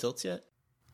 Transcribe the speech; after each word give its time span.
are 0.00 0.02
we 0.02 0.08
adults 0.08 0.24
yet? 0.24 0.44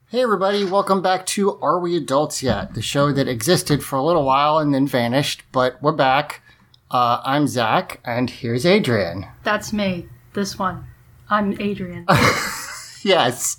Hey, 0.09 0.23
everybody, 0.23 0.65
welcome 0.65 1.01
back 1.01 1.27
to 1.27 1.61
Are 1.61 1.79
We 1.79 1.97
Adults 1.97 2.43
Yet? 2.43 2.75
The 2.75 2.83
show 2.83 3.13
that 3.13 3.29
existed 3.29 3.85
for 3.85 3.97
a 3.97 4.03
little 4.03 4.25
while 4.25 4.59
and 4.59 4.75
then 4.75 4.87
vanished, 4.89 5.45
but 5.53 5.81
we're 5.81 5.93
back. 5.93 6.43
Uh, 6.91 7.21
I'm 7.25 7.47
Zack, 7.47 8.01
and 8.05 8.29
here's 8.29 8.67
Adrienne. 8.67 9.29
That's 9.45 9.73
me. 9.73 10.09
This 10.35 10.59
one. 10.59 10.87
I'm 11.31 11.53
Adrienne. 11.61 12.07
Yes, 13.05 13.59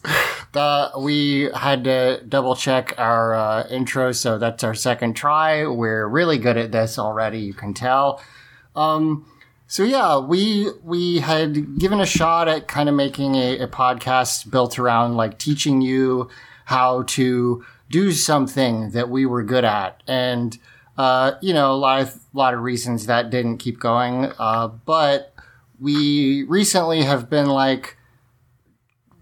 the, 0.52 0.92
we 1.00 1.50
had 1.56 1.86
to 1.86 2.22
double 2.28 2.54
check 2.58 2.94
our 2.98 3.34
uh, 3.34 3.68
intro, 3.70 4.12
so 4.12 4.38
that's 4.38 4.62
our 4.66 4.76
second 4.76 5.14
try. 5.14 5.66
We're 5.66 6.06
really 6.06 6.38
good 6.38 6.58
at 6.58 6.74
this 6.74 7.00
already, 7.00 7.40
you 7.40 7.54
can 7.54 7.74
tell. 7.74 8.22
Um, 8.76 9.26
so 9.68 9.84
yeah, 9.84 10.18
we 10.18 10.70
we 10.82 11.20
had 11.20 11.78
given 11.78 12.00
a 12.00 12.06
shot 12.06 12.48
at 12.48 12.70
kind 12.70 12.88
of 12.88 12.96
making 12.96 13.36
a, 13.36 13.60
a 13.60 13.68
podcast 13.68 14.50
built 14.50 14.80
around 14.80 15.18
like 15.18 15.38
teaching 15.38 15.82
you 15.82 16.30
how 16.66 17.04
to 17.04 17.66
do 17.90 18.12
something 18.12 18.92
that 18.92 19.10
we 19.10 19.26
were 19.26 19.44
good 19.44 19.66
at, 19.66 20.02
and 20.08 20.58
uh, 20.98 21.34
you 21.42 21.54
know 21.54 21.74
a 21.74 21.76
lot 21.76 22.02
of 22.02 22.18
lot 22.34 22.54
of 22.54 22.62
reasons 22.62 23.08
that 23.08 23.30
didn't 23.30 23.58
keep 23.58 23.78
going. 23.78 24.32
Uh, 24.40 24.70
but 24.70 25.34
we 25.80 26.44
recently 26.44 27.04
have 27.04 27.30
been 27.30 27.48
like 27.48 27.98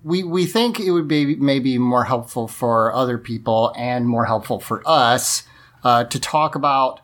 we 0.03 0.23
we 0.23 0.45
think 0.45 0.80
it 0.80 0.92
would 0.92 1.08
be 1.08 1.36
maybe 1.38 1.80
more 1.80 2.03
helpful 2.03 2.48
for 2.48 2.94
other 2.94 3.17
people 3.17 3.73
and 3.75 4.08
more 4.08 4.25
helpful 4.25 4.59
for 4.59 4.83
us 4.86 5.42
uh, 5.83 6.03
to 6.03 6.20
talk 6.20 6.53
about 6.53 7.02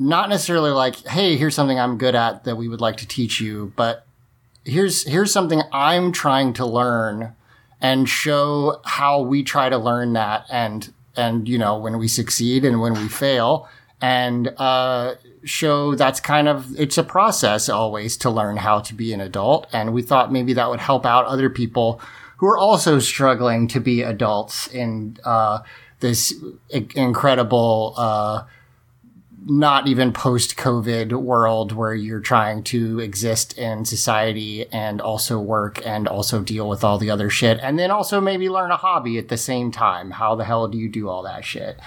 not 0.00 0.30
necessarily 0.30 0.70
like, 0.70 0.96
hey, 1.06 1.36
here's 1.36 1.54
something 1.54 1.78
I'm 1.78 1.98
good 1.98 2.14
at 2.14 2.44
that 2.44 2.56
we 2.56 2.68
would 2.68 2.80
like 2.80 2.96
to 2.96 3.06
teach 3.06 3.40
you, 3.40 3.72
but 3.76 4.06
here's 4.64 5.06
here's 5.06 5.30
something 5.30 5.62
I'm 5.72 6.10
trying 6.10 6.54
to 6.54 6.66
learn 6.66 7.34
and 7.80 8.08
show 8.08 8.80
how 8.84 9.20
we 9.20 9.42
try 9.42 9.68
to 9.68 9.78
learn 9.78 10.14
that 10.14 10.46
and 10.50 10.92
and 11.16 11.48
you 11.48 11.58
know 11.58 11.78
when 11.78 11.98
we 11.98 12.08
succeed 12.08 12.64
and 12.64 12.80
when 12.80 12.94
we 12.94 13.08
fail 13.08 13.68
and 14.00 14.48
uh, 14.56 15.14
show 15.44 15.94
that's 15.94 16.20
kind 16.20 16.48
of 16.48 16.78
it's 16.80 16.96
a 16.96 17.02
process 17.02 17.68
always 17.68 18.16
to 18.18 18.30
learn 18.30 18.56
how 18.56 18.80
to 18.80 18.94
be 18.94 19.12
an 19.12 19.20
adult. 19.20 19.66
And 19.72 19.92
we 19.92 20.00
thought 20.00 20.32
maybe 20.32 20.54
that 20.54 20.70
would 20.70 20.80
help 20.80 21.04
out 21.04 21.26
other 21.26 21.50
people 21.50 22.00
who 22.38 22.46
are 22.46 22.56
also 22.56 22.98
struggling 22.98 23.68
to 23.68 23.80
be 23.80 24.00
adults 24.00 24.66
in 24.68 25.18
uh, 25.24 25.58
this 26.00 26.32
incredible 26.70 27.92
uh, 27.98 28.44
not 29.46 29.86
even 29.86 30.12
post 30.12 30.56
COVID 30.56 31.12
world 31.12 31.72
where 31.72 31.94
you're 31.94 32.20
trying 32.20 32.62
to 32.64 33.00
exist 33.00 33.56
in 33.56 33.84
society 33.84 34.66
and 34.70 35.00
also 35.00 35.40
work 35.40 35.84
and 35.86 36.06
also 36.06 36.42
deal 36.42 36.68
with 36.68 36.84
all 36.84 36.98
the 36.98 37.10
other 37.10 37.30
shit 37.30 37.58
and 37.62 37.78
then 37.78 37.90
also 37.90 38.20
maybe 38.20 38.50
learn 38.50 38.70
a 38.70 38.76
hobby 38.76 39.16
at 39.18 39.28
the 39.28 39.36
same 39.38 39.70
time. 39.72 40.10
How 40.10 40.34
the 40.34 40.44
hell 40.44 40.68
do 40.68 40.76
you 40.76 40.88
do 40.88 41.08
all 41.08 41.22
that 41.22 41.44
shit? 41.44 41.78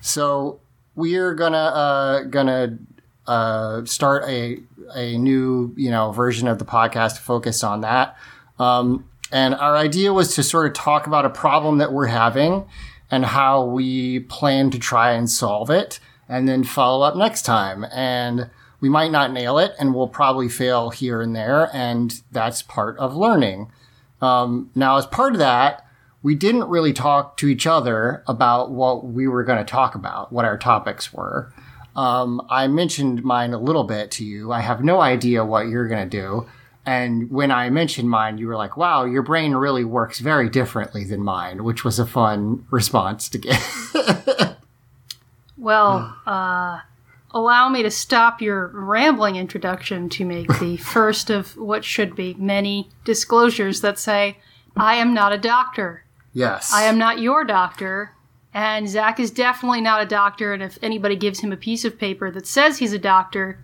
So 0.00 0.60
we're 0.96 1.34
gonna 1.34 1.56
uh, 1.56 2.22
gonna 2.24 2.78
uh, 3.26 3.84
start 3.84 4.24
a 4.24 4.58
a 4.94 5.16
new 5.18 5.72
you 5.76 5.90
know 5.90 6.10
version 6.12 6.48
of 6.48 6.58
the 6.58 6.64
podcast 6.64 7.16
to 7.16 7.22
focus 7.22 7.62
on 7.62 7.82
that. 7.82 8.16
Um, 8.58 9.08
and 9.30 9.54
our 9.54 9.76
idea 9.76 10.12
was 10.12 10.34
to 10.34 10.42
sort 10.42 10.66
of 10.66 10.72
talk 10.72 11.06
about 11.06 11.24
a 11.24 11.30
problem 11.30 11.78
that 11.78 11.92
we're 11.92 12.06
having 12.06 12.66
and 13.10 13.24
how 13.24 13.64
we 13.64 14.20
plan 14.20 14.70
to 14.70 14.78
try 14.78 15.12
and 15.12 15.30
solve 15.30 15.70
it 15.70 16.00
and 16.28 16.48
then 16.48 16.64
follow 16.64 17.04
up 17.04 17.16
next 17.16 17.42
time. 17.42 17.84
And 17.92 18.50
we 18.80 18.88
might 18.88 19.10
not 19.10 19.32
nail 19.32 19.58
it 19.58 19.72
and 19.78 19.94
we'll 19.94 20.08
probably 20.08 20.48
fail 20.48 20.90
here 20.90 21.20
and 21.20 21.34
there. 21.34 21.68
And 21.72 22.20
that's 22.30 22.62
part 22.62 22.96
of 22.98 23.16
learning. 23.16 23.72
Um, 24.20 24.70
now, 24.74 24.96
as 24.96 25.06
part 25.06 25.32
of 25.32 25.38
that, 25.38 25.84
we 26.22 26.34
didn't 26.34 26.68
really 26.68 26.92
talk 26.92 27.36
to 27.38 27.48
each 27.48 27.66
other 27.66 28.22
about 28.26 28.70
what 28.70 29.06
we 29.06 29.28
were 29.28 29.44
going 29.44 29.58
to 29.58 29.64
talk 29.64 29.94
about, 29.94 30.32
what 30.32 30.44
our 30.44 30.58
topics 30.58 31.12
were. 31.12 31.52
Um, 31.94 32.46
I 32.50 32.66
mentioned 32.66 33.24
mine 33.24 33.52
a 33.52 33.58
little 33.58 33.84
bit 33.84 34.10
to 34.12 34.24
you. 34.24 34.52
I 34.52 34.60
have 34.60 34.84
no 34.84 35.00
idea 35.00 35.44
what 35.44 35.68
you're 35.68 35.88
going 35.88 36.08
to 36.08 36.16
do. 36.16 36.46
And 36.86 37.30
when 37.30 37.50
I 37.50 37.70
mentioned 37.70 38.08
mine, 38.08 38.38
you 38.38 38.46
were 38.46 38.56
like, 38.56 38.76
wow, 38.76 39.04
your 39.04 39.22
brain 39.22 39.54
really 39.54 39.84
works 39.84 40.20
very 40.20 40.48
differently 40.48 41.04
than 41.04 41.22
mine, 41.22 41.62
which 41.64 41.84
was 41.84 41.98
a 41.98 42.06
fun 42.06 42.66
response 42.70 43.28
to 43.28 43.38
get. 43.38 43.60
well, 45.58 46.16
uh, 46.26 46.80
allow 47.32 47.68
me 47.68 47.82
to 47.82 47.90
stop 47.90 48.40
your 48.40 48.68
rambling 48.68 49.36
introduction 49.36 50.08
to 50.10 50.24
make 50.24 50.48
the 50.60 50.76
first 50.76 51.30
of 51.30 51.56
what 51.56 51.84
should 51.84 52.14
be 52.16 52.34
many 52.38 52.88
disclosures 53.04 53.80
that 53.80 53.98
say, 53.98 54.38
I 54.76 54.94
am 54.96 55.12
not 55.14 55.32
a 55.32 55.38
doctor. 55.38 56.04
yes. 56.32 56.72
I 56.72 56.82
am 56.84 56.98
not 56.98 57.18
your 57.20 57.44
doctor. 57.44 58.12
And 58.54 58.88
Zack 58.88 59.20
is 59.20 59.30
definitely 59.30 59.80
not 59.82 60.02
a 60.02 60.06
doctor. 60.06 60.54
And 60.54 60.62
if 60.62 60.78
anybody 60.82 61.16
gives 61.16 61.40
him 61.40 61.52
a 61.52 61.56
piece 61.56 61.84
of 61.84 61.98
paper 61.98 62.30
that 62.30 62.46
says 62.46 62.78
he's 62.78 62.92
a 62.94 62.98
doctor, 62.98 63.62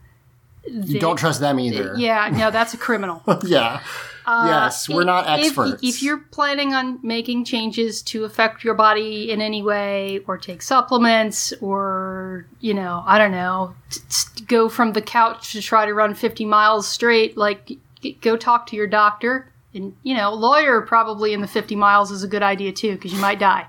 You 0.67 1.01
don't 1.01 1.17
trust 1.17 1.41
them 1.41 1.59
either. 1.59 1.95
yeah, 1.97 2.29
no, 2.33 2.51
that's 2.51 2.75
a 2.75 2.77
criminal. 2.77 3.23
Yeah. 3.45 3.81
Yes, 4.27 4.89
we're 4.89 5.05
not 5.05 5.27
Uh, 5.29 5.37
If- 5.39 5.47
experts. 5.47 5.83
If, 5.83 6.03
you're 6.03 6.19
planning 6.31 6.75
on 6.75 6.99
making 7.03 7.45
changes 7.45 8.03
to 8.03 8.25
affect 8.25 8.65
your 8.65 8.75
body 8.75 9.31
in 9.31 9.41
any 9.41 9.63
way, 9.63 10.21
or 10.27 10.39
take 10.39 10.63
supplements, 10.63 11.53
or, 11.61 12.47
you 12.61 12.75
know, 12.75 13.03
I 13.07 13.19
don't 13.19 13.33
know, 13.33 13.75
t- 13.91 14.01
t- 14.09 14.45
go 14.45 14.69
from 14.69 14.93
the 14.93 15.03
couch 15.03 15.53
to 15.53 15.61
try 15.63 15.87
to 15.87 15.95
run 15.95 16.15
50 16.15 16.45
miles 16.45 16.89
straight, 16.89 17.37
like, 17.37 17.67
g- 18.03 18.19
go 18.21 18.37
talk 18.37 18.67
to 18.69 18.77
your 18.77 18.87
doctor. 18.87 19.51
And, 19.75 19.95
you 20.03 20.15
know, 20.15 20.33
lawyer 20.33 20.81
probably 20.83 21.33
in 21.33 21.41
the 21.41 21.49
50 21.49 21.75
miles 21.77 22.11
is 22.11 22.23
a 22.23 22.29
good 22.29 22.43
idea 22.43 22.71
too, 22.73 22.93
because 22.95 23.13
you 23.13 23.19
might 23.21 23.39
die. 23.41 23.67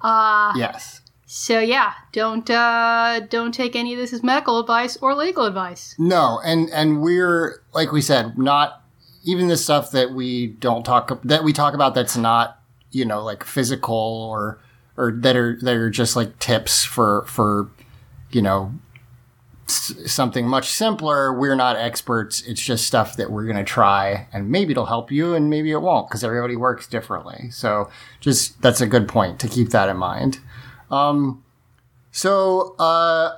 Uh, 0.00 0.52
yes. 0.56 1.00
So 1.26 1.60
yeah, 1.60 1.94
don't 2.12 2.48
uh, 2.50 3.20
don't 3.30 3.52
take 3.52 3.74
any 3.74 3.94
of 3.94 3.98
this 3.98 4.12
as 4.12 4.22
medical 4.22 4.58
advice 4.60 4.98
or 5.00 5.14
legal 5.14 5.46
advice. 5.46 5.94
No, 5.98 6.40
and 6.44 6.68
and 6.70 7.00
we're 7.00 7.62
like 7.72 7.90
we 7.90 8.02
said, 8.02 8.36
not 8.36 8.81
even 9.24 9.48
the 9.48 9.56
stuff 9.56 9.90
that 9.92 10.12
we 10.12 10.48
don't 10.48 10.84
talk 10.84 11.22
that 11.22 11.44
we 11.44 11.52
talk 11.52 11.74
about 11.74 11.94
that's 11.94 12.16
not 12.16 12.60
you 12.90 13.04
know 13.04 13.22
like 13.22 13.44
physical 13.44 13.94
or 13.94 14.60
or 14.96 15.12
that 15.12 15.36
are 15.36 15.58
that 15.62 15.74
are 15.74 15.90
just 15.90 16.16
like 16.16 16.38
tips 16.38 16.84
for 16.84 17.24
for 17.26 17.70
you 18.30 18.42
know 18.42 18.72
something 19.66 20.46
much 20.46 20.68
simpler. 20.68 21.32
We're 21.32 21.54
not 21.54 21.76
experts. 21.76 22.42
It's 22.42 22.60
just 22.60 22.86
stuff 22.86 23.16
that 23.16 23.30
we're 23.30 23.46
gonna 23.46 23.64
try, 23.64 24.28
and 24.32 24.50
maybe 24.50 24.72
it'll 24.72 24.86
help 24.86 25.10
you, 25.10 25.34
and 25.34 25.48
maybe 25.48 25.70
it 25.70 25.80
won't 25.80 26.08
because 26.08 26.24
everybody 26.24 26.56
works 26.56 26.86
differently. 26.86 27.50
So 27.50 27.90
just 28.20 28.60
that's 28.60 28.80
a 28.80 28.86
good 28.86 29.08
point 29.08 29.40
to 29.40 29.48
keep 29.48 29.70
that 29.70 29.88
in 29.88 29.96
mind. 29.96 30.40
Um, 30.90 31.42
so 32.12 32.76
uh, 32.78 33.36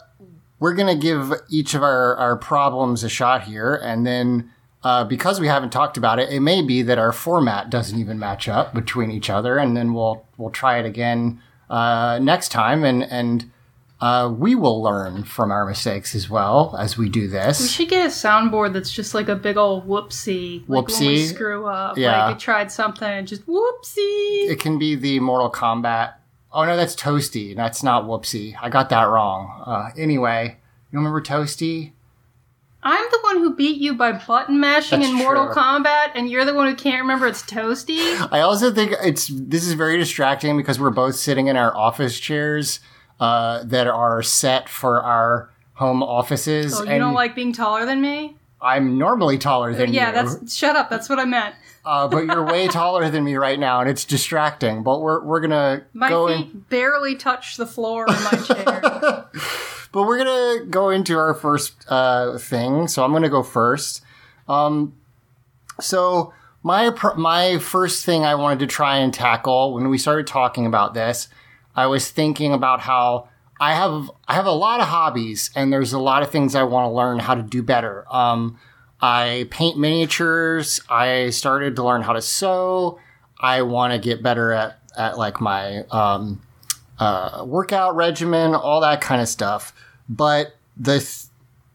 we're 0.59 0.75
going 0.75 0.89
to 0.89 1.01
give 1.01 1.33
each 1.49 1.75
of 1.75 1.83
our, 1.83 2.17
our 2.17 2.37
problems 2.37 3.05
a 3.05 3.09
shot 3.09 3.45
here. 3.45 3.75
And 3.75 4.07
then 4.07 4.51
uh, 4.85 5.03
because 5.03 5.41
we 5.41 5.49
haven't 5.49 5.71
talked 5.71 5.97
about 5.97 6.19
it, 6.19 6.29
it 6.31 6.41
may 6.41 6.61
be 6.61 6.83
that 6.83 6.99
our 6.99 7.11
format 7.13 7.71
doesn't 7.71 7.99
even 7.99 8.19
match 8.19 8.49
up 8.49 8.75
between 8.75 9.11
each 9.11 9.31
other. 9.31 9.57
And 9.57 9.75
then 9.75 9.95
we'll, 9.95 10.27
we'll 10.37 10.51
try 10.51 10.79
it 10.79 10.85
again 10.85 11.41
uh, 11.71 12.19
next 12.21 12.51
time. 12.51 12.85
And, 12.85 13.03
and 13.03 13.51
uh, 13.99 14.29
we 14.29 14.55
will 14.55 14.83
learn 14.83 15.25
from 15.25 15.51
our 15.51 15.65
mistakes 15.65 16.15
as 16.15 16.29
well 16.29 16.77
as 16.79 16.99
we 16.99 17.09
do 17.09 17.27
this. 17.27 17.63
We 17.63 17.69
should 17.69 17.89
get 17.89 18.05
a 18.05 18.11
soundboard 18.11 18.75
that's 18.75 18.93
just 18.93 19.15
like 19.15 19.31
a 19.31 19.37
big 19.37 19.57
old 19.57 19.89
whoopsie. 19.89 20.69
Like 20.69 20.89
when 20.89 21.01
we 21.01 21.17
Whoopsie? 21.17 21.33
screw 21.33 21.67
up. 21.67 21.97
Yeah. 21.97 22.27
Like 22.27 22.37
we 22.37 22.41
tried 22.41 22.71
something 22.71 23.09
and 23.09 23.27
just 23.27 23.47
whoopsie. 23.47 24.51
It 24.51 24.61
can 24.61 24.79
be 24.79 24.95
the 24.95 25.19
Mortal 25.21 25.51
Kombat. 25.51 26.15
Oh 26.53 26.67
no, 26.67 26.77
that's 26.77 26.95
Toasty. 26.95 27.57
That's 27.57 27.83
not 27.83 28.05
Whoopsie. 28.05 28.55
I 28.61 28.69
got 28.69 28.91
that 28.91 29.05
wrong. 29.05 29.63
Uh, 29.67 29.91
anyway, 29.97 30.59
you 30.93 30.99
remember 30.99 31.23
Toasty? 31.23 31.93
I'm 32.87 33.05
the 33.11 33.19
one 33.23 33.39
who 33.39 33.55
beat 33.57 33.81
you 33.81 33.95
by 33.95 34.13
button 34.13 34.61
mashing 34.61 35.01
That's 35.01 35.11
in 35.11 35.17
Mortal 35.17 35.47
true. 35.47 35.55
Kombat, 35.55 36.11
and 36.15 36.29
you're 36.29 36.45
the 36.45 36.53
one 36.55 36.69
who 36.69 36.75
can't 36.75 37.01
remember 37.01 37.27
it's 37.27 37.43
Toasty. 37.43 38.29
I 38.31 38.41
also 38.41 38.71
think 38.73 38.93
it's 39.03 39.29
this 39.33 39.67
is 39.67 39.73
very 39.73 39.97
distracting 39.97 40.57
because 40.59 40.79
we're 40.79 40.91
both 40.91 41.15
sitting 41.17 41.47
in 41.47 41.57
our 41.57 41.75
office 41.75 42.21
chairs 42.21 42.81
uh, 43.21 43.65
that 43.65 43.87
are 43.87 44.23
set 44.23 44.69
for 44.69 45.03
our 45.03 45.51
home 45.75 46.03
offices. 46.03 46.79
Oh, 46.79 46.85
you 46.85 46.99
don't 46.99 47.15
like 47.15 47.35
being 47.35 47.53
taller 47.55 47.87
than 47.87 48.01
me? 48.03 48.37
I'm 48.61 48.99
normally 48.99 49.39
taller 49.39 49.73
than 49.75 49.93
Yeah, 49.93 50.11
you. 50.11 50.17
Yeah, 50.17 50.23
that's 50.23 50.55
shut 50.55 50.77
up. 50.77 50.89
That's 50.91 51.09
what 51.09 51.19
I 51.19 51.25
meant. 51.25 51.55
uh, 51.85 52.09
but 52.09 52.27
you're 52.27 52.45
way 52.45 52.67
taller 52.69 53.09
than 53.11 53.25
me 53.25 53.37
right 53.37 53.59
now, 53.59 53.81
and 53.81 53.89
it's 53.91 54.05
distracting. 54.05 54.83
But 54.83 55.01
we're 55.01 55.23
we're 55.25 55.41
gonna 55.41 55.85
My 55.95 56.09
go 56.11 56.29
feet 56.29 56.51
in, 56.53 56.61
barely 56.69 57.15
touch 57.17 57.57
the 57.57 57.67
floor 57.67 58.07
in 58.09 58.15
my 58.15 58.31
chair. 58.47 59.27
but 59.95 60.09
we're 60.09 60.19
gonna 60.19 60.67
go 60.67 60.91
into 60.91 61.17
our 61.17 61.35
first 61.35 61.87
uh, 61.89 62.37
thing. 62.37 62.89
So 62.89 63.05
I'm 63.05 63.13
gonna 63.13 63.29
go 63.29 63.45
first. 63.45 64.03
Um, 64.49 64.97
so 65.81 66.35
my 66.65 66.93
my 67.17 67.59
first 67.59 68.05
thing 68.05 68.25
I 68.25 68.35
wanted 68.35 68.59
to 68.59 68.67
try 68.67 68.97
and 68.97 69.15
tackle 69.15 69.73
when 69.73 69.89
we 69.89 69.97
started 69.97 70.27
talking 70.27 70.67
about 70.67 70.95
this, 70.95 71.29
I 71.77 71.87
was 71.87 72.11
thinking 72.11 72.53
about 72.53 72.81
how 72.81 73.29
I 73.61 73.75
have 73.75 74.11
I 74.27 74.35
have 74.35 74.47
a 74.47 74.51
lot 74.51 74.81
of 74.81 74.89
hobbies 74.89 75.53
and 75.55 75.73
there's 75.73 75.93
a 75.93 76.01
lot 76.01 76.25
of 76.25 76.31
things 76.31 76.57
I 76.57 76.65
want 76.65 76.91
to 76.91 76.93
learn 76.93 77.21
how 77.21 77.37
to 77.37 77.43
do 77.43 77.63
better. 77.63 78.05
Um, 78.13 78.59
I 79.01 79.47
paint 79.51 79.79
miniatures. 79.79 80.81
I 80.91 81.31
started 81.31 81.77
to 81.77 81.85
learn 81.85 82.03
how 82.03 82.15
to 82.15 82.23
sew. 82.23 82.99
I 83.39 83.63
want 83.63 83.93
to 83.93 84.01
get 84.01 84.25
better 84.25 84.51
at, 84.51 84.81
at 84.97 85.19
like 85.19 85.41
my 85.41 85.85
um, 85.93 86.43
uh, 86.99 87.45
workout 87.47 87.97
regimen, 87.97 88.55
all 88.55 88.81
that 88.81 89.01
kind 89.01 89.21
of 89.21 89.29
stuff. 89.29 89.75
But 90.09 90.55
the 90.77 90.99
th- 90.99 91.27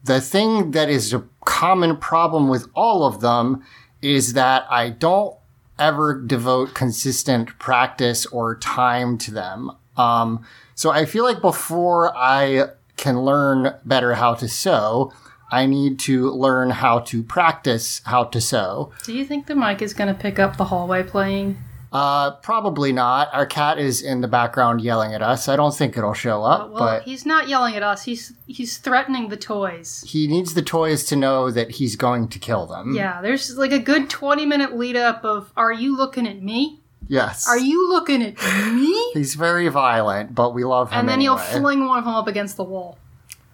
the 0.02 0.20
thing 0.20 0.70
that 0.70 0.88
is 0.88 1.12
a 1.12 1.24
common 1.44 1.96
problem 1.96 2.48
with 2.48 2.68
all 2.74 3.04
of 3.04 3.20
them 3.20 3.62
is 4.00 4.32
that 4.32 4.64
I 4.70 4.88
don't 4.88 5.36
ever 5.78 6.18
devote 6.18 6.74
consistent 6.74 7.58
practice 7.58 8.26
or 8.26 8.56
time 8.56 9.18
to 9.18 9.30
them. 9.30 9.72
Um, 9.96 10.44
so 10.74 10.90
I 10.90 11.04
feel 11.04 11.24
like 11.24 11.40
before 11.40 12.16
I 12.16 12.68
can 12.96 13.20
learn 13.22 13.74
better 13.84 14.14
how 14.14 14.34
to 14.34 14.48
sew, 14.48 15.12
I 15.50 15.66
need 15.66 15.98
to 16.00 16.30
learn 16.30 16.70
how 16.70 17.00
to 17.00 17.22
practice 17.22 18.00
how 18.04 18.24
to 18.24 18.40
sew. 18.40 18.92
Do 19.04 19.12
you 19.12 19.24
think 19.24 19.46
the 19.46 19.56
mic 19.56 19.82
is 19.82 19.94
going 19.94 20.14
to 20.14 20.18
pick 20.18 20.38
up 20.38 20.56
the 20.56 20.66
hallway 20.66 21.02
playing? 21.02 21.58
Uh, 21.92 22.30
probably 22.36 22.92
not. 22.92 23.28
Our 23.32 23.46
cat 23.46 23.78
is 23.78 24.00
in 24.00 24.20
the 24.20 24.28
background 24.28 24.80
yelling 24.80 25.12
at 25.12 25.22
us. 25.22 25.48
I 25.48 25.56
don't 25.56 25.74
think 25.74 25.96
it'll 25.96 26.14
show 26.14 26.44
up, 26.44 26.70
Well, 26.70 26.78
but 26.78 27.02
he's 27.02 27.26
not 27.26 27.48
yelling 27.48 27.74
at 27.74 27.82
us. 27.82 28.04
He's 28.04 28.32
he's 28.46 28.78
threatening 28.78 29.28
the 29.28 29.36
toys. 29.36 30.04
he 30.06 30.28
needs 30.28 30.54
the 30.54 30.62
toys 30.62 31.04
to 31.06 31.16
know 31.16 31.50
that 31.50 31.72
he's 31.72 31.96
going 31.96 32.28
to 32.28 32.38
kill 32.38 32.66
them. 32.66 32.94
Yeah, 32.94 33.20
there's 33.20 33.56
like 33.56 33.72
a 33.72 33.80
good 33.80 34.08
20 34.08 34.46
minute 34.46 34.76
lead 34.76 34.94
up 34.96 35.24
of 35.24 35.52
Are 35.56 35.72
you 35.72 35.96
looking 35.96 36.28
at 36.28 36.40
me? 36.40 36.78
Yes. 37.08 37.48
Are 37.48 37.58
you 37.58 37.88
looking 37.88 38.22
at 38.22 38.34
me? 38.72 39.10
He's 39.14 39.34
very 39.34 39.66
violent, 39.66 40.32
but 40.32 40.54
we 40.54 40.62
love 40.62 40.92
him 40.92 41.00
And 41.00 41.08
then 41.08 41.14
anyway. 41.14 41.38
he'll 41.42 41.60
fling 41.60 41.84
one 41.88 41.98
of 41.98 42.04
them 42.04 42.14
up 42.14 42.28
against 42.28 42.56
the 42.56 42.62
wall. 42.62 42.98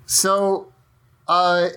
So, 0.05 0.73
uh, 1.27 1.69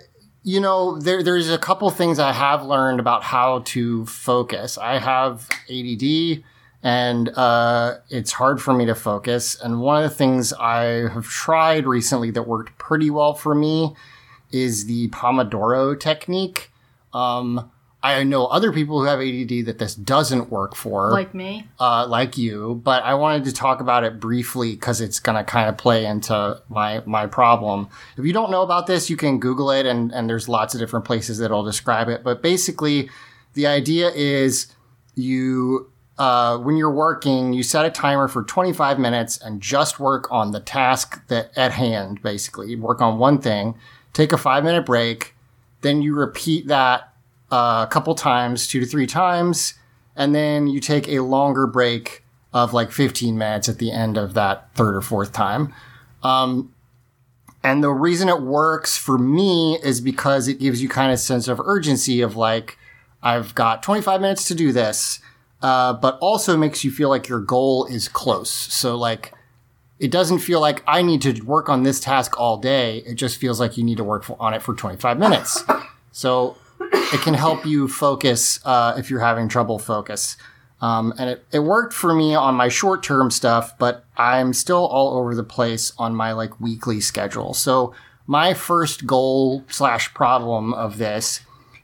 you 0.44 0.60
know, 0.60 0.98
there, 1.00 1.22
there's 1.22 1.50
a 1.50 1.58
couple 1.58 1.90
things 1.90 2.20
I 2.20 2.32
have 2.32 2.64
learned 2.64 3.00
about 3.00 3.24
how 3.24 3.60
to 3.66 4.06
focus. 4.06 4.78
I 4.78 5.00
have 5.00 5.50
ADD 5.70 6.44
and, 6.82 7.30
uh, 7.30 7.98
it's 8.10 8.32
hard 8.32 8.62
for 8.62 8.74
me 8.74 8.86
to 8.86 8.96
focus. 8.96 9.60
And 9.62 9.82
one 9.82 10.02
of 10.04 10.10
the 10.10 10.16
things 10.16 10.54
I 10.54 11.10
have 11.10 11.26
tried 11.26 11.86
recently 11.86 12.32
that 12.32 12.44
worked 12.48 12.78
pretty 12.78 13.10
well 13.10 13.34
for 13.34 13.54
me 13.54 13.96
is 14.52 14.86
the 14.86 15.10
Pomodoro 15.10 16.00
technique. 16.00 16.72
Um, 17.14 17.70
I 18.02 18.24
know 18.24 18.46
other 18.46 18.72
people 18.72 19.00
who 19.00 19.06
have 19.08 19.20
ADD 19.20 19.66
that 19.66 19.78
this 19.78 19.94
doesn't 19.94 20.50
work 20.50 20.74
for 20.74 21.12
Like 21.12 21.34
me. 21.34 21.68
uh, 21.82 22.08
like 22.08 22.38
you, 22.38 22.80
but 22.84 23.04
I 23.04 23.16
wanted 23.16 23.44
to 23.44 23.52
talk 23.54 23.82
about 23.82 24.06
it 24.06 24.22
briefly 24.22 24.72
because 24.76 25.02
it's 25.02 25.20
going 25.20 25.36
to 25.38 25.44
kind 25.44 25.68
of 25.68 25.78
play 25.78 26.06
into 26.06 26.62
my 26.70 27.02
my 27.06 27.28
problem. 27.28 27.90
If 28.18 28.24
you 28.26 28.32
don't 28.32 28.52
know 28.52 28.62
about 28.62 28.88
this, 28.88 29.10
you 29.10 29.18
can 29.18 29.40
Google 29.40 29.70
it, 29.72 29.86
and 29.86 30.14
and 30.14 30.30
there's 30.30 30.48
lots 30.48 30.74
of 30.74 30.80
different 30.80 31.04
places 31.06 31.40
that'll 31.40 31.64
describe 31.64 32.08
it. 32.08 32.24
But 32.24 32.42
basically, 32.42 33.10
the 33.54 33.68
idea 33.68 34.10
is 34.12 34.68
you. 35.16 35.92
Uh, 36.18 36.58
when 36.58 36.76
you're 36.76 36.92
working, 36.92 37.54
you 37.54 37.64
set 37.64 37.86
a 37.86 37.90
timer 37.90 38.28
for 38.28 38.44
25 38.44 39.00
minutes 39.00 39.38
and 39.38 39.62
just 39.62 40.02
work 40.02 40.28
on 40.30 40.52
the 40.52 40.60
task 40.60 41.26
that 41.30 41.50
at 41.58 41.72
hand. 41.72 42.22
Basically, 42.22 42.72
you 42.72 42.78
work 42.78 43.00
on 43.02 43.18
one 43.20 43.40
thing, 43.40 43.76
take 44.12 44.34
a 44.34 44.38
five 44.38 44.66
minute 44.66 44.86
break, 44.86 45.34
then 45.80 46.02
you 46.02 46.14
repeat 46.14 46.68
that 46.68 47.14
uh, 47.52 47.86
a 47.88 47.92
couple 47.92 48.14
times, 48.16 48.68
two 48.68 48.80
to 48.80 48.86
three 48.86 49.08
times, 49.08 49.74
and 50.16 50.36
then 50.36 50.68
you 50.68 50.80
take 50.80 51.08
a 51.08 51.20
longer 51.20 51.66
break 51.68 52.24
of 52.54 52.74
like 52.74 52.92
15 52.92 53.38
minutes 53.38 53.70
at 53.70 53.78
the 53.78 53.92
end 53.92 54.18
of 54.18 54.34
that 54.34 54.74
third 54.76 54.96
or 54.96 55.02
fourth 55.02 55.32
time. 55.32 55.74
Um, 56.24 56.74
and 57.64 57.84
the 57.84 57.90
reason 57.90 58.30
it 58.30 58.42
works 58.42 58.98
for 58.98 59.18
me 59.18 59.78
is 59.84 60.02
because 60.02 60.48
it 60.48 60.60
gives 60.60 60.82
you 60.82 60.90
kind 60.90 61.12
of 61.12 61.20
sense 61.20 61.48
of 61.48 61.60
urgency 61.60 62.22
of 62.22 62.36
like, 62.36 62.78
I've 63.22 63.54
got 63.54 63.84
25 63.84 64.22
minutes 64.22 64.48
to 64.48 64.56
do 64.56 64.72
this, 64.72 65.20
uh, 65.62 65.94
but 65.94 66.18
also 66.20 66.56
makes 66.56 66.84
you 66.84 66.92
feel 66.92 67.10
like 67.10 67.28
your 67.28 67.42
goal 67.42 67.86
is 67.86 68.08
close. 68.08 68.50
So 68.50 68.96
like, 68.96 69.34
it 70.00 70.10
doesn't 70.10 70.40
feel 70.40 70.62
like 70.62 70.82
I 70.88 71.02
need 71.02 71.22
to 71.24 71.42
work 71.42 71.68
on 71.68 71.84
this 71.84 72.00
task 72.00 72.40
all 72.40 72.58
day. 72.58 73.00
It 73.00 73.16
just 73.16 73.38
feels 73.38 73.60
like 73.60 73.78
you 73.78 73.84
need 73.84 73.98
to 73.98 74.04
work 74.06 74.24
for, 74.24 74.38
on 74.40 74.54
it 74.54 74.62
for 74.64 74.74
25 74.74 75.20
minutes. 75.20 75.64
So 76.14 76.56
it 76.80 77.22
can 77.22 77.34
help 77.34 77.66
you 77.66 77.88
focus 77.88 78.60
uh, 78.66 78.96
if 78.98 79.10
you're 79.10 79.20
having 79.20 79.48
trouble 79.48 79.80
focus. 79.80 80.38
Um, 80.82 81.14
and 81.18 81.30
it, 81.32 81.46
it 81.52 81.60
worked 81.60 81.94
for 81.94 82.14
me 82.14 82.36
on 82.36 82.56
my 82.56 82.70
short 82.70 83.04
term 83.04 83.32
stuff, 83.32 83.78
but 83.78 84.06
I'm 84.18 84.54
still 84.54 84.86
all 84.88 85.18
over 85.18 85.36
the 85.36 85.44
place 85.44 85.92
on 85.98 86.16
my 86.16 86.32
like 86.32 86.60
weekly 86.62 87.02
schedule. 87.02 87.54
So 87.54 87.94
my 88.28 88.54
first 88.54 89.06
goal 89.06 89.64
slash 89.70 90.14
problem 90.14 90.74
of 90.74 90.98
this 90.98 91.42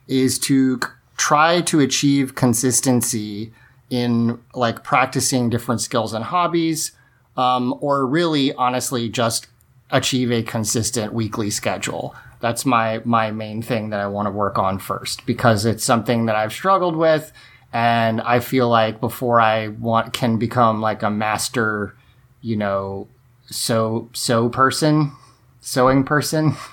is 0.08 0.38
to 0.38 0.78
c- 0.82 0.88
try 1.16 1.60
to 1.62 1.80
achieve 1.80 2.34
consistency 2.34 3.52
in 3.90 4.40
like 4.54 4.82
practicing 4.82 5.50
different 5.50 5.80
skills 5.80 6.12
and 6.12 6.24
hobbies, 6.24 6.92
um, 7.36 7.74
or 7.80 8.06
really 8.06 8.52
honestly 8.54 9.08
just 9.08 9.48
achieve 9.90 10.32
a 10.32 10.42
consistent 10.42 11.12
weekly 11.12 11.50
schedule. 11.50 12.14
That's 12.40 12.66
my 12.66 13.00
my 13.04 13.30
main 13.30 13.62
thing 13.62 13.90
that 13.90 14.00
I 14.00 14.06
want 14.06 14.26
to 14.26 14.30
work 14.32 14.58
on 14.58 14.78
first 14.78 15.24
because 15.26 15.64
it's 15.64 15.84
something 15.84 16.26
that 16.26 16.36
I've 16.36 16.52
struggled 16.52 16.96
with 16.96 17.32
and 17.72 18.20
I 18.20 18.40
feel 18.40 18.68
like 18.68 19.00
before 19.00 19.40
I 19.40 19.68
want 19.68 20.12
can 20.12 20.38
become 20.38 20.80
like 20.80 21.02
a 21.02 21.10
master, 21.10 21.96
you 22.40 22.56
know, 22.56 23.08
so 23.46 24.08
sew 24.12 24.48
person, 24.48 25.12
sewing 25.60 26.04
person. 26.04 26.54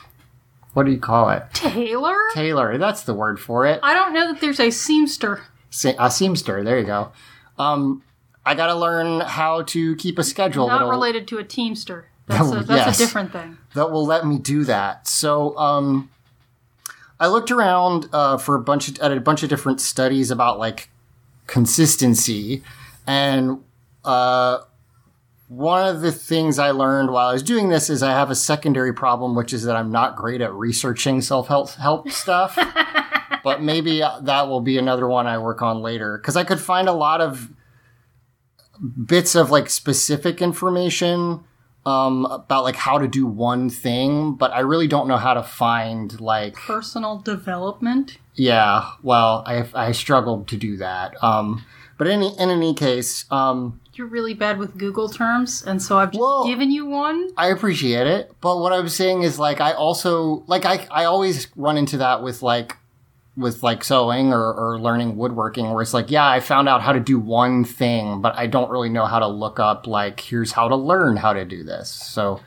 What 0.74 0.88
do 0.88 0.92
you 0.92 0.98
call 0.98 1.30
it? 1.30 1.44
Taylor? 1.54 2.16
Tailor. 2.34 2.80
That's 2.80 3.04
the 3.04 3.14
word 3.14 3.40
for 3.40 3.68
it. 3.68 3.80
I 3.84 3.94
don't 3.94 4.12
know 4.12 4.34
that 4.34 4.42
there's 4.42 4.60
a 4.60 4.70
seamster. 4.70 5.42
Se- 5.70 5.94
a 6.00 6.08
seamster. 6.08 6.64
There 6.66 6.80
you 6.80 6.86
go. 6.88 7.12
Um, 7.60 8.02
I 8.44 8.56
got 8.56 8.66
to 8.68 8.76
learn 8.76 9.20
how 9.22 9.62
to 9.62 9.96
keep 9.98 10.18
a 10.18 10.24
schedule 10.24 10.68
Not 10.68 10.80
that'll- 10.80 10.90
related 10.90 11.28
to 11.28 11.38
a 11.38 11.44
teamster. 11.44 12.08
That's, 12.28 12.42
Oh, 12.42 12.54
a, 12.54 12.64
that's 12.64 12.70
yes. 12.70 12.96
a 13.00 13.04
different 13.06 13.32
thing. 13.32 13.58
that 13.74 13.92
will 13.92 14.06
let 14.06 14.26
me 14.26 14.40
do 14.40 14.64
that. 14.66 15.08
So, 15.08 15.58
um, 15.58 16.10
I 17.20 17.28
looked 17.28 17.52
around 17.52 18.08
uh, 18.14 18.38
for 18.38 18.56
a 18.56 18.62
bunch 18.62 18.90
of, 18.90 18.98
at 19.00 19.12
a 19.12 19.20
bunch 19.22 19.44
of 19.44 19.50
different 19.50 19.80
studies 19.82 20.32
about 20.32 20.60
like 20.60 20.90
consistency, 21.48 22.64
and 23.08 23.60
uh, 24.04 24.60
one 25.48 25.88
of 25.88 26.02
the 26.02 26.12
things 26.12 26.60
I 26.60 26.72
learned 26.72 27.12
while 27.12 27.28
I 27.28 27.34
was 27.34 27.44
doing 27.44 27.70
this 27.70 27.90
is 27.90 28.04
I 28.04 28.12
have 28.12 28.30
a 28.30 28.36
secondary 28.36 28.94
problem, 28.94 29.36
which 29.36 29.54
is 29.54 29.64
that 29.64 29.76
I'm 29.76 29.92
not 29.92 30.16
great 30.16 30.42
at 30.42 30.52
researching 30.54 31.22
self 31.22 31.48
help 31.48 31.70
help 31.72 32.10
stuff. 32.10 32.58
but 33.44 33.62
maybe 33.62 34.00
that 34.00 34.48
will 34.48 34.62
be 34.62 34.78
another 34.78 35.08
one 35.08 35.28
I 35.28 35.38
work 35.38 35.62
on 35.62 35.82
later 35.82 36.18
because 36.18 36.36
I 36.36 36.44
could 36.44 36.60
find 36.60 36.88
a 36.88 36.94
lot 36.94 37.22
of 37.22 37.50
bits 39.06 39.36
of 39.36 39.52
like 39.52 39.70
specific 39.70 40.42
information 40.42 41.44
um, 41.86 42.26
about 42.26 42.64
like 42.64 42.76
how 42.76 42.98
to 42.98 43.08
do 43.08 43.26
one 43.26 43.70
thing, 43.70 44.34
but 44.36 44.52
I 44.52 44.60
really 44.62 44.88
don't 44.88 45.08
know 45.08 45.18
how 45.18 45.34
to 45.34 45.44
find 45.44 46.20
like 46.22 46.56
Personal 46.56 47.18
development. 47.20 48.18
yeah. 48.36 48.92
Well, 49.02 49.44
I 49.46 49.68
I 49.74 49.92
struggled 49.92 50.48
to 50.50 50.58
do 50.58 50.78
that. 50.78 51.22
Um, 51.24 51.64
but 51.98 52.08
in 52.08 52.14
any, 52.24 52.38
in 52.40 52.50
any 52.50 52.74
case, 52.74 53.26
um, 53.32 53.80
You're 53.94 54.08
really 54.08 54.34
bad 54.34 54.58
with 54.58 54.78
Google 54.78 55.08
terms, 55.10 55.64
and 55.64 55.80
so 55.82 56.00
I've 56.00 56.12
just 56.12 56.20
Well- 56.22 56.46
given 56.48 56.72
you 56.72 56.86
one. 56.88 57.30
I 57.38 57.48
appreciate 57.50 58.08
it. 58.08 58.32
But 58.42 58.58
what 58.60 58.74
I'm 58.74 58.90
saying 58.90 59.22
is 59.24 59.38
like 59.38 59.62
I 59.62 59.74
also 59.74 60.44
like 60.48 60.66
I 60.66 60.88
I 60.90 61.06
always 61.06 61.48
run 61.56 61.78
into 61.78 61.98
that 61.98 62.24
with 62.24 62.42
like 62.42 62.78
with 63.36 63.64
like 63.64 63.84
sewing 63.84 64.32
or, 64.32 64.54
or 64.54 64.80
learning 64.80 65.16
woodworking 65.16 65.72
where 65.72 65.82
it's 65.82 65.94
like 65.94 66.12
yeah 66.12 66.28
i 66.28 66.40
found 66.40 66.70
out 66.70 66.82
how 66.82 66.94
to 66.94 67.00
do 67.00 67.18
one 67.20 67.64
thing 67.64 68.22
but 68.22 68.36
i 68.36 68.46
don't 68.46 68.70
really 68.70 68.90
know 68.90 69.06
how 69.06 69.20
to 69.20 69.28
look 69.28 69.60
up 69.60 69.88
like 69.88 70.20
here's 70.20 70.52
how 70.52 70.68
to 70.68 70.76
learn 70.76 71.18
how 71.18 71.34
to 71.34 71.44
do 71.44 71.64
this 71.64 71.90
so 71.90 72.40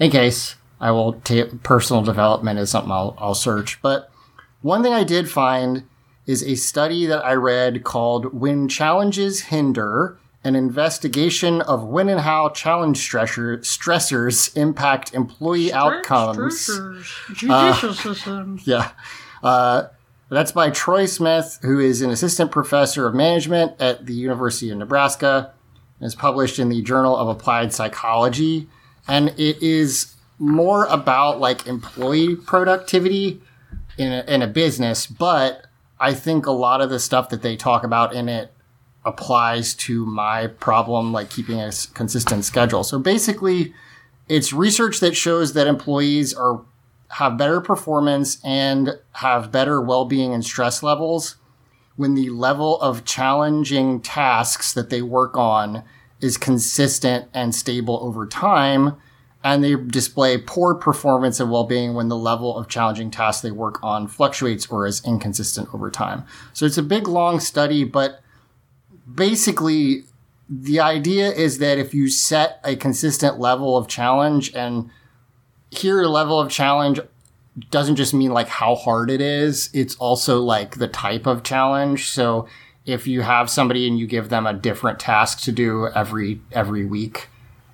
in 0.00 0.10
case 0.10 0.56
i 0.80 0.90
will 0.90 1.14
take 1.20 1.62
personal 1.62 2.02
development 2.02 2.58
is 2.58 2.70
something 2.70 2.90
I'll, 2.90 3.16
I'll 3.18 3.34
search 3.34 3.80
but 3.80 4.10
one 4.62 4.82
thing 4.82 4.92
i 4.92 5.04
did 5.04 5.30
find 5.30 5.84
is 6.26 6.42
a 6.42 6.56
study 6.56 7.06
that 7.06 7.24
i 7.24 7.34
read 7.34 7.84
called 7.84 8.34
when 8.34 8.68
challenges 8.68 9.42
hinder 9.42 10.18
an 10.44 10.54
investigation 10.54 11.62
of 11.62 11.84
when 11.84 12.10
and 12.10 12.20
how 12.20 12.50
challenge 12.50 12.98
stressor, 12.98 13.58
stressors 13.60 14.54
impact 14.56 15.14
employee 15.14 15.72
outcomes 15.72 16.66
Judicial 17.32 17.94
system. 17.94 18.60
yeah. 18.64 18.90
Uh, 19.42 19.84
that's 20.30 20.52
by 20.52 20.70
Troy 20.70 21.06
Smith, 21.06 21.58
who 21.62 21.78
is 21.78 22.02
an 22.02 22.10
assistant 22.10 22.50
professor 22.50 23.06
of 23.06 23.14
management 23.14 23.80
at 23.80 24.06
the 24.06 24.14
University 24.14 24.70
of 24.70 24.78
Nebraska 24.78 25.52
and 26.00 26.06
is 26.06 26.14
published 26.14 26.58
in 26.58 26.68
the 26.68 26.82
Journal 26.82 27.16
of 27.16 27.28
Applied 27.28 27.72
Psychology. 27.72 28.68
And 29.06 29.28
it 29.38 29.62
is 29.62 30.14
more 30.38 30.86
about 30.86 31.40
like 31.40 31.66
employee 31.66 32.36
productivity 32.36 33.40
in 33.98 34.12
a, 34.12 34.24
in 34.26 34.42
a 34.42 34.46
business, 34.46 35.06
but 35.06 35.66
I 36.00 36.14
think 36.14 36.46
a 36.46 36.52
lot 36.52 36.80
of 36.80 36.90
the 36.90 36.98
stuff 36.98 37.28
that 37.28 37.42
they 37.42 37.56
talk 37.56 37.84
about 37.84 38.14
in 38.14 38.28
it 38.28 38.52
applies 39.04 39.74
to 39.74 40.04
my 40.06 40.46
problem, 40.46 41.12
like 41.12 41.30
keeping 41.30 41.60
a 41.60 41.70
consistent 41.92 42.44
schedule. 42.44 42.82
So 42.82 42.98
basically, 42.98 43.74
it's 44.28 44.52
research 44.52 45.00
that 45.00 45.14
shows 45.16 45.52
that 45.52 45.66
employees 45.66 46.32
are 46.34 46.62
have 47.08 47.38
better 47.38 47.60
performance 47.60 48.38
and 48.44 48.98
have 49.12 49.52
better 49.52 49.80
well-being 49.80 50.32
and 50.32 50.44
stress 50.44 50.82
levels 50.82 51.36
when 51.96 52.14
the 52.14 52.28
level 52.30 52.80
of 52.80 53.04
challenging 53.04 54.00
tasks 54.00 54.72
that 54.72 54.90
they 54.90 55.00
work 55.00 55.36
on 55.36 55.84
is 56.20 56.36
consistent 56.36 57.28
and 57.32 57.54
stable 57.54 58.00
over 58.02 58.26
time, 58.26 58.96
and 59.44 59.62
they 59.62 59.76
display 59.76 60.38
poor 60.38 60.74
performance 60.74 61.38
and 61.38 61.50
well-being 61.50 61.94
when 61.94 62.08
the 62.08 62.16
level 62.16 62.56
of 62.56 62.66
challenging 62.66 63.10
tasks 63.10 63.42
they 63.42 63.50
work 63.50 63.78
on 63.82 64.08
fluctuates 64.08 64.66
or 64.66 64.86
is 64.86 65.04
inconsistent 65.04 65.72
over 65.72 65.90
time. 65.90 66.24
So 66.52 66.66
it's 66.66 66.78
a 66.78 66.82
big 66.82 67.06
long 67.06 67.38
study, 67.40 67.84
but 67.84 68.20
basically 69.12 70.04
the 70.48 70.80
idea 70.80 71.30
is 71.30 71.58
that 71.58 71.78
if 71.78 71.94
you 71.94 72.08
set 72.08 72.58
a 72.64 72.74
consistent 72.74 73.38
level 73.38 73.76
of 73.76 73.86
challenge 73.86 74.52
and 74.54 74.90
here 75.78 76.02
level 76.04 76.40
of 76.40 76.50
challenge 76.50 77.00
doesn't 77.70 77.96
just 77.96 78.14
mean 78.14 78.32
like 78.32 78.48
how 78.48 78.74
hard 78.74 79.10
it 79.10 79.20
is, 79.20 79.70
it's 79.72 79.94
also 79.96 80.40
like 80.40 80.76
the 80.76 80.88
type 80.88 81.26
of 81.26 81.42
challenge. 81.42 82.08
So 82.08 82.48
if 82.84 83.06
you 83.06 83.22
have 83.22 83.48
somebody 83.48 83.86
and 83.86 83.98
you 83.98 84.06
give 84.06 84.28
them 84.28 84.46
a 84.46 84.52
different 84.52 84.98
task 84.98 85.40
to 85.42 85.52
do 85.52 85.88
every 85.94 86.40
every 86.52 86.84
week, 86.84 87.28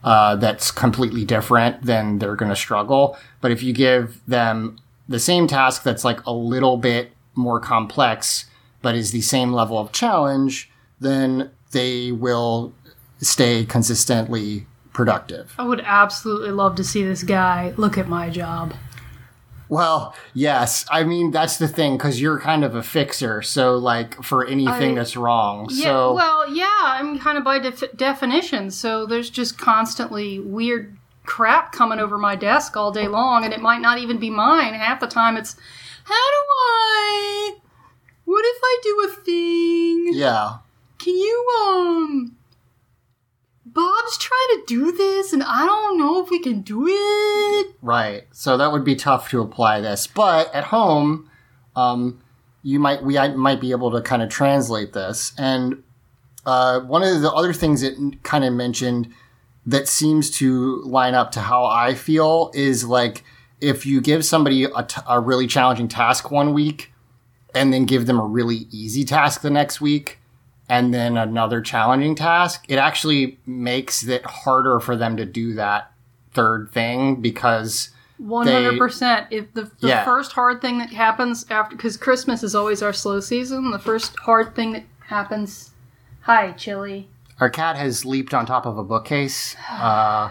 uh, 0.05 0.37
that's 0.37 0.71
completely 0.71 1.25
different, 1.25 1.83
then 1.83 2.19
they're 2.19 2.37
going 2.37 2.51
to 2.51 2.57
struggle. 2.57 3.17
But 3.41 3.51
if 3.51 3.63
you 3.63 3.73
give 3.73 4.21
them 4.27 4.79
the 5.09 5.19
same 5.19 5.47
task 5.47 5.83
that's 5.83 6.05
like 6.05 6.25
a 6.27 6.33
little 6.33 6.77
bit 6.77 7.13
more 7.35 7.61
complex, 7.61 8.47
but 8.83 8.95
is 8.95 9.13
the 9.13 9.21
same 9.21 9.53
level 9.53 9.79
of 9.79 9.93
challenge, 9.93 10.71
then 11.01 11.51
they 11.73 12.13
will 12.13 12.73
stay 13.21 13.65
consistently 13.65 14.67
productive. 14.93 15.55
I 15.59 15.65
would 15.65 15.81
absolutely 15.85 16.51
love 16.51 16.75
to 16.77 16.85
see 16.85 17.03
this 17.05 17.23
guy 17.23 17.73
look 17.77 17.97
at 17.99 18.09
my 18.09 18.29
job. 18.31 18.75
Well, 19.69 20.17
yes. 20.35 20.85
I 20.91 21.05
mean, 21.05 21.31
that's 21.31 21.57
the 21.59 21.69
thing 21.69 21.97
because 21.97 22.21
you're 22.21 22.41
kind 22.41 22.65
of 22.65 22.75
a 22.75 22.83
fixer. 22.83 23.41
So, 23.41 23.77
like, 23.77 24.21
for 24.23 24.45
anything 24.45 24.93
I- 24.93 24.95
that's 24.97 25.17
wrong. 25.17 25.69
Yeah, 25.71 25.85
so, 25.85 26.15
well, 26.15 26.53
yeah, 26.53 26.67
I'm 26.83 27.21
kind 27.21 27.39
of 27.39 27.45
by 27.45 27.61
def- 27.61 27.97
definition. 27.97 28.71
So 28.73 29.07
there's 29.07 29.31
just 29.31 29.59
constantly 29.59 30.41
weird 30.41 30.97
crap 31.25 31.71
coming 31.71 32.01
over 32.01 32.19
my 32.19 32.35
desk 32.35 32.77
all 32.77 32.91
day 32.91 33.07
long, 33.07 33.45
and 33.45 33.55
it 33.55 33.61
might 33.61 33.81
not 33.81 33.99
even 33.99 34.19
be 34.19 34.29
mine. 34.31 34.75
Half 34.75 34.99
the 34.99 35.07
time, 35.07 35.37
it's 35.37 35.55
how 36.03 36.15
do 36.15 36.45
I? 36.49 37.53
What 38.25 38.45
if 38.45 38.61
I 38.65 38.79
do 38.83 39.09
a 39.09 39.17
thing? 39.25 40.11
yeah. 40.15 40.55
Can 40.99 41.15
you 41.17 41.47
um? 41.69 42.37
Bob's 43.73 44.19
trying 44.19 44.49
to 44.59 44.65
do 44.67 44.93
this, 44.93 45.33
and 45.33 45.43
I 45.43 45.65
don't 45.65 45.99
know 45.99 46.23
if 46.23 46.31
we 46.31 46.41
can 46.41 46.63
do 46.63 46.87
it. 46.89 47.67
Right. 47.83 48.25
So 48.33 48.57
that 48.57 48.73
would 48.73 48.85
be 48.85 48.97
tough 48.97 49.31
to 49.31 49.41
apply 49.41 49.81
this. 49.81 50.07
But 50.07 50.53
at 50.55 50.65
home, 50.65 51.31
um, 51.77 52.23
you 52.63 52.79
might 52.79 53.03
we 53.03 53.19
I 53.19 53.29
might 53.29 53.61
be 53.61 53.71
able 53.71 53.91
to 53.93 54.01
kind 54.01 54.23
of 54.23 54.29
translate 54.29 54.93
this. 54.93 55.33
And 55.39 55.83
uh, 56.45 56.81
one 56.81 57.03
of 57.03 57.21
the 57.21 57.33
other 57.33 57.53
things 57.53 57.83
it 57.83 57.97
kind 58.23 58.45
of 58.45 58.53
mentioned 58.53 59.13
that 59.67 59.89
seems 59.89 60.31
to 60.39 60.83
line 60.83 61.15
up 61.15 61.31
to 61.33 61.41
how 61.41 61.65
I 61.65 61.95
feel 61.95 62.51
is 62.55 62.85
like 62.85 63.25
if 63.61 63.85
you 63.85 64.01
give 64.01 64.25
somebody 64.25 64.65
a, 64.65 64.83
t- 64.83 65.03
a 65.07 65.21
really 65.21 65.47
challenging 65.47 65.89
task 65.89 66.31
one 66.31 66.55
week 66.55 66.93
and 67.55 67.73
then 67.73 67.85
give 67.85 68.07
them 68.07 68.19
a 68.19 68.25
really 68.25 68.67
easy 68.71 69.05
task 69.05 69.43
the 69.43 69.51
next 69.51 69.81
week 69.81 70.20
and 70.71 70.95
then 70.95 71.17
another 71.19 71.61
challenging 71.61 72.15
task, 72.15 72.65
it 72.69 72.77
actually 72.77 73.39
makes 73.45 74.07
it 74.07 74.25
harder 74.25 74.81
for 74.81 74.97
them 74.97 75.17
to 75.19 75.27
do 75.27 75.53
that 75.55 75.93
third 76.33 76.71
thing 76.73 77.21
because 77.21 77.91
One 78.19 78.47
hundred 78.47 78.79
percent. 78.79 79.27
If 79.31 79.53
the, 79.55 79.71
the 79.81 79.89
Yeah. 79.89 80.05
first 80.05 80.33
hard 80.33 80.61
thing 80.63 80.79
that 80.79 80.91
happens 80.91 81.45
after, 81.51 81.75
because 81.77 81.97
Christmas 81.97 82.43
is 82.43 82.55
always 82.55 82.83
our 82.83 82.93
slow 82.93 83.19
season, 83.21 83.71
the 83.73 83.79
first 83.79 84.17
hard 84.21 84.55
thing 84.55 84.73
that 84.73 84.85
happens. 85.07 85.71
Hi, 86.23 86.53
Chili. 86.53 87.09
our 87.41 87.51
cat 87.51 87.77
has 87.77 88.05
leaped 88.05 88.33
on 88.35 88.45
top 88.47 88.67
of 88.67 88.77
a 88.79 88.85
bookcase. 88.85 89.57
Uh, 89.71 90.31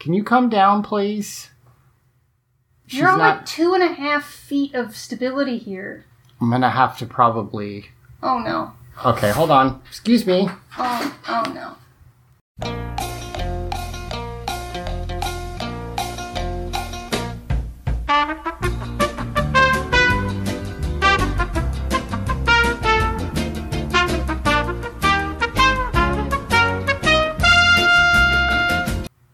can 0.00 0.14
you 0.14 0.24
come 0.24 0.48
down, 0.48 0.82
please? 0.82 1.50
She's 2.86 3.00
You're 3.00 3.10
on 3.10 3.18
not. 3.18 3.36
like 3.36 3.46
two 3.46 3.74
and 3.74 3.82
a 3.84 3.92
half 3.92 4.24
feet 4.24 4.74
of 4.74 4.96
stability 4.96 5.58
here. 5.58 6.06
I'm 6.40 6.50
gonna 6.50 6.70
have 6.70 6.96
to 6.98 7.06
probably. 7.06 7.90
Oh 8.22 8.38
no. 8.38 8.72
Okay, 9.04 9.30
hold 9.30 9.50
on. 9.50 9.80
Excuse 9.88 10.26
me. 10.26 10.48
Oh 10.78 11.16
oh 11.28 11.52
no. 11.54 12.80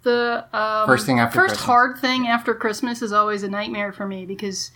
The 0.03 0.47
um, 0.53 0.87
First 0.87 1.07
thing 1.07 1.19
after 1.19 1.35
first 1.41 1.55
Christmas. 1.55 1.67
hard 1.67 1.99
thing 1.99 2.29
after 2.29 2.55
Christmas 2.55 3.03
is 3.03 3.13
always 3.13 3.43
a 3.43 3.49
nightmare 3.49 3.93
for 3.93 4.07
me 4.07 4.25
because 4.25 4.71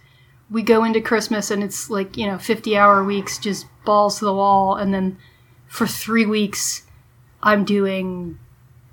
we 0.51 0.63
go 0.63 0.85
into 0.85 1.01
Christmas 1.01 1.51
and 1.51 1.63
it's 1.63 1.91
like 1.91 2.17
you 2.17 2.27
know 2.27 2.39
fifty 2.39 2.77
hour 2.77 3.05
weeks, 3.05 3.39
just 3.39 3.67
balls 3.85 4.19
to 4.19 4.25
the 4.25 4.35
wall, 4.35 4.75
and 4.77 4.93
then 4.93 5.19
for 5.67 5.87
three 5.87 6.27
weeks 6.27 6.83
I'm 7.43 7.65
doing 7.65 8.39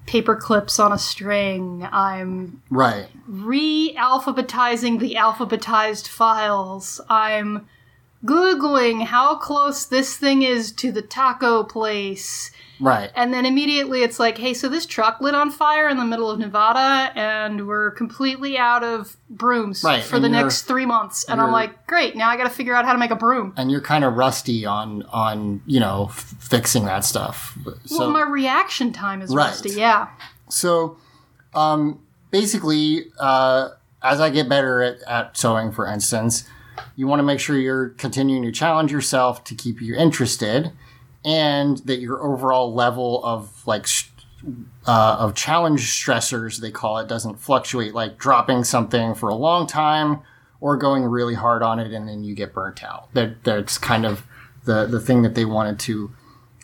paper 0.06 0.36
clips 0.36 0.80
on 0.80 0.94
a 0.94 0.98
string. 0.98 1.88
I'm 1.92 2.62
Right. 2.70 3.08
re 3.28 3.96
alphabetizing 3.98 5.00
the 5.00 5.16
alphabetized 5.16 6.08
files. 6.08 7.02
I'm 7.10 7.68
Googling 8.26 9.04
how 9.06 9.36
close 9.36 9.86
this 9.86 10.18
thing 10.18 10.42
is 10.42 10.72
to 10.74 10.92
the 10.92 11.04
taco 11.04 11.64
place. 11.64 12.52
Right. 12.80 13.10
And 13.16 13.34
then 13.34 13.46
immediately 13.46 14.04
it's 14.04 14.20
like, 14.20 14.38
hey, 14.38 14.54
so 14.54 14.70
this 14.70 14.86
truck 14.86 15.20
lit 15.22 15.34
on 15.34 15.50
fire 15.52 15.90
in 15.90 15.98
the 15.98 16.06
middle 16.06 16.30
of 16.30 16.38
Nevada 16.40 17.12
and 17.18 17.68
we're 17.68 17.92
completely 17.92 18.58
out 18.58 18.84
of 18.84 19.18
brooms 19.30 19.84
Right, 19.84 20.04
for 20.04 20.18
and 20.18 20.24
the 20.26 20.30
next 20.30 20.64
three 20.64 20.86
months. 20.86 21.24
And 21.26 21.42
I'm 21.42 21.52
like, 21.52 21.88
great, 21.88 22.16
now 22.16 22.30
I 22.30 22.38
gotta 22.38 22.50
figure 22.50 22.76
out 22.76 22.86
how 22.86 22.94
to 22.94 23.00
make 23.00 23.12
a 23.12 23.16
broom. 23.16 23.54
And 23.58 23.72
you're 23.72 23.82
kind 23.82 24.04
of 24.04 24.14
rusty 24.16 24.66
on 24.66 25.04
on 25.12 25.62
you 25.66 25.80
know 25.80 26.08
f- 26.10 26.36
fixing 26.40 26.86
that 26.86 27.04
stuff. 27.04 27.58
So 27.86 28.00
well, 28.00 28.10
my 28.12 28.22
reaction 28.22 28.94
time 28.94 29.22
is 29.22 29.34
Right. 29.34 29.46
rusty, 29.48 29.72
yeah. 29.72 30.10
So, 30.50 30.98
um, 31.56 32.00
basically, 32.32 33.06
uh, 33.20 33.70
as 34.04 34.22
I 34.22 34.30
get 34.30 34.48
better 34.48 34.82
at, 34.82 35.02
at 35.08 35.38
sewing, 35.38 35.72
for 35.72 35.88
instance, 35.88 36.48
you 36.96 37.08
want 37.08 37.20
to 37.20 37.24
make 37.24 37.40
sure 37.40 37.58
you're 37.58 37.90
continuing 37.90 38.44
to 38.44 38.52
challenge 38.52 38.92
yourself 38.92 39.44
to 39.46 39.56
keep 39.56 39.82
you 39.82 39.96
interested, 39.96 40.72
and 41.28 41.80
that 41.80 42.00
your 42.00 42.24
overall 42.24 42.74
level 42.74 43.22
of 43.26 43.68
like 43.68 43.86
uh, 44.88 45.18
of 45.20 45.36
challenge 45.36 45.82
stressors, 45.82 46.62
they 46.62 46.72
call 46.72 47.00
it, 47.00 47.08
doesn't 47.10 47.36
fluctuate. 47.36 47.94
Like 47.94 48.18
dropping 48.18 48.64
something 48.64 49.14
for 49.14 49.28
a 49.28 49.36
long 49.36 49.68
time 49.68 50.22
or 50.62 50.78
going 50.78 51.04
really 51.04 51.36
hard 51.36 51.62
on 51.62 51.80
it, 51.80 51.92
and 51.92 52.08
then 52.08 52.24
you 52.24 52.34
get 52.34 52.54
burnt 52.54 52.82
out. 52.82 53.14
That 53.14 53.44
that's 53.44 53.78
kind 53.78 54.06
of 54.06 54.26
the 54.64 54.86
the 54.86 55.02
thing 55.02 55.22
that 55.24 55.36
they 55.36 55.44
wanted 55.44 55.80
to 55.80 56.12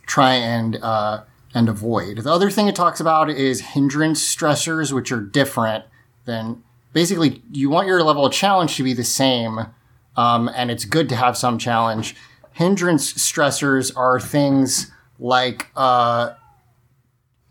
try 0.05 0.35
and 0.35 0.77
uh, 0.77 1.23
and 1.53 1.67
avoid. 1.67 2.19
The 2.19 2.31
other 2.31 2.49
thing 2.49 2.69
it 2.69 2.75
talks 2.75 3.01
about 3.01 3.29
is 3.29 3.59
hindrance 3.59 4.23
stressors, 4.23 4.93
which 4.93 5.11
are 5.11 5.19
different 5.19 5.83
than 6.23 6.63
basically 6.93 7.41
you 7.51 7.69
want 7.69 7.87
your 7.87 8.01
level 8.01 8.25
of 8.25 8.31
challenge 8.31 8.77
to 8.77 8.83
be 8.83 8.93
the 8.93 9.03
same, 9.03 9.67
um, 10.15 10.49
and 10.55 10.71
it's 10.71 10.85
good 10.85 11.09
to 11.09 11.17
have 11.17 11.35
some 11.35 11.57
challenge. 11.57 12.15
Hindrance 12.53 13.13
stressors 13.13 13.91
are 13.95 14.19
things 14.19 14.91
like 15.19 15.69
uh, 15.75 16.33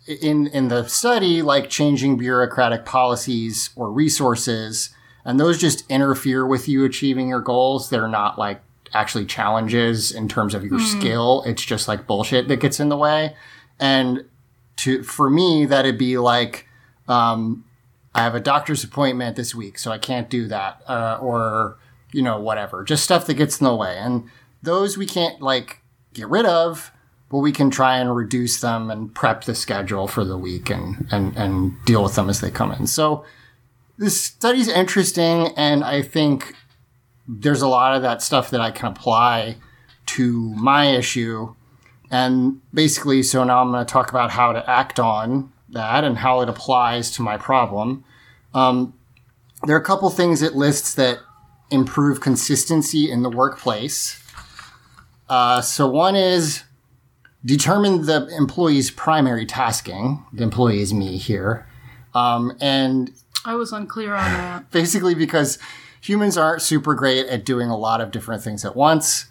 in 0.06 0.46
in 0.48 0.68
the 0.68 0.86
study, 0.88 1.42
like 1.42 1.68
changing 1.70 2.16
bureaucratic 2.16 2.84
policies 2.84 3.70
or 3.76 3.90
resources, 3.90 4.90
and 5.24 5.38
those 5.38 5.58
just 5.58 5.84
interfere 5.90 6.46
with 6.46 6.68
you 6.68 6.84
achieving 6.84 7.28
your 7.28 7.40
goals. 7.40 7.90
They're 7.90 8.08
not 8.08 8.38
like 8.38 8.60
actually 8.94 9.24
challenges 9.24 10.12
in 10.12 10.28
terms 10.28 10.54
of 10.54 10.64
your 10.64 10.78
skill. 10.78 11.42
It's 11.46 11.64
just 11.64 11.88
like 11.88 12.06
bullshit 12.06 12.48
that 12.48 12.56
gets 12.56 12.78
in 12.78 12.88
the 12.88 12.96
way. 12.96 13.34
And 13.80 14.24
to 14.76 15.02
for 15.02 15.30
me, 15.30 15.66
that'd 15.66 15.98
be 15.98 16.18
like, 16.18 16.66
um, 17.08 17.64
I 18.14 18.22
have 18.22 18.34
a 18.34 18.40
doctor's 18.40 18.84
appointment 18.84 19.36
this 19.36 19.54
week, 19.54 19.78
so 19.78 19.90
I 19.90 19.98
can't 19.98 20.28
do 20.28 20.46
that, 20.48 20.82
uh, 20.86 21.18
or 21.20 21.78
you 22.12 22.22
know, 22.22 22.38
whatever. 22.38 22.84
Just 22.84 23.04
stuff 23.04 23.26
that 23.26 23.34
gets 23.34 23.60
in 23.60 23.64
the 23.64 23.74
way, 23.74 23.96
and 23.98 24.28
those 24.62 24.96
we 24.96 25.06
can't 25.06 25.40
like 25.40 25.80
get 26.14 26.28
rid 26.28 26.46
of, 26.46 26.92
but 27.30 27.38
we 27.38 27.52
can 27.52 27.70
try 27.70 27.98
and 27.98 28.14
reduce 28.14 28.60
them 28.60 28.90
and 28.90 29.14
prep 29.14 29.44
the 29.44 29.54
schedule 29.54 30.06
for 30.06 30.24
the 30.24 30.38
week 30.38 30.70
and 30.70 31.06
and 31.10 31.36
and 31.36 31.84
deal 31.84 32.02
with 32.02 32.14
them 32.14 32.28
as 32.28 32.40
they 32.40 32.50
come 32.50 32.72
in. 32.72 32.86
So 32.86 33.24
this 33.98 34.22
study's 34.22 34.68
interesting, 34.68 35.48
and 35.56 35.84
I 35.84 36.02
think 36.02 36.54
there's 37.28 37.62
a 37.62 37.68
lot 37.68 37.94
of 37.94 38.02
that 38.02 38.22
stuff 38.22 38.50
that 38.50 38.60
I 38.60 38.70
can 38.70 38.86
apply 38.86 39.56
to 40.06 40.54
my 40.54 40.86
issue. 40.86 41.54
And 42.10 42.60
basically, 42.74 43.22
so 43.22 43.44
now 43.44 43.62
I'm 43.62 43.70
going 43.70 43.84
to 43.84 43.90
talk 43.90 44.10
about 44.10 44.30
how 44.30 44.52
to 44.52 44.68
act 44.68 45.00
on 45.00 45.52
that 45.70 46.04
and 46.04 46.18
how 46.18 46.40
it 46.40 46.48
applies 46.48 47.10
to 47.12 47.22
my 47.22 47.38
problem. 47.38 48.04
Um, 48.52 48.94
there 49.64 49.76
are 49.76 49.80
a 49.80 49.84
couple 49.84 50.10
things 50.10 50.42
it 50.42 50.54
lists 50.54 50.94
that 50.94 51.20
improve 51.70 52.20
consistency 52.20 53.10
in 53.10 53.22
the 53.22 53.30
workplace. 53.30 54.21
Uh, 55.28 55.60
so 55.60 55.88
one 55.88 56.16
is 56.16 56.64
determine 57.44 58.06
the 58.06 58.28
employee's 58.36 58.90
primary 58.90 59.46
tasking. 59.46 60.24
The 60.32 60.42
employee 60.42 60.80
is 60.80 60.92
me 60.92 61.16
here. 61.16 61.66
Um, 62.14 62.56
and 62.60 63.12
I 63.44 63.54
was 63.54 63.72
unclear 63.72 64.14
on 64.14 64.24
that. 64.32 64.70
basically 64.70 65.14
because 65.14 65.58
humans 66.00 66.36
aren't 66.36 66.62
super 66.62 66.94
great 66.94 67.26
at 67.26 67.44
doing 67.44 67.70
a 67.70 67.76
lot 67.76 68.00
of 68.00 68.10
different 68.10 68.42
things 68.42 68.64
at 68.64 68.76
once. 68.76 69.26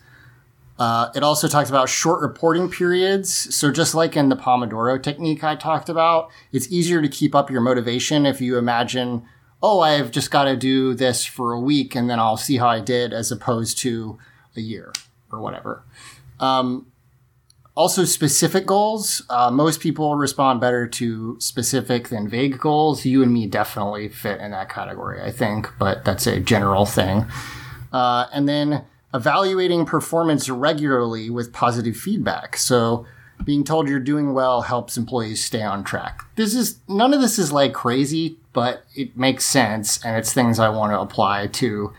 Uh, 0.79 1.11
it 1.13 1.21
also 1.21 1.47
talks 1.47 1.69
about 1.69 1.87
short 1.87 2.21
reporting 2.21 2.69
periods. 2.69 3.55
So 3.55 3.71
just 3.71 3.93
like 3.93 4.17
in 4.17 4.29
the 4.29 4.35
Pomodoro 4.35 5.01
technique 5.01 5.43
I 5.43 5.55
talked 5.55 5.89
about, 5.89 6.29
it's 6.51 6.71
easier 6.71 7.01
to 7.01 7.07
keep 7.07 7.35
up 7.35 7.51
your 7.51 7.61
motivation 7.61 8.25
if 8.25 8.41
you 8.41 8.57
imagine, 8.57 9.23
oh, 9.61 9.81
I've 9.81 10.09
just 10.09 10.31
got 10.31 10.45
to 10.45 10.57
do 10.57 10.95
this 10.95 11.23
for 11.23 11.53
a 11.53 11.59
week 11.59 11.93
and 11.93 12.09
then 12.09 12.19
I'll 12.19 12.37
see 12.37 12.57
how 12.57 12.67
I 12.67 12.79
did 12.79 13.13
as 13.13 13.31
opposed 13.31 13.77
to 13.79 14.17
a 14.55 14.61
year 14.61 14.91
or 15.31 15.39
whatever. 15.39 15.83
Um, 16.39 16.87
also, 17.73 18.03
specific 18.03 18.65
goals. 18.65 19.23
Uh, 19.29 19.49
most 19.49 19.79
people 19.79 20.15
respond 20.15 20.59
better 20.59 20.85
to 20.87 21.39
specific 21.39 22.09
than 22.09 22.27
vague 22.27 22.59
goals. 22.59 23.05
You 23.05 23.23
and 23.23 23.33
me 23.33 23.47
definitely 23.47 24.09
fit 24.09 24.41
in 24.41 24.51
that 24.51 24.69
category, 24.69 25.21
I 25.21 25.31
think, 25.31 25.69
but 25.79 26.03
that's 26.03 26.27
a 26.27 26.41
general 26.41 26.85
thing. 26.85 27.25
Uh, 27.93 28.27
and 28.33 28.47
then 28.47 28.83
evaluating 29.13 29.85
performance 29.85 30.49
regularly 30.49 31.29
with 31.29 31.53
positive 31.53 31.95
feedback. 31.95 32.57
So, 32.57 33.05
being 33.43 33.63
told 33.63 33.87
you're 33.87 33.99
doing 33.99 34.33
well 34.33 34.61
helps 34.61 34.97
employees 34.97 35.43
stay 35.43 35.63
on 35.63 35.83
track. 35.83 36.23
This 36.35 36.53
is 36.53 36.79
none 36.87 37.13
of 37.13 37.21
this 37.21 37.39
is 37.39 37.51
like 37.51 37.73
crazy, 37.73 38.37
but 38.53 38.83
it 38.95 39.17
makes 39.17 39.45
sense, 39.45 40.03
and 40.05 40.17
it's 40.17 40.33
things 40.33 40.59
I 40.59 40.69
want 40.69 40.91
to 40.91 40.99
apply 40.99 41.47
to 41.47 41.93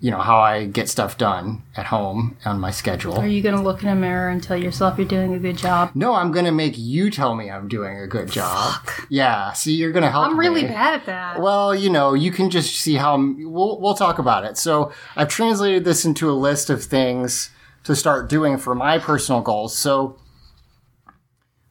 you 0.00 0.10
know 0.12 0.20
how 0.20 0.38
I 0.38 0.66
get 0.66 0.88
stuff 0.88 1.18
done 1.18 1.62
at 1.76 1.86
home 1.86 2.36
on 2.44 2.60
my 2.60 2.70
schedule. 2.70 3.14
Are 3.14 3.26
you 3.26 3.42
going 3.42 3.56
to 3.56 3.60
look 3.60 3.82
in 3.82 3.88
a 3.88 3.96
mirror 3.96 4.28
and 4.28 4.40
tell 4.42 4.56
yourself 4.56 4.96
you're 4.96 5.08
doing 5.08 5.34
a 5.34 5.38
good 5.40 5.58
job? 5.58 5.90
No, 5.94 6.14
I'm 6.14 6.30
gonna 6.30 6.52
make 6.52 6.78
you 6.78 7.10
tell 7.10 7.34
me 7.34 7.50
I'm 7.50 7.66
doing 7.66 7.98
a 7.98 8.06
good 8.06 8.30
job. 8.30 8.74
Fuck. 8.84 9.06
Yeah, 9.10 9.52
see, 9.52 9.74
you're 9.74 9.92
gonna 9.92 10.10
help. 10.10 10.28
I'm 10.28 10.38
really 10.38 10.62
me. 10.62 10.68
bad 10.68 11.00
at 11.00 11.06
that. 11.06 11.40
Well, 11.40 11.74
you 11.74 11.90
know, 11.90 12.14
you 12.14 12.30
can 12.30 12.50
just 12.50 12.76
see 12.76 12.94
how 12.94 13.16
we'll 13.16 13.80
we'll 13.80 13.94
talk 13.94 14.18
about 14.18 14.44
it. 14.44 14.56
So 14.56 14.92
I've 15.16 15.28
translated 15.28 15.84
this 15.84 16.04
into 16.04 16.30
a 16.30 16.32
list 16.32 16.70
of 16.70 16.84
things 16.84 17.50
to 17.84 17.96
start 17.96 18.28
doing 18.28 18.58
for 18.58 18.74
my 18.74 18.98
personal 18.98 19.40
goals. 19.40 19.76
So 19.76 20.18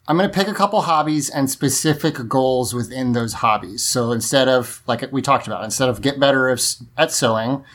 I'm 0.07 0.17
going 0.17 0.29
to 0.29 0.33
pick 0.33 0.47
a 0.47 0.53
couple 0.53 0.81
hobbies 0.81 1.29
and 1.29 1.49
specific 1.49 2.27
goals 2.27 2.73
within 2.73 3.11
those 3.11 3.33
hobbies. 3.33 3.83
So 3.83 4.13
instead 4.13 4.47
of 4.47 4.81
like 4.87 5.11
we 5.11 5.21
talked 5.21 5.47
about, 5.47 5.63
instead 5.63 5.89
of 5.89 6.01
get 6.01 6.19
better 6.19 6.49
at 6.97 7.11
sewing, 7.11 7.65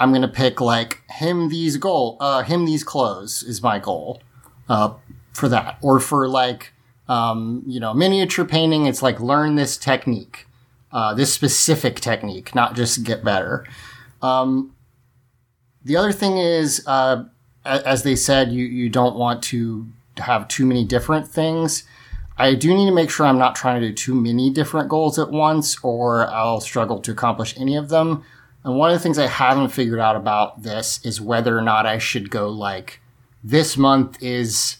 I'm 0.00 0.12
to 0.12 0.28
pick 0.28 0.60
like 0.60 1.02
him 1.10 1.50
these 1.50 1.76
goal, 1.76 2.16
uh, 2.20 2.42
him 2.42 2.64
these 2.64 2.82
clothes 2.82 3.42
is 3.42 3.62
my 3.62 3.78
goal, 3.78 4.22
uh, 4.68 4.94
for 5.34 5.48
that. 5.50 5.78
Or 5.82 6.00
for 6.00 6.26
like, 6.26 6.72
um, 7.06 7.62
you 7.66 7.78
know, 7.78 7.92
miniature 7.92 8.46
painting, 8.46 8.86
it's 8.86 9.02
like 9.02 9.20
learn 9.20 9.56
this 9.56 9.76
technique, 9.76 10.46
uh, 10.90 11.12
this 11.12 11.32
specific 11.32 12.00
technique, 12.00 12.54
not 12.54 12.74
just 12.74 13.04
get 13.04 13.22
better. 13.22 13.66
Um, 14.22 14.74
the 15.84 15.96
other 15.96 16.12
thing 16.12 16.38
is, 16.38 16.82
uh, 16.86 17.24
as 17.64 18.02
they 18.02 18.16
said, 18.16 18.52
you, 18.52 18.64
you 18.64 18.88
don't 18.88 19.16
want 19.16 19.42
to 19.44 19.86
have 20.16 20.48
too 20.48 20.64
many 20.64 20.84
different 20.84 21.28
things. 21.28 21.84
I 22.38 22.54
do 22.54 22.74
need 22.74 22.86
to 22.86 22.94
make 22.94 23.10
sure 23.10 23.26
I'm 23.26 23.38
not 23.38 23.54
trying 23.54 23.82
to 23.82 23.88
do 23.88 23.94
too 23.94 24.14
many 24.14 24.48
different 24.48 24.88
goals 24.88 25.18
at 25.18 25.30
once, 25.30 25.76
or 25.82 26.26
I'll 26.28 26.62
struggle 26.62 27.00
to 27.00 27.12
accomplish 27.12 27.54
any 27.58 27.76
of 27.76 27.90
them. 27.90 28.24
And 28.64 28.76
one 28.76 28.90
of 28.90 28.96
the 28.96 29.02
things 29.02 29.18
I 29.18 29.26
haven't 29.26 29.70
figured 29.70 30.00
out 30.00 30.16
about 30.16 30.62
this 30.62 31.04
is 31.04 31.20
whether 31.20 31.56
or 31.56 31.62
not 31.62 31.86
I 31.86 31.98
should 31.98 32.30
go 32.30 32.48
like, 32.48 33.00
this 33.42 33.76
month 33.76 34.22
is 34.22 34.76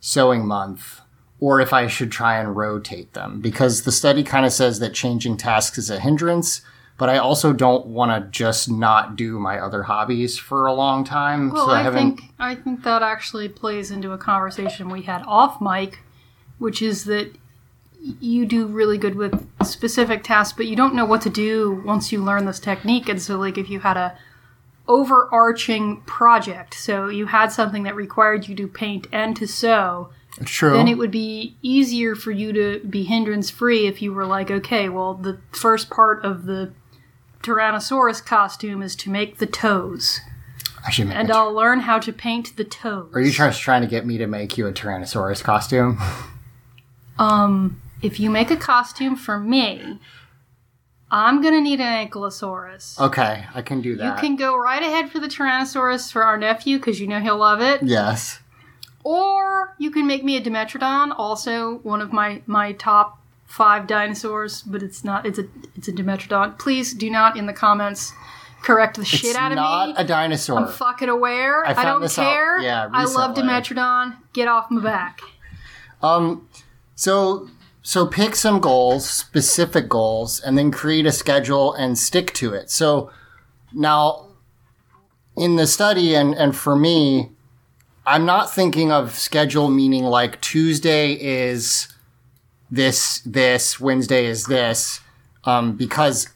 sewing 0.00 0.46
month, 0.46 1.00
or 1.40 1.60
if 1.60 1.72
I 1.72 1.86
should 1.86 2.12
try 2.12 2.38
and 2.38 2.54
rotate 2.54 3.14
them. 3.14 3.40
Because 3.40 3.82
the 3.82 3.92
study 3.92 4.22
kind 4.22 4.44
of 4.44 4.52
says 4.52 4.80
that 4.80 4.92
changing 4.92 5.38
tasks 5.38 5.78
is 5.78 5.88
a 5.88 5.98
hindrance, 5.98 6.60
but 6.98 7.08
I 7.08 7.18
also 7.18 7.52
don't 7.52 7.86
want 7.86 8.12
to 8.12 8.30
just 8.30 8.70
not 8.70 9.16
do 9.16 9.38
my 9.38 9.58
other 9.58 9.84
hobbies 9.84 10.38
for 10.38 10.66
a 10.66 10.74
long 10.74 11.02
time. 11.04 11.50
Well, 11.50 11.66
so 11.66 11.72
I, 11.72 11.88
I 11.88 11.90
think 11.90 12.20
I 12.38 12.54
think 12.54 12.84
that 12.84 13.02
actually 13.02 13.48
plays 13.48 13.90
into 13.90 14.12
a 14.12 14.18
conversation 14.18 14.90
we 14.90 15.02
had 15.02 15.24
off 15.26 15.60
mic, 15.60 16.00
which 16.58 16.82
is 16.82 17.04
that 17.04 17.34
you 18.02 18.46
do 18.46 18.66
really 18.66 18.98
good 18.98 19.14
with 19.14 19.48
specific 19.64 20.24
tasks, 20.24 20.56
but 20.56 20.66
you 20.66 20.74
don't 20.74 20.94
know 20.94 21.04
what 21.04 21.22
to 21.22 21.30
do 21.30 21.82
once 21.84 22.10
you 22.10 22.22
learn 22.22 22.46
this 22.46 22.58
technique. 22.58 23.08
And 23.08 23.22
so, 23.22 23.38
like, 23.38 23.56
if 23.56 23.70
you 23.70 23.80
had 23.80 23.96
a 23.96 24.18
overarching 24.88 26.00
project, 26.02 26.74
so 26.74 27.08
you 27.08 27.26
had 27.26 27.52
something 27.52 27.84
that 27.84 27.94
required 27.94 28.48
you 28.48 28.54
to 28.56 28.66
paint 28.66 29.06
and 29.12 29.36
to 29.36 29.46
sew, 29.46 30.10
True. 30.44 30.72
then 30.72 30.88
it 30.88 30.98
would 30.98 31.10
be 31.10 31.56
easier 31.62 32.14
for 32.14 32.32
you 32.32 32.52
to 32.52 32.80
be 32.80 33.04
hindrance 33.04 33.50
free 33.50 33.86
if 33.86 34.02
you 34.02 34.12
were 34.12 34.26
like, 34.26 34.50
okay, 34.50 34.88
well, 34.88 35.14
the 35.14 35.38
first 35.52 35.88
part 35.88 36.24
of 36.24 36.46
the 36.46 36.72
Tyrannosaurus 37.42 38.24
costume 38.24 38.82
is 38.82 38.96
to 38.96 39.10
make 39.10 39.38
the 39.38 39.46
toes, 39.46 40.20
I 40.84 40.90
should 40.90 41.08
make 41.08 41.16
and 41.16 41.30
I'll 41.30 41.52
learn 41.52 41.80
how 41.80 41.98
to 42.00 42.12
paint 42.12 42.56
the 42.56 42.64
toes. 42.64 43.10
Are 43.14 43.20
you 43.20 43.30
trying, 43.30 43.52
trying 43.52 43.82
to 43.82 43.88
get 43.88 44.06
me 44.06 44.18
to 44.18 44.26
make 44.26 44.56
you 44.56 44.66
a 44.66 44.72
Tyrannosaurus 44.72 45.42
costume? 45.42 46.00
Um, 47.18 47.81
if 48.02 48.18
you 48.20 48.30
make 48.30 48.50
a 48.50 48.56
costume 48.56 49.16
for 49.16 49.38
me, 49.38 49.98
I'm 51.10 51.42
gonna 51.42 51.60
need 51.60 51.80
an 51.80 52.08
ankylosaurus. 52.08 52.98
Okay, 53.00 53.44
I 53.54 53.62
can 53.62 53.80
do 53.80 53.96
that. 53.96 54.16
You 54.16 54.20
can 54.20 54.36
go 54.36 54.56
right 54.56 54.82
ahead 54.82 55.10
for 55.10 55.20
the 55.20 55.28
Tyrannosaurus 55.28 56.10
for 56.12 56.22
our 56.24 56.36
nephew 56.36 56.78
because 56.78 57.00
you 57.00 57.06
know 57.06 57.20
he'll 57.20 57.38
love 57.38 57.60
it. 57.60 57.82
yes. 57.82 58.40
Or 59.04 59.74
you 59.78 59.90
can 59.90 60.06
make 60.06 60.22
me 60.22 60.36
a 60.36 60.40
Dimetrodon, 60.40 61.12
also 61.16 61.78
one 61.78 62.00
of 62.00 62.12
my 62.12 62.42
my 62.46 62.72
top 62.72 63.18
five 63.46 63.86
dinosaurs, 63.86 64.62
but 64.62 64.82
it's 64.82 65.02
not. 65.04 65.26
It's 65.26 65.38
a 65.38 65.46
it's 65.74 65.88
a 65.88 65.92
Dimetrodon. 65.92 66.58
Please 66.58 66.94
do 66.94 67.10
not 67.10 67.36
in 67.36 67.46
the 67.46 67.52
comments 67.52 68.12
correct 68.62 68.96
the 68.96 69.04
shit 69.04 69.30
it's 69.30 69.36
out 69.36 69.50
of 69.52 69.56
me. 69.56 69.62
not 69.62 70.00
a 70.00 70.04
dinosaur. 70.04 70.58
I'm 70.58 70.68
fucking 70.68 71.08
aware. 71.08 71.66
I 71.66 71.74
I, 71.74 71.84
don't 71.84 72.00
this 72.00 72.18
out, 72.18 72.32
care. 72.32 72.60
yeah, 72.60 72.88
I 72.92 73.04
love 73.04 73.30
recently. 73.36 73.52
Dimetrodon. 73.52 74.16
Get 74.32 74.48
off 74.48 74.70
my 74.70 74.82
back. 74.82 75.20
Um, 76.00 76.48
so 76.94 77.48
so 77.82 78.06
pick 78.06 78.36
some 78.36 78.60
goals, 78.60 79.08
specific 79.08 79.88
goals, 79.88 80.40
and 80.40 80.56
then 80.56 80.70
create 80.70 81.04
a 81.04 81.12
schedule 81.12 81.74
and 81.74 81.98
stick 81.98 82.32
to 82.34 82.54
it. 82.54 82.70
So 82.70 83.10
now, 83.72 84.28
in 85.36 85.56
the 85.56 85.66
study, 85.66 86.14
and 86.14 86.34
and 86.34 86.56
for 86.56 86.76
me, 86.76 87.30
I'm 88.06 88.24
not 88.24 88.54
thinking 88.54 88.92
of 88.92 89.14
schedule 89.18 89.68
meaning 89.68 90.04
like 90.04 90.40
Tuesday 90.40 91.12
is 91.14 91.88
this 92.70 93.20
this 93.26 93.80
Wednesday 93.80 94.26
is 94.26 94.46
this, 94.46 95.00
um, 95.44 95.76
because 95.76 96.28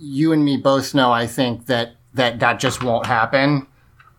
you 0.00 0.32
and 0.32 0.44
me 0.44 0.56
both 0.56 0.94
know 0.94 1.12
I 1.12 1.28
think 1.28 1.66
that 1.66 1.94
that 2.14 2.40
that 2.40 2.58
just 2.58 2.82
won't 2.82 3.06
happen. 3.06 3.68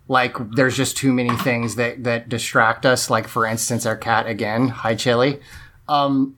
Like 0.08 0.38
there's 0.56 0.78
just 0.78 0.96
too 0.96 1.12
many 1.12 1.36
things 1.38 1.76
that 1.76 2.06
that 2.06 2.30
distract 2.30 2.86
us. 2.86 3.10
Like 3.10 3.28
for 3.28 3.46
instance 3.46 3.86
our 3.86 3.98
cat 3.98 4.28
again. 4.28 4.70
Hi 4.70 4.96
chili. 4.96 5.42
Um 5.90 6.38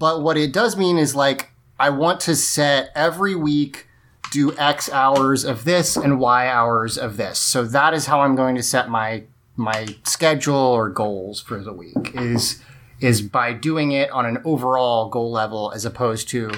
but 0.00 0.22
what 0.22 0.36
it 0.36 0.52
does 0.52 0.76
mean 0.76 0.98
is 0.98 1.14
like 1.14 1.52
i 1.78 1.88
want 1.88 2.18
to 2.18 2.34
set 2.34 2.90
every 2.96 3.36
week 3.36 3.86
do 4.32 4.56
x 4.58 4.90
hours 4.90 5.44
of 5.44 5.62
this 5.64 5.96
and 5.96 6.18
y 6.18 6.48
hours 6.48 6.98
of 6.98 7.16
this 7.16 7.38
so 7.38 7.64
that 7.64 7.94
is 7.94 8.06
how 8.06 8.22
i'm 8.22 8.34
going 8.34 8.56
to 8.56 8.62
set 8.62 8.88
my 8.88 9.22
my 9.54 9.86
schedule 10.04 10.56
or 10.56 10.88
goals 10.88 11.40
for 11.40 11.62
the 11.62 11.72
week 11.72 12.10
is 12.14 12.60
is 12.98 13.22
by 13.22 13.52
doing 13.52 13.92
it 13.92 14.10
on 14.10 14.26
an 14.26 14.38
overall 14.44 15.08
goal 15.08 15.30
level 15.30 15.70
as 15.72 15.84
opposed 15.84 16.28
to 16.28 16.50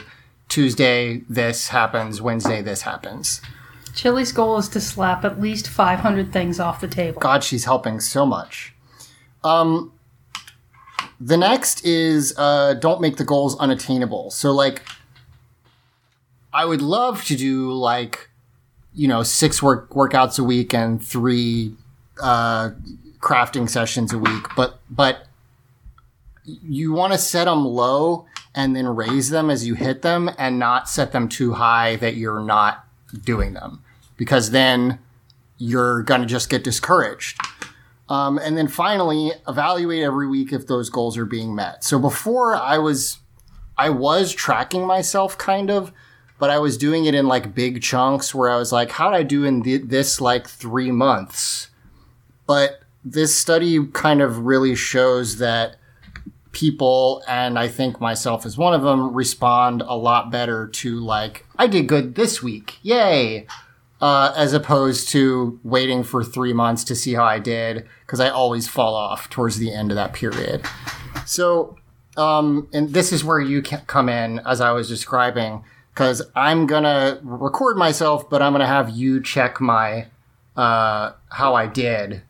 tuesday 0.48 1.22
this 1.28 1.68
happens 1.68 2.22
wednesday 2.22 2.62
this 2.62 2.82
happens 2.82 3.42
Chili's 3.94 4.32
goal 4.32 4.56
is 4.58 4.68
to 4.70 4.80
slap 4.80 5.24
at 5.24 5.40
least 5.40 5.68
500 5.68 6.32
things 6.32 6.58
off 6.58 6.80
the 6.80 6.88
table. 6.88 7.20
God, 7.20 7.44
she's 7.44 7.64
helping 7.64 8.00
so 8.00 8.24
much. 8.24 8.74
Um, 9.44 9.91
the 11.24 11.36
next 11.36 11.84
is 11.84 12.34
uh, 12.36 12.74
don't 12.74 13.00
make 13.00 13.16
the 13.16 13.24
goals 13.24 13.56
unattainable. 13.58 14.30
So, 14.30 14.50
like, 14.50 14.82
I 16.52 16.64
would 16.64 16.82
love 16.82 17.24
to 17.26 17.36
do 17.36 17.72
like, 17.72 18.28
you 18.92 19.06
know, 19.06 19.22
six 19.22 19.62
work 19.62 19.90
workouts 19.90 20.38
a 20.38 20.44
week 20.44 20.74
and 20.74 21.02
three 21.02 21.74
uh, 22.20 22.70
crafting 23.20 23.70
sessions 23.70 24.12
a 24.12 24.18
week, 24.18 24.44
but 24.56 24.80
but 24.90 25.26
you 26.44 26.92
want 26.92 27.12
to 27.12 27.18
set 27.18 27.44
them 27.44 27.64
low 27.64 28.26
and 28.54 28.74
then 28.74 28.86
raise 28.88 29.30
them 29.30 29.48
as 29.48 29.64
you 29.66 29.74
hit 29.74 30.02
them, 30.02 30.28
and 30.36 30.58
not 30.58 30.88
set 30.88 31.12
them 31.12 31.28
too 31.28 31.54
high 31.54 31.96
that 31.96 32.16
you're 32.16 32.40
not 32.42 32.84
doing 33.24 33.54
them, 33.54 33.82
because 34.16 34.50
then 34.50 34.98
you're 35.56 36.02
going 36.02 36.20
to 36.20 36.26
just 36.26 36.50
get 36.50 36.64
discouraged. 36.64 37.40
Um, 38.08 38.38
and 38.38 38.58
then 38.58 38.68
finally, 38.68 39.32
evaluate 39.48 40.02
every 40.02 40.28
week 40.28 40.52
if 40.52 40.66
those 40.66 40.90
goals 40.90 41.16
are 41.16 41.24
being 41.24 41.54
met. 41.54 41.84
So 41.84 41.98
before 41.98 42.54
I 42.54 42.78
was, 42.78 43.18
I 43.78 43.90
was 43.90 44.32
tracking 44.32 44.86
myself 44.86 45.38
kind 45.38 45.70
of, 45.70 45.92
but 46.38 46.50
I 46.50 46.58
was 46.58 46.76
doing 46.76 47.04
it 47.04 47.14
in 47.14 47.26
like 47.26 47.54
big 47.54 47.82
chunks 47.82 48.34
where 48.34 48.50
I 48.50 48.56
was 48.56 48.72
like, 48.72 48.90
how'd 48.90 49.14
I 49.14 49.22
do 49.22 49.44
in 49.44 49.62
th- 49.62 49.82
this 49.86 50.20
like 50.20 50.46
three 50.46 50.90
months? 50.90 51.68
But 52.46 52.80
this 53.04 53.34
study 53.34 53.86
kind 53.92 54.20
of 54.20 54.40
really 54.40 54.74
shows 54.74 55.38
that 55.38 55.76
people, 56.50 57.22
and 57.26 57.58
I 57.58 57.68
think 57.68 58.00
myself 58.00 58.44
as 58.44 58.58
one 58.58 58.74
of 58.74 58.82
them, 58.82 59.14
respond 59.14 59.82
a 59.82 59.96
lot 59.96 60.30
better 60.30 60.66
to 60.66 61.00
like, 61.00 61.46
I 61.56 61.66
did 61.66 61.86
good 61.86 62.14
this 62.14 62.42
week. 62.42 62.78
Yay. 62.82 63.46
Uh, 64.02 64.34
as 64.36 64.52
opposed 64.52 65.08
to 65.10 65.60
waiting 65.62 66.02
for 66.02 66.24
three 66.24 66.52
months 66.52 66.82
to 66.82 66.92
see 66.92 67.14
how 67.14 67.22
I 67.22 67.38
did, 67.38 67.86
because 68.00 68.18
I 68.18 68.30
always 68.30 68.66
fall 68.66 68.96
off 68.96 69.30
towards 69.30 69.58
the 69.58 69.72
end 69.72 69.92
of 69.92 69.94
that 69.94 70.12
period. 70.12 70.66
So, 71.24 71.76
um, 72.16 72.68
and 72.72 72.92
this 72.92 73.12
is 73.12 73.22
where 73.22 73.38
you 73.38 73.62
come 73.62 74.08
in, 74.08 74.40
as 74.40 74.60
I 74.60 74.72
was 74.72 74.88
describing, 74.88 75.62
because 75.94 76.20
I'm 76.34 76.66
gonna 76.66 77.20
record 77.22 77.76
myself, 77.76 78.28
but 78.28 78.42
I'm 78.42 78.52
gonna 78.52 78.66
have 78.66 78.90
you 78.90 79.22
check 79.22 79.60
my 79.60 80.08
uh, 80.56 81.12
how 81.28 81.54
I 81.54 81.68
did, 81.68 82.22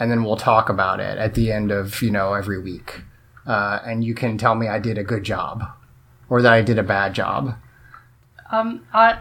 and 0.00 0.10
then 0.10 0.24
we'll 0.24 0.36
talk 0.36 0.68
about 0.68 0.98
it 0.98 1.16
at 1.16 1.34
the 1.34 1.52
end 1.52 1.70
of 1.70 2.02
you 2.02 2.10
know 2.10 2.34
every 2.34 2.60
week, 2.60 3.02
uh, 3.46 3.78
and 3.86 4.02
you 4.02 4.14
can 4.14 4.36
tell 4.36 4.56
me 4.56 4.66
I 4.66 4.80
did 4.80 4.98
a 4.98 5.04
good 5.04 5.22
job 5.22 5.62
or 6.28 6.42
that 6.42 6.52
I 6.52 6.62
did 6.62 6.78
a 6.78 6.82
bad 6.82 7.14
job. 7.14 7.54
Um, 8.50 8.84
I, 8.92 9.20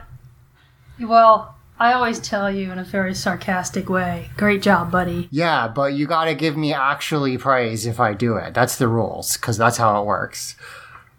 well, 0.99 1.55
I 1.79 1.93
always 1.93 2.19
tell 2.19 2.51
you 2.51 2.71
in 2.71 2.77
a 2.77 2.83
very 2.83 3.13
sarcastic 3.13 3.89
way, 3.89 4.29
great 4.35 4.61
job, 4.61 4.91
buddy. 4.91 5.29
Yeah, 5.31 5.67
but 5.69 5.93
you 5.93 6.07
got 6.07 6.25
to 6.25 6.35
give 6.35 6.57
me 6.57 6.73
actually 6.73 7.37
praise 7.37 7.85
if 7.85 7.99
I 8.01 8.13
do 8.13 8.35
it. 8.35 8.53
That's 8.53 8.75
the 8.75 8.87
rules 8.89 9.37
because 9.37 9.57
that's 9.57 9.77
how 9.77 10.01
it 10.01 10.05
works. 10.05 10.55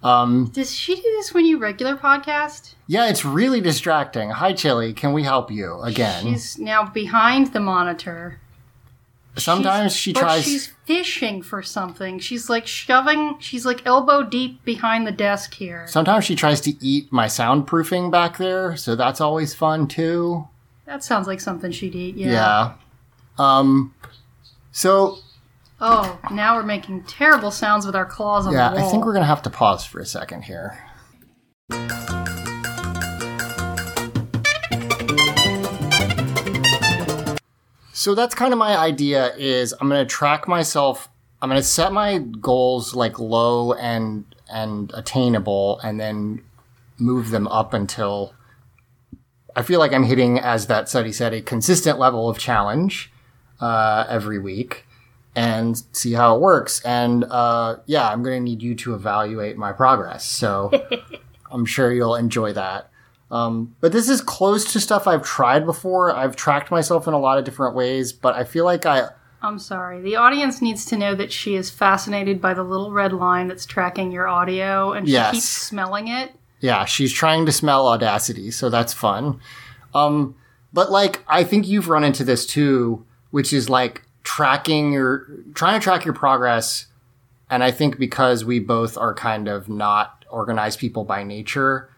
Um, 0.03 0.51
Does 0.53 0.75
she 0.75 0.95
do 0.97 1.03
this 1.03 1.33
when 1.35 1.45
you 1.47 1.59
regular 1.59 1.97
podcast? 1.97 2.75
yeah, 2.87 3.09
it's 3.09 3.25
really 3.25 3.61
distracting. 3.61 4.31
Hi, 4.31 4.53
Chili. 4.53 4.93
Can 4.93 5.13
we 5.13 5.23
help 5.23 5.51
you 5.51 5.81
again? 5.81 6.25
She's 6.25 6.59
now 6.59 6.85
behind 6.85 7.53
the 7.53 7.61
monitor. 7.61 8.41
Sometimes 9.37 9.93
She's- 9.93 10.03
she 10.03 10.13
but 10.13 10.21
tries. 10.21 10.45
she's 10.45 10.73
fishing 10.85 11.41
for 11.41 11.63
something. 11.63 12.19
She's 12.19 12.51
like 12.51 12.67
shoving. 12.67 13.37
She's 13.41 13.65
like 13.65 13.87
elbow 13.87 14.23
deep 14.25 14.65
behind 14.65 15.07
the 15.07 15.13
desk 15.13 15.55
here. 15.55 15.87
Sometimes 15.87 16.25
she 16.25 16.35
tries 16.35 16.61
to 16.63 16.73
eat 16.85 17.13
my 17.13 17.27
soundproofing 17.27 18.11
back 18.11 18.39
there, 18.39 18.77
so 18.77 18.97
that's 18.97 19.21
always 19.21 19.55
fun 19.55 19.87
too. 19.87 20.49
That 20.91 21.05
sounds 21.05 21.29
like 21.29 21.41
something 21.41 21.71
she'd 21.71 21.95
eat. 21.95 22.17
Yeah. 22.17 22.33
Yeah. 22.33 22.73
Um. 23.39 23.95
So 24.73 25.19
Oh, 25.81 26.19
now 26.33 26.57
we're 26.57 26.65
making 26.65 27.05
terrible 27.05 27.53
sounds 27.53 27.87
with 27.87 27.95
our 27.95 28.05
claws 28.05 28.45
on 28.45 28.55
yeah, 28.55 28.71
the 28.71 28.81
wall. 28.81 28.89
I 28.89 28.91
think 28.91 29.05
we're 29.05 29.13
gonna 29.13 29.25
have 29.25 29.43
to 29.43 29.51
pause 29.51 29.85
for 29.85 30.01
a 30.01 30.05
second 30.05 30.43
here. 30.43 30.77
So 37.93 38.17
that's 38.17 38.35
kind 38.35 38.53
of 38.53 38.59
my 38.59 38.77
idea 38.77 39.33
is 39.37 39.73
I'm 39.81 39.89
going 39.89 40.05
to 40.05 40.09
track 40.11 40.49
myself 40.49 41.09
I'm 41.43 41.51
going 41.51 41.61
to 41.61 41.67
set 41.67 41.93
my 41.93 42.19
goals 42.19 42.95
like 42.95 43.19
low 43.21 43.75
and 43.75 44.25
and 44.51 44.91
attainable 44.95 45.79
and 45.85 46.01
then 46.01 46.43
move 46.99 47.31
them 47.31 47.47
up 47.49 47.75
until 47.75 48.35
I 49.57 49.63
feel 49.63 49.79
like 49.81 49.93
I'm 49.93 50.05
hitting 50.05 50.39
as 50.39 50.67
that 50.69 50.89
study 50.89 51.13
said 51.13 51.33
a 51.35 51.41
consistent 51.43 51.99
level 51.99 52.29
of 52.29 52.39
challenge 52.39 53.13
uh, 53.61 54.05
every 54.09 54.39
week 54.39 54.87
and 55.37 55.83
see 55.93 56.13
how 56.13 56.35
it 56.37 56.41
works 56.41 56.81
and 56.85 57.25
uh, 57.25 57.77
yeah 57.87 58.09
I'm 58.09 58.23
going 58.23 58.37
to 58.39 58.45
need 58.45 58.63
you 58.63 58.75
to 58.77 58.95
evaluate 58.95 59.57
my 59.57 59.73
progress 59.73 60.25
so 60.25 60.71
I'm 61.53 61.65
sure 61.65 61.93
you'll 61.93 62.17
enjoy 62.17 62.53
that 62.55 62.91
um, 63.31 63.77
but 63.81 63.93
this 63.93 64.09
is 64.09 64.21
close 64.21 64.73
to 64.73 64.81
stuff 64.81 65.07
I've 65.07 65.23
tried 65.23 65.65
before. 65.65 66.13
I've 66.13 66.35
tracked 66.35 66.73
myself 66.73 67.07
in 67.07 67.15
a 67.15 67.19
lot 67.19 67.39
of 67.39 67.45
different 67.45 67.77
ways, 67.77 68.13
but 68.13 68.35
I 68.35 68.43
feel 68.43 68.65
like 68.65 68.87
I 68.87 69.11
I'm 69.41 69.59
sorry. 69.61 70.01
The 70.03 70.17
audience 70.17 70.61
needs 70.61 70.85
to 70.87 70.99
know 70.99 71.15
that 71.15 71.31
she 71.33 71.55
is 71.55 71.71
fascinated 71.71 72.41
by 72.41 72.55
the 72.55 72.65
little 72.65 72.91
red 72.91 73.13
line 73.13 73.47
that's 73.47 73.65
tracking 73.67 74.11
your 74.11 74.27
audio, 74.27 74.93
and 74.93 75.07
she 75.07 75.13
Yes. 75.15 75.31
keeps 75.33 75.45
smelling 75.49 76.09
it. 76.09 76.33
Yeah, 76.61 76.85
she's 76.85 77.13
trying 77.13 77.47
to 77.47 77.53
smell 77.53 77.89
audacity, 77.89 78.51
so 78.51 78.69
that's 78.71 78.93
fun. 78.93 79.41
Um, 79.95 80.37
but 80.73 80.91
like 80.91 81.25
I 81.27 81.45
think 81.45 81.67
you've 81.67 81.89
run 81.89 82.05
into 82.05 82.25
this 82.25 82.47
too, 82.47 83.05
which 83.31 83.53
is 83.53 83.69
like 83.69 84.03
tracking 84.23 84.93
your 84.93 85.27
trying 85.55 85.81
to 85.81 85.83
track 85.83 86.05
your 86.05 86.15
progress. 86.15 86.87
And 87.49 87.65
I 87.65 87.73
think 87.73 87.99
because 87.99 88.45
we 88.45 88.61
both 88.61 88.97
are 88.97 89.13
kind 89.13 89.49
of 89.49 89.69
not 89.69 90.25
organized 90.31 90.79
people 90.79 91.05
by 91.05 91.25
nature, 91.25 91.91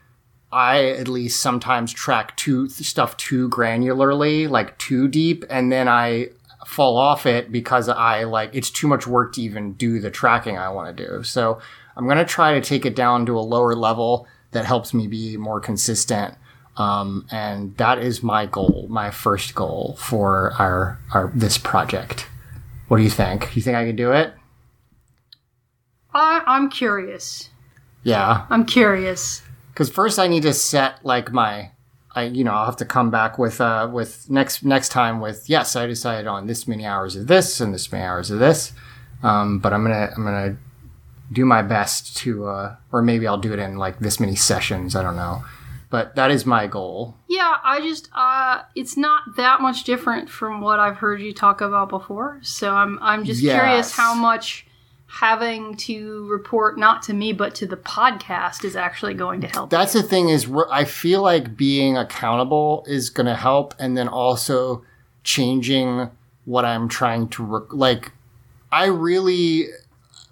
I 0.50 0.86
at 0.86 1.08
least 1.08 1.40
sometimes 1.40 1.92
track 1.92 2.36
too 2.36 2.68
stuff 2.68 3.16
too 3.16 3.48
granularly, 3.50 4.48
like 4.48 4.78
too 4.78 5.08
deep, 5.08 5.44
and 5.50 5.70
then 5.70 5.88
I 5.88 6.28
fall 6.66 6.96
off 6.96 7.26
it 7.26 7.50
because 7.50 7.88
I 7.88 8.24
like 8.24 8.50
it's 8.54 8.70
too 8.70 8.86
much 8.86 9.06
work 9.06 9.34
to 9.34 9.42
even 9.42 9.72
do 9.72 9.98
the 9.98 10.10
tracking 10.10 10.56
I 10.56 10.68
want 10.68 10.96
to 10.96 11.06
do. 11.06 11.22
So 11.24 11.60
I'm 11.96 12.06
gonna 12.06 12.24
try 12.24 12.54
to 12.54 12.60
take 12.60 12.86
it 12.86 12.96
down 12.96 13.26
to 13.26 13.36
a 13.36 13.40
lower 13.40 13.74
level 13.74 14.26
that 14.52 14.64
helps 14.64 14.94
me 14.94 15.06
be 15.06 15.36
more 15.36 15.60
consistent. 15.60 16.34
Um, 16.78 17.26
and 17.30 17.76
that 17.76 17.98
is 17.98 18.22
my 18.22 18.46
goal, 18.46 18.86
my 18.88 19.10
first 19.10 19.54
goal 19.54 19.96
for 19.98 20.52
our 20.58 20.98
our 21.12 21.30
this 21.34 21.58
project. 21.58 22.26
What 22.88 22.96
do 22.96 23.02
you 23.02 23.10
think? 23.10 23.54
You 23.54 23.60
think 23.62 23.76
I 23.76 23.84
can 23.84 23.96
do 23.96 24.12
it? 24.12 24.32
I, 26.14 26.42
I'm 26.46 26.70
curious. 26.70 27.48
Yeah. 28.02 28.46
I'm 28.50 28.64
curious. 28.64 29.42
because 29.72 29.88
first 29.90 30.18
I 30.18 30.28
need 30.28 30.42
to 30.42 30.52
set 30.52 31.04
like 31.04 31.32
my, 31.32 31.70
I 32.14 32.24
you 32.24 32.44
know 32.44 32.52
I'll 32.52 32.66
have 32.66 32.76
to 32.76 32.84
come 32.84 33.10
back 33.10 33.38
with 33.38 33.60
uh 33.60 33.88
with 33.90 34.28
next 34.28 34.62
next 34.64 34.90
time 34.90 35.20
with 35.20 35.48
yes 35.48 35.76
I 35.76 35.86
decided 35.86 36.26
on 36.26 36.46
this 36.46 36.68
many 36.68 36.84
hours 36.84 37.16
of 37.16 37.26
this 37.26 37.60
and 37.60 37.72
this 37.72 37.90
many 37.90 38.04
hours 38.04 38.30
of 38.30 38.38
this, 38.38 38.72
um, 39.22 39.58
but 39.58 39.72
I'm 39.72 39.82
gonna 39.82 40.10
I'm 40.14 40.24
gonna 40.24 40.56
do 41.30 41.44
my 41.44 41.62
best 41.62 42.16
to 42.18 42.46
uh 42.46 42.76
or 42.90 43.02
maybe 43.02 43.26
I'll 43.26 43.38
do 43.38 43.52
it 43.52 43.58
in 43.58 43.76
like 43.76 43.98
this 44.00 44.18
many 44.20 44.36
sessions 44.36 44.94
I 44.96 45.02
don't 45.02 45.16
know, 45.16 45.44
but 45.90 46.14
that 46.16 46.30
is 46.30 46.44
my 46.46 46.66
goal. 46.66 47.16
Yeah, 47.28 47.56
I 47.62 47.80
just 47.80 48.08
uh 48.14 48.62
it's 48.74 48.96
not 48.96 49.36
that 49.36 49.60
much 49.60 49.84
different 49.84 50.28
from 50.28 50.60
what 50.60 50.78
I've 50.80 50.96
heard 50.96 51.20
you 51.20 51.32
talk 51.32 51.60
about 51.60 51.88
before. 51.88 52.38
So 52.42 52.72
I'm 52.74 52.98
I'm 53.00 53.24
just 53.24 53.40
Yes. 53.42 53.54
curious 53.54 53.92
how 53.92 54.14
much 54.14 54.66
having 55.06 55.76
to 55.76 56.26
report 56.30 56.78
not 56.78 57.02
to 57.02 57.12
me 57.12 57.34
but 57.34 57.54
to 57.54 57.66
the 57.66 57.76
podcast 57.76 58.64
is 58.64 58.74
actually 58.76 59.12
going 59.12 59.42
to 59.42 59.46
help. 59.46 59.68
That's 59.68 59.92
the 59.92 60.02
thing 60.02 60.30
is 60.30 60.50
I 60.70 60.84
feel 60.84 61.20
like 61.22 61.54
being 61.56 61.98
accountable 61.98 62.84
is 62.88 63.10
going 63.10 63.26
to 63.26 63.34
help, 63.36 63.74
and 63.78 63.94
then 63.96 64.08
also 64.08 64.84
changing 65.22 66.10
what 66.44 66.64
I'm 66.64 66.88
trying 66.88 67.28
to 67.28 67.44
rec- 67.44 67.72
like. 67.72 68.12
I 68.72 68.86
really 68.86 69.66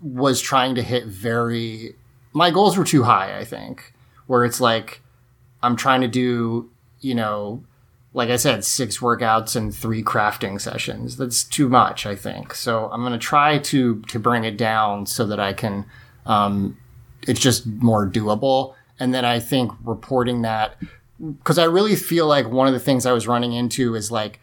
was 0.03 0.41
trying 0.41 0.75
to 0.75 0.83
hit 0.83 1.07
very. 1.07 1.95
My 2.33 2.51
goals 2.51 2.77
were 2.77 2.85
too 2.85 3.03
high. 3.03 3.39
I 3.39 3.45
think 3.45 3.93
where 4.27 4.45
it's 4.45 4.61
like 4.61 5.03
I'm 5.63 5.77
trying 5.77 6.01
to 6.03 6.09
do 6.09 6.71
you 7.01 7.15
know. 7.15 7.65
Like 8.13 8.29
I 8.29 8.37
said, 8.37 8.65
six 8.65 8.99
workouts 8.99 9.55
and 9.55 9.73
three 9.73 10.03
crafting 10.03 10.61
sessions. 10.61 11.17
That's 11.17 11.45
too 11.45 11.69
much, 11.69 12.07
I 12.07 12.17
think. 12.17 12.55
So 12.55 12.91
I'm 12.91 13.03
going 13.03 13.13
to 13.13 13.19
try 13.19 13.59
to 13.59 14.03
to 14.03 14.19
bring 14.19 14.43
it 14.43 14.57
down 14.57 15.07
so 15.07 15.27
that 15.27 15.39
I 15.39 15.53
can 15.53 15.87
um, 16.27 16.77
it's 17.27 17.41
just 17.41 17.67
more 17.67 18.09
doable. 18.09 18.75
And 18.99 19.15
then 19.15 19.25
I 19.25 19.41
think 19.41 19.73
reporting 19.85 20.43
that 20.43 20.77
because 21.39 21.59
I 21.59 21.65
really 21.65 21.97
feel 21.97 22.27
like 22.27 22.49
one 22.49 22.67
of 22.67 22.73
the 22.73 22.81
things 22.81 23.07
I 23.07 23.13
was 23.13 23.27
running 23.27 23.53
into 23.53 23.95
is 23.95 24.11
like 24.11 24.41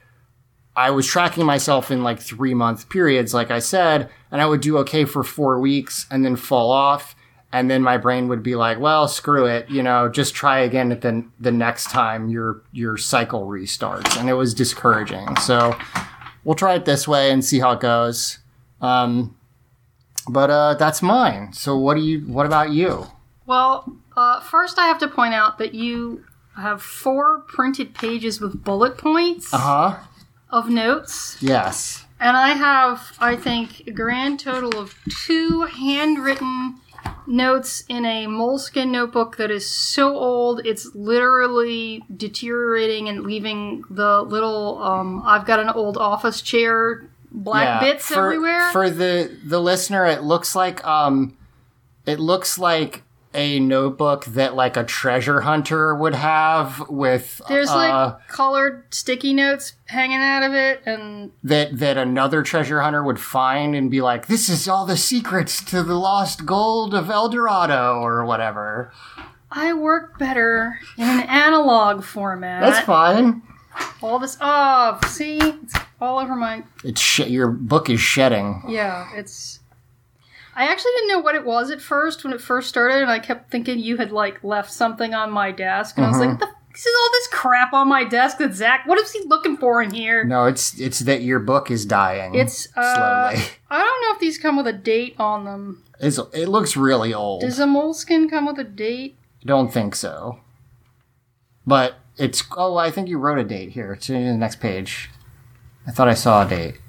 I 0.77 0.91
was 0.91 1.07
tracking 1.07 1.43
myself 1.43 1.89
in 1.89 2.03
like 2.03 2.19
three 2.19 2.53
month 2.53 2.87
periods, 2.87 3.33
like 3.33 3.49
I 3.49 3.57
said, 3.57 4.09
and 4.31 4.39
I 4.39 4.45
would 4.45 4.61
do 4.61 4.77
okay 4.79 5.05
for 5.05 5.23
four 5.23 5.59
weeks 5.59 6.05
and 6.11 6.23
then 6.23 6.35
fall 6.35 6.71
off. 6.71 7.15
And 7.51 7.71
then 7.71 7.81
my 7.81 7.97
brain 7.97 8.27
would 8.27 8.43
be 8.43 8.55
like, 8.55 8.79
well, 8.79 9.07
screw 9.07 9.45
it, 9.47 9.69
you 9.69 9.81
know, 9.81 10.07
just 10.07 10.35
try 10.35 10.59
again 10.59 10.91
at 10.91 11.01
the, 11.01 11.25
the 11.39 11.51
next 11.51 11.89
time 11.89 12.29
your, 12.29 12.61
your 12.73 12.95
cycle 12.97 13.47
restarts. 13.47 14.19
And 14.19 14.29
it 14.29 14.33
was 14.33 14.53
discouraging. 14.53 15.35
So 15.37 15.75
we'll 16.43 16.55
try 16.55 16.75
it 16.75 16.85
this 16.85 17.07
way 17.07 17.31
and 17.31 17.43
see 17.43 17.59
how 17.59 17.71
it 17.71 17.79
goes. 17.79 18.37
Um, 18.79 19.35
but, 20.29 20.51
uh, 20.51 20.73
that's 20.75 21.01
mine. 21.01 21.53
So 21.53 21.75
what 21.77 21.95
do 21.95 22.01
you, 22.01 22.19
what 22.27 22.45
about 22.45 22.69
you? 22.71 23.07
Well, 23.47 23.95
uh, 24.15 24.41
first 24.41 24.77
I 24.77 24.85
have 24.87 24.99
to 24.99 25.07
point 25.07 25.33
out 25.33 25.57
that 25.57 25.73
you 25.73 26.25
have 26.55 26.83
four 26.83 27.39
printed 27.47 27.95
pages 27.95 28.41
with 28.41 28.63
bullet 28.63 28.97
points 28.97 29.53
Uh 29.53 29.57
huh. 29.57 29.95
Of 30.49 30.69
notes. 30.69 31.37
Yes. 31.41 32.05
And 32.19 32.35
I 32.35 32.49
have, 32.49 33.13
I 33.19 33.35
think, 33.35 33.87
a 33.87 33.91
grand 33.91 34.39
total 34.39 34.79
of 34.79 34.95
two 35.27 35.63
handwritten 35.63 36.79
notes 37.27 37.83
in 37.89 38.05
a 38.05 38.25
Moleskine 38.25 38.89
notebook 38.89 39.37
that 39.37 39.51
is 39.51 39.69
so 39.69 40.15
old 40.15 40.65
it's 40.65 40.95
literally 40.95 42.03
deteriorating 42.15 43.09
and 43.09 43.23
leaving 43.23 43.83
the 43.89 44.21
little 44.21 44.81
um, 44.81 45.21
I've 45.25 45.45
got 45.45 45.59
an 45.59 45.69
old 45.69 45.97
office 45.97 46.41
chair 46.41 47.09
black 47.31 47.81
bits 47.81 48.07
for, 48.07 48.25
everywhere. 48.25 48.71
For 48.71 48.89
the 48.89 49.37
the 49.43 49.59
listener, 49.59 50.05
it 50.05 50.23
looks 50.23 50.55
like 50.55 50.85
um, 50.85 51.37
it 52.05 52.19
looks 52.19 52.57
like 52.57 53.03
a 53.37 53.59
notebook 53.59 54.25
that 54.25 54.55
like 54.55 54.75
a 54.75 54.83
treasure 54.83 55.41
hunter 55.41 55.93
would 55.95 56.15
have 56.15 56.89
with 56.89 57.39
There's 57.47 57.69
uh, 57.69 57.75
like 57.75 58.27
colored 58.27 58.85
sticky 58.89 59.33
notes 59.33 59.73
hanging 59.85 60.17
out 60.17 60.43
of 60.43 60.53
it, 60.53 60.81
and 60.85 61.31
that 61.43 61.77
that 61.77 61.97
another 61.97 62.41
treasure 62.41 62.81
hunter 62.81 63.03
would 63.03 63.19
find 63.19 63.75
and 63.75 63.89
be 63.91 64.01
like, 64.01 64.27
"This 64.27 64.49
is 64.49 64.67
all 64.67 64.85
the 64.85 64.97
secrets 64.97 65.63
to 65.65 65.83
the 65.83 65.95
lost 65.95 66.45
gold 66.45 66.93
of 66.93 67.09
El 67.09 67.29
Dorado" 67.29 68.01
or 68.01 68.25
whatever. 68.25 68.91
I 69.51 69.73
work 69.73 70.17
better 70.19 70.79
in 70.97 71.07
an 71.07 71.21
analog 71.21 72.03
format. 72.03 72.61
That's 72.61 72.85
fine. 72.85 73.43
all 74.01 74.19
this. 74.19 74.37
Oh, 74.41 74.99
see, 75.07 75.37
it's 75.37 75.75
all 76.01 76.19
over 76.19 76.35
my. 76.35 76.63
It's 76.83 76.99
sh- 76.99 77.19
your 77.27 77.47
book 77.47 77.89
is 77.89 77.99
shedding. 77.99 78.63
Yeah, 78.67 79.07
it's. 79.15 79.56
I 80.57 80.65
actually 80.71 80.91
didn't 80.95 81.09
know 81.09 81.19
what 81.19 81.35
it 81.35 81.45
was 81.45 81.69
at 81.69 81.81
first 81.81 82.23
when 82.23 82.33
it 82.33 82.41
first 82.41 82.67
started, 82.67 83.03
and 83.03 83.11
I 83.11 83.19
kept 83.19 83.51
thinking 83.51 83.77
you 83.77 83.97
had 83.97 84.11
like 84.11 84.43
left 84.43 84.71
something 84.71 85.13
on 85.13 85.29
my 85.31 85.51
desk, 85.51 85.97
and 85.97 86.05
I 86.05 86.09
was 86.09 86.17
like, 86.17 86.29
"What 86.29 86.39
the 86.39 86.47
f- 86.47 86.53
this 86.73 86.85
is 86.85 86.95
all 86.99 87.09
this 87.11 87.27
crap 87.27 87.73
on 87.73 87.87
my 87.87 88.03
desk 88.03 88.39
that 88.39 88.55
Zack. 88.55 88.87
What 88.87 88.99
is 88.99 89.11
he 89.11 89.21
looking 89.27 89.55
for 89.57 89.83
in 89.83 89.91
here?" 89.91 90.23
No, 90.23 90.45
it's 90.45 90.79
it's 90.79 90.99
that 91.01 91.21
your 91.21 91.39
book 91.39 91.69
is 91.69 91.85
dying. 91.85 92.33
It's 92.33 92.67
uh, 92.75 92.95
slowly. 93.31 93.45
I 93.69 93.77
don't 93.77 94.01
know 94.01 94.15
if 94.15 94.19
these 94.19 94.39
come 94.39 94.57
with 94.57 94.65
a 94.67 94.73
date 94.73 95.15
on 95.19 95.45
them. 95.45 95.83
It's, 95.99 96.17
it 96.33 96.47
looks 96.47 96.75
really 96.75 97.13
old. 97.13 97.41
Does 97.41 97.59
a 97.59 97.65
Moleskine 97.65 98.27
come 98.29 98.47
with 98.47 98.57
a 98.57 98.63
date? 98.63 99.15
Don't 99.45 99.71
think 99.71 99.95
so. 99.95 100.39
But 101.67 101.95
it's 102.17 102.43
oh, 102.57 102.77
I 102.77 102.89
think 102.89 103.09
you 103.09 103.19
wrote 103.19 103.37
a 103.37 103.43
date 103.43 103.71
here. 103.73 103.95
To 103.95 104.11
the 104.11 104.33
next 104.33 104.59
page. 104.59 105.11
I 105.85 105.91
thought 105.91 106.07
I 106.09 106.15
saw 106.15 106.45
a 106.45 106.49
date. 106.49 106.79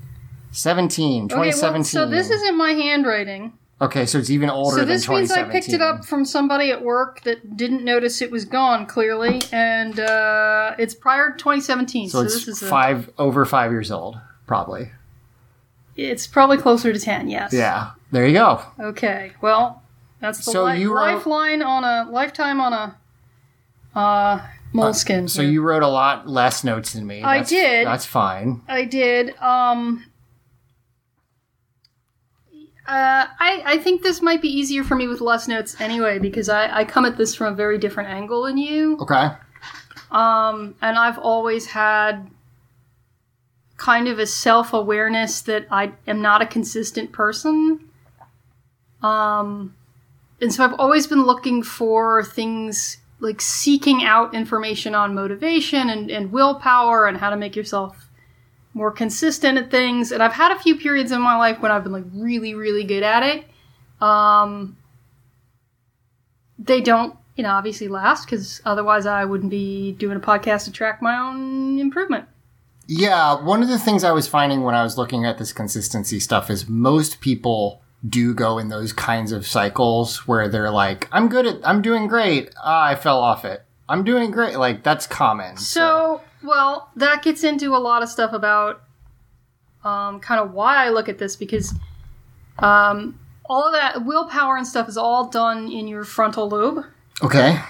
17, 0.51 1.25
Okay, 1.25 1.35
2017. 1.35 1.75
well, 1.75 1.85
so 1.85 2.11
this 2.11 2.31
isn't 2.31 2.57
my 2.57 2.73
handwriting. 2.73 3.53
Okay, 3.81 4.07
so 4.07 4.19
it's 4.19 4.29
even 4.31 4.51
older. 4.51 4.79
So 4.79 4.85
this 4.85 5.09
means 5.09 5.31
I 5.31 5.45
picked 5.45 5.69
it 5.69 5.81
up 5.81 6.05
from 6.05 6.25
somebody 6.25 6.71
at 6.73 6.83
work 6.83 7.23
that 7.23 7.57
didn't 7.57 7.85
notice 7.85 8.21
it 8.21 8.31
was 8.31 8.45
gone 8.45 8.87
clearly, 8.87 9.41
and 9.53 10.01
uh, 10.01 10.75
it's 10.79 10.95
prior 10.95 11.31
to 11.31 11.37
2017. 11.39 12.09
So, 12.09 12.19
So 12.19 12.25
this 12.25 12.49
is 12.49 12.61
a, 12.63 12.67
five 12.67 13.09
over 13.19 13.45
five 13.45 13.71
years 13.71 13.93
old, 13.93 14.19
probably. 14.49 14.91
it's 15.97 16.27
probably 16.27 16.57
closer 16.59 16.93
to 16.93 16.99
10. 16.99 17.29
Yes. 17.29 17.53
Yeah, 17.53 17.91
there 18.11 18.27
you 18.27 18.33
go. 18.35 18.63
Okay. 18.81 19.33
Well, 19.41 19.81
that's 20.21 20.39
the 20.39 20.51
So 20.51 20.65
li- 20.65 20.81
you 20.81 20.93
wrote- 20.93 21.15
lifeline 21.15 21.63
on 21.63 21.85
a 21.85 22.11
lifetime 22.11 22.61
on 22.61 22.73
a 22.73 22.97
uh, 23.95 24.41
Moleskine. 24.75 25.31
So 25.31 25.41
you 25.43 25.63
wrote 25.63 25.83
a 25.85 25.89
lot 25.89 26.29
less 26.29 26.65
notes 26.65 26.93
than 26.95 27.07
me. 27.07 27.23
I 27.23 27.43
did. 27.45 27.87
That's 27.87 28.05
fine. 28.05 28.61
I 28.69 28.85
did. 28.85 29.37
Um, 29.39 30.05
uh, 32.89 33.27
I, 33.39 33.63
I 33.67 33.79
think 33.79 34.03
this 34.03 34.23
might 34.23 34.41
be 34.41 34.49
easier 34.49 34.83
for 34.83 34.95
me 34.95 35.09
with 35.09 35.21
less 35.21 35.47
notes 35.47 35.79
anyway 35.79 36.19
because 36.19 36.49
I, 36.49 36.79
I 36.79 36.85
come 36.87 37.05
at 37.05 37.19
this 37.19 37.35
from 37.35 37.53
a 37.53 37.57
very 37.57 37.77
different 37.77 38.09
angle 38.09 38.45
than 38.45 38.57
you. 38.57 38.97
Okay. 39.01 39.29
Um, 40.11 40.75
and 40.81 40.97
I've 40.97 41.19
always 41.19 41.67
had 41.67 42.31
kind 43.77 44.09
of 44.09 44.19
a 44.19 44.27
self 44.27 44.73
awareness 44.73 45.43
that 45.43 45.67
I 45.71 45.93
am 46.07 46.23
not 46.23 46.41
a 46.41 46.47
consistent 46.47 47.13
person. 47.13 47.91
Um, 49.03 49.75
and 50.41 50.51
so 50.51 50.65
I've 50.65 50.81
always 50.81 51.07
been 51.07 51.25
looking 51.25 51.63
for 51.63 52.25
things 52.25 52.97
like 53.21 53.43
seeking 53.43 54.03
out 54.03 54.35
information 54.35 54.95
on 54.95 55.15
motivation 55.15 55.91
and, 55.91 56.11
and 56.11 56.33
willpower 56.33 57.07
and 57.07 57.19
how 57.19 57.29
to 57.29 57.37
make 57.37 57.55
yourself 57.55 58.08
more 58.79 58.93
consistent 58.93 59.59
at 59.59 59.71
things. 59.71 60.13
And 60.13 60.23
I've 60.23 60.33
had 60.33 60.53
a 60.53 60.59
few 60.59 60.77
periods 60.77 61.13
in 61.13 61.21
my 61.21 61.37
life 61.37 61.61
when 61.61 61.71
I've 61.71 61.83
been 61.83 61.93
like 61.93 62.05
really, 62.15 62.55
really 62.55 62.85
good 62.85 63.03
at 63.03 63.25
it. 63.25 63.45
Um, 64.01 64.79
they 66.59 66.81
don't, 66.81 67.17
you 67.37 67.43
know, 67.43 67.51
obviously 67.51 67.89
last 67.89 68.25
because 68.25 68.63
otherwise 68.65 69.05
I 69.05 69.25
wouldn't 69.25 69.51
be 69.51 69.93
doing 69.93 70.17
a 70.17 70.21
podcast 70.21 70.65
to 70.65 70.73
track 70.73 71.03
my 71.03 71.19
own 71.19 71.79
improvement. 71.79 72.27
Yeah, 72.87 73.43
one 73.43 73.63
of 73.63 73.69
the 73.69 73.79
things 73.79 74.05
I 74.05 74.13
was 74.13 74.29
finding 74.29 74.63
when 74.63 74.75
I 74.75 74.83
was 74.83 74.97
looking 74.97 75.27
at 75.27 75.37
this 75.37 75.53
consistency 75.53 76.21
stuff 76.21 76.49
is 76.49 76.69
most 76.69 77.21
people 77.21 77.83
do 78.09 78.33
go 78.33 78.59
in 78.59 78.69
those 78.69 78.93
kinds 78.93 79.33
of 79.33 79.47
cycles 79.47 80.27
where 80.29 80.49
they're 80.49 80.71
like, 80.71 81.09
I'm 81.11 81.29
good 81.29 81.47
at, 81.47 81.69
I'm 81.69 81.83
doing 81.83 82.07
great. 82.07 82.55
Ah, 82.57 82.87
I 82.87 82.95
fell 82.95 83.19
off 83.19 83.45
it. 83.45 83.63
I'm 83.89 84.05
doing 84.05 84.31
great. 84.31 84.57
Like, 84.57 84.85
that's 84.85 85.07
common. 85.07 85.57
So, 85.57 86.23
well, 86.43 86.91
that 86.97 87.23
gets 87.23 87.45
into 87.45 87.75
a 87.75 87.79
lot 87.79 88.03
of 88.03 88.09
stuff 88.09 88.33
about 88.33 88.83
um, 89.85 90.21
kind 90.21 90.41
of 90.41 90.53
why 90.53 90.85
I 90.85 90.91
look 90.91 91.09
at 91.09 91.19
this 91.19 91.37
because 91.37 91.75
um, 92.59 93.19
all 93.49 93.67
of 93.67 93.73
that 93.73 94.05
willpower 94.05 94.57
and 94.57 94.67
stuff 94.67 94.89
is 94.89 94.97
all 94.97 95.29
done 95.29 95.71
in 95.71 95.89
your 95.89 96.05
frontal 96.05 96.49
lobe. 96.49 96.85
Okay. 97.23 97.61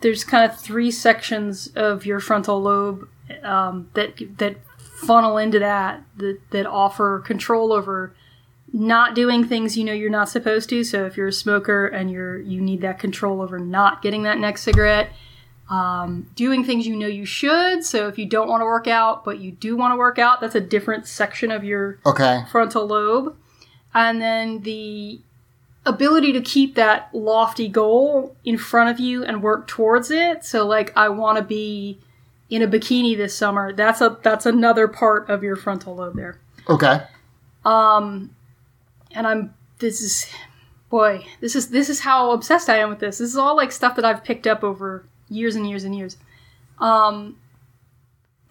There's 0.00 0.24
kind 0.24 0.50
of 0.50 0.58
three 0.58 0.90
sections 0.90 1.68
of 1.74 2.06
your 2.06 2.20
frontal 2.20 2.62
lobe 2.62 3.08
um, 3.42 3.90
that 3.94 4.38
that 4.38 4.56
funnel 4.96 5.38
into 5.38 5.58
that, 5.58 6.02
that 6.16 6.38
that 6.50 6.66
offer 6.66 7.20
control 7.20 7.72
over 7.72 8.14
not 8.72 9.14
doing 9.14 9.44
things 9.44 9.76
you 9.76 9.84
know 9.84 9.92
you're 9.92 10.10
not 10.10 10.28
supposed 10.28 10.68
to. 10.68 10.84
So 10.84 11.06
if 11.06 11.16
you're 11.16 11.28
a 11.28 11.32
smoker 11.32 11.86
and 11.86 12.10
you're 12.10 12.38
you 12.38 12.60
need 12.60 12.80
that 12.82 12.98
control 12.98 13.40
over 13.40 13.58
not 13.58 14.02
getting 14.02 14.22
that 14.22 14.38
next 14.38 14.62
cigarette, 14.62 15.10
um, 15.70 16.30
doing 16.34 16.64
things 16.64 16.86
you 16.86 16.96
know 16.96 17.06
you 17.06 17.24
should. 17.26 17.84
So 17.84 18.08
if 18.08 18.18
you 18.18 18.26
don't 18.26 18.48
want 18.48 18.62
to 18.62 18.64
work 18.64 18.86
out 18.86 19.24
but 19.24 19.38
you 19.38 19.52
do 19.52 19.76
want 19.76 19.92
to 19.92 19.96
work 19.96 20.18
out, 20.18 20.40
that's 20.40 20.54
a 20.54 20.60
different 20.60 21.06
section 21.06 21.50
of 21.50 21.64
your 21.64 21.98
Okay. 22.06 22.42
frontal 22.50 22.86
lobe. 22.86 23.36
And 23.94 24.20
then 24.20 24.62
the 24.62 25.20
ability 25.86 26.32
to 26.32 26.40
keep 26.40 26.74
that 26.74 27.08
lofty 27.14 27.68
goal 27.68 28.36
in 28.44 28.58
front 28.58 28.90
of 28.90 29.00
you 29.00 29.24
and 29.24 29.42
work 29.42 29.66
towards 29.66 30.10
it. 30.10 30.44
So 30.44 30.66
like 30.66 30.94
I 30.96 31.08
want 31.08 31.38
to 31.38 31.44
be 31.44 31.98
in 32.50 32.62
a 32.62 32.66
bikini 32.68 33.16
this 33.16 33.34
summer. 33.34 33.72
That's 33.72 34.00
a 34.00 34.18
that's 34.22 34.46
another 34.46 34.88
part 34.88 35.28
of 35.28 35.42
your 35.42 35.56
frontal 35.56 35.96
lobe 35.96 36.16
there. 36.16 36.38
Okay. 36.68 37.02
Um 37.64 38.34
and 39.12 39.26
I'm 39.26 39.54
this 39.78 40.00
is 40.00 40.26
boy, 40.90 41.26
this 41.40 41.54
is 41.56 41.68
this 41.68 41.88
is 41.88 42.00
how 42.00 42.30
obsessed 42.32 42.68
I 42.68 42.78
am 42.78 42.90
with 42.90 43.00
this. 43.00 43.18
This 43.18 43.30
is 43.30 43.36
all 43.36 43.56
like 43.56 43.72
stuff 43.72 43.96
that 43.96 44.04
I've 44.04 44.24
picked 44.24 44.46
up 44.46 44.62
over 44.64 45.04
years 45.30 45.56
and 45.56 45.68
years 45.68 45.84
and 45.84 45.94
years. 45.96 46.16
Um 46.78 47.36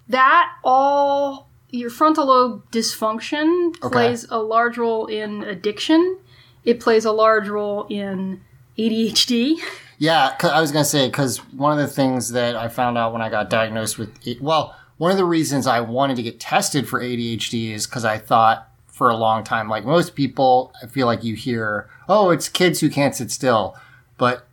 that 0.10 0.54
all 0.64 1.50
your 1.70 1.90
frontal 1.90 2.28
lobe 2.28 2.70
dysfunction 2.72 3.76
Okay. 3.84 3.90
plays 3.90 4.26
a 4.30 4.38
large 4.38 4.78
role 4.78 5.06
in 5.08 5.44
addiction. 5.44 6.18
It 6.64 6.80
plays 6.80 7.06
a 7.06 7.12
large 7.12 7.48
role 7.50 7.86
in 7.90 8.42
ADHD. 8.78 9.58
Yeah, 10.00 10.36
I 10.44 10.62
was 10.62 10.72
gonna 10.72 10.86
say 10.86 11.08
because 11.08 11.38
one 11.54 11.72
of 11.72 11.78
the 11.80 11.92
things 11.92 12.32
that 12.32 12.56
I 12.56 12.68
found 12.68 12.98
out 12.98 13.14
when 13.14 13.22
I 13.22 13.30
got 13.30 13.50
diagnosed 13.50 13.98
with, 13.98 14.12
well, 14.40 14.76
one 14.98 15.12
of 15.12 15.18
the 15.18 15.26
reasons 15.26 15.68
I 15.68 15.80
wanted 15.82 16.16
to 16.18 16.24
get 16.24 16.40
tested 16.40 16.88
for 16.88 17.02
ADHD 17.02 17.72
is 17.74 17.86
because 17.88 18.06
I 18.06 18.18
thought 18.18 18.70
for 18.88 19.10
a 19.10 19.16
long 19.16 19.44
time, 19.44 19.70
like 19.70 19.86
most 19.86 20.16
people, 20.16 20.74
I 20.82 20.88
feel 20.88 21.06
like 21.06 21.24
you 21.24 21.36
hear, 21.36 21.90
oh, 22.10 22.30
it's 22.32 22.50
kids 22.50 22.80
who 22.80 22.90
can't 22.90 23.14
sit 23.16 23.30
still, 23.32 23.76
but 24.18 24.47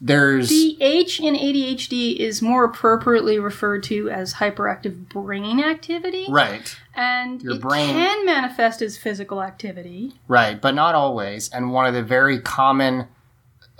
there's 0.00 0.48
The 0.48 0.76
H 0.80 1.20
in 1.20 1.34
ADHD 1.34 2.16
is 2.16 2.40
more 2.40 2.64
appropriately 2.64 3.38
referred 3.38 3.82
to 3.84 4.08
as 4.10 4.34
hyperactive 4.34 5.08
brain 5.08 5.60
activity. 5.62 6.26
right, 6.28 6.76
And 6.94 7.42
Your 7.42 7.54
it 7.56 7.60
brain- 7.60 7.90
can 7.90 8.24
manifest 8.24 8.80
as 8.82 8.96
physical 8.96 9.42
activity. 9.42 10.14
right, 10.28 10.60
but 10.60 10.74
not 10.74 10.94
always. 10.94 11.48
And 11.50 11.72
one 11.72 11.86
of 11.86 11.94
the 11.94 12.02
very 12.02 12.38
common 12.40 13.08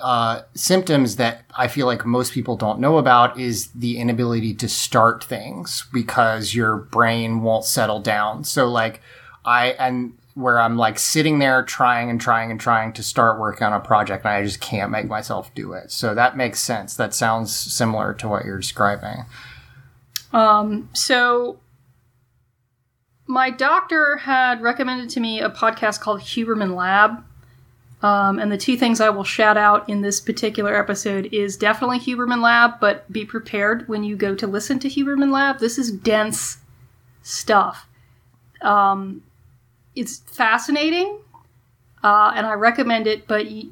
uh, 0.01 0.43
symptoms 0.55 1.17
that 1.17 1.43
I 1.57 1.67
feel 1.67 1.87
like 1.87 2.05
most 2.07 2.33
people 2.33 2.57
don't 2.57 2.79
know 2.79 2.99
about 2.99 3.39
is 3.39 3.69
the 3.69 3.99
inability 3.99 4.55
to 4.55 4.69
start 4.69 5.25
things 5.25 5.87
because 5.93 6.55
your 6.55 6.77
brain 6.77 7.43
won't 7.43 7.65
settle 7.65 7.99
down. 8.01 8.45
So 8.45 8.69
like 8.69 9.01
I 9.45 9.69
and 9.71 10.13
where 10.39 10.61
I'm 10.61 10.77
like 10.77 11.01
sitting 11.01 11.41
there 11.41 11.65
trying 11.65 12.11
and 12.11 12.21
trying 12.21 12.53
and 12.53 12.61
trying 12.61 12.93
to 12.93 13.03
start 13.03 13.41
working 13.41 13.67
on 13.67 13.73
a 13.73 13.81
project 13.81 14.25
and 14.25 14.33
I 14.33 14.45
just 14.45 14.61
can't 14.61 14.93
make 14.93 15.09
myself 15.09 15.53
do 15.53 15.73
it. 15.73 15.91
So 15.91 16.15
that 16.15 16.37
makes 16.37 16.61
sense. 16.61 16.95
That 16.95 17.13
sounds 17.13 17.55
similar 17.55 18.15
to 18.15 18.29
what 18.29 18.45
you're 18.45 18.59
describing. 18.59 19.25
Um, 20.33 20.91
so 20.93 21.59
my 23.27 23.51
doctor 23.51 24.19
had 24.19 24.63
recommended 24.63 25.11
to 25.11 25.21
me 25.21 25.41
a 25.41 25.51
podcast 25.51 26.01
called 26.01 26.21
Huberman 26.21 26.77
Lab. 26.77 27.25
Um, 28.01 28.39
and 28.39 28.53
the 28.53 28.57
two 28.57 28.77
things 28.77 29.01
I 29.01 29.11
will 29.11 29.25
shout 29.25 29.57
out 29.57 29.89
in 29.89 30.03
this 30.03 30.21
particular 30.21 30.79
episode 30.79 31.31
is 31.33 31.57
definitely 31.57 31.99
Huberman 31.99 32.41
Lab, 32.41 32.79
but 32.81 33.11
be 33.13 33.25
prepared 33.25 33.89
when 33.89 34.05
you 34.05 34.15
go 34.15 34.37
to 34.37 34.47
listen 34.47 34.79
to 34.79 34.89
Huberman 34.89 35.33
Lab. 35.33 35.59
This 35.59 35.79
is 35.79 35.91
dense 35.91 36.59
stuff. 37.23 37.89
Um, 38.63 39.25
it's 40.01 40.19
fascinating, 40.19 41.21
uh, 42.03 42.33
and 42.35 42.47
I 42.47 42.55
recommend 42.55 43.07
it, 43.07 43.27
but 43.27 43.47
he, 43.47 43.71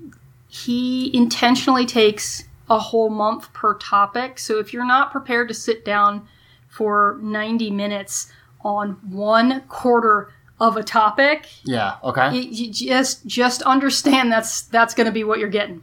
intentionally 1.13 1.85
takes 1.87 2.45
a 2.71 2.79
whole 2.79 3.11
month 3.11 3.53
per 3.53 3.75
topic. 3.75 4.39
So 4.39 4.59
if 4.59 4.73
you're 4.73 4.87
not 4.87 5.13
prepared 5.13 5.49
to 5.49 5.55
sit 5.55 5.85
down 5.85 6.27
for 6.69 7.19
90 7.23 7.71
minutes 7.71 8.33
on 8.65 8.93
one 9.09 9.61
quarter 9.69 10.33
of 10.59 10.77
a 10.77 10.83
topic, 10.83 11.47
Yeah. 11.65 11.97
Okay. 12.03 12.35
you, 12.35 12.43
you 12.43 12.73
just 12.73 13.27
just 13.27 13.61
understand 13.63 14.33
that's 14.33 14.63
that's 14.63 14.95
going 14.95 15.07
to 15.07 15.13
be 15.13 15.23
what 15.25 15.39
you're 15.39 15.49
getting. 15.51 15.83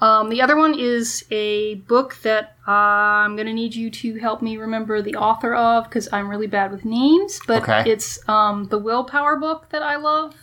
Um, 0.00 0.30
the 0.30 0.40
other 0.40 0.56
one 0.56 0.78
is 0.78 1.24
a 1.30 1.74
book 1.74 2.16
that 2.22 2.56
uh, 2.66 2.70
I'm 2.70 3.36
going 3.36 3.46
to 3.46 3.52
need 3.52 3.74
you 3.74 3.90
to 3.90 4.18
help 4.18 4.40
me 4.40 4.56
remember 4.56 5.02
the 5.02 5.14
author 5.16 5.54
of 5.54 5.84
because 5.84 6.08
I'm 6.12 6.28
really 6.28 6.46
bad 6.46 6.72
with 6.72 6.84
names. 6.84 7.38
But 7.46 7.62
Okay. 7.62 7.90
it's 7.90 8.26
um, 8.28 8.64
the 8.68 8.78
Willpower 8.78 9.36
book 9.36 9.68
that 9.70 9.82
I 9.82 9.96
love. 9.96 10.34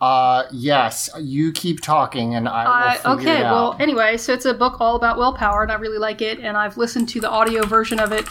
Uh, 0.00 0.44
yes, 0.52 1.10
you 1.18 1.50
keep 1.52 1.80
talking 1.80 2.34
and 2.36 2.48
I 2.48 2.64
will 3.04 3.12
Uh, 3.12 3.16
okay, 3.16 3.42
well, 3.42 3.76
anyway, 3.80 4.16
so 4.16 4.32
it's 4.32 4.44
a 4.44 4.54
book 4.54 4.80
all 4.80 4.94
about 4.94 5.18
willpower, 5.18 5.64
and 5.64 5.72
I 5.72 5.74
really 5.74 5.98
like 5.98 6.22
it. 6.22 6.38
And 6.38 6.56
I've 6.56 6.76
listened 6.76 7.08
to 7.10 7.20
the 7.20 7.28
audio 7.28 7.66
version 7.66 7.98
of 7.98 8.12
it 8.12 8.24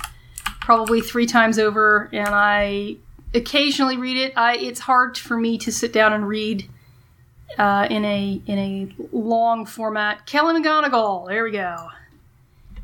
probably 0.61 1.01
three 1.01 1.25
times 1.25 1.59
over, 1.59 2.09
and 2.13 2.29
I 2.29 2.95
occasionally 3.33 3.97
read 3.97 4.15
it. 4.15 4.31
I 4.37 4.55
it's 4.55 4.79
hard 4.79 5.17
for 5.17 5.35
me 5.37 5.57
to 5.57 5.71
sit 5.71 5.91
down 5.91 6.13
and 6.13 6.25
read 6.25 6.69
uh, 7.57 7.87
in 7.89 8.05
a 8.05 8.41
in 8.45 8.57
a 8.57 8.95
long 9.11 9.65
format. 9.65 10.25
Kelly 10.25 10.59
McGonigal, 10.59 11.27
there 11.27 11.43
we 11.43 11.51
go. 11.51 11.89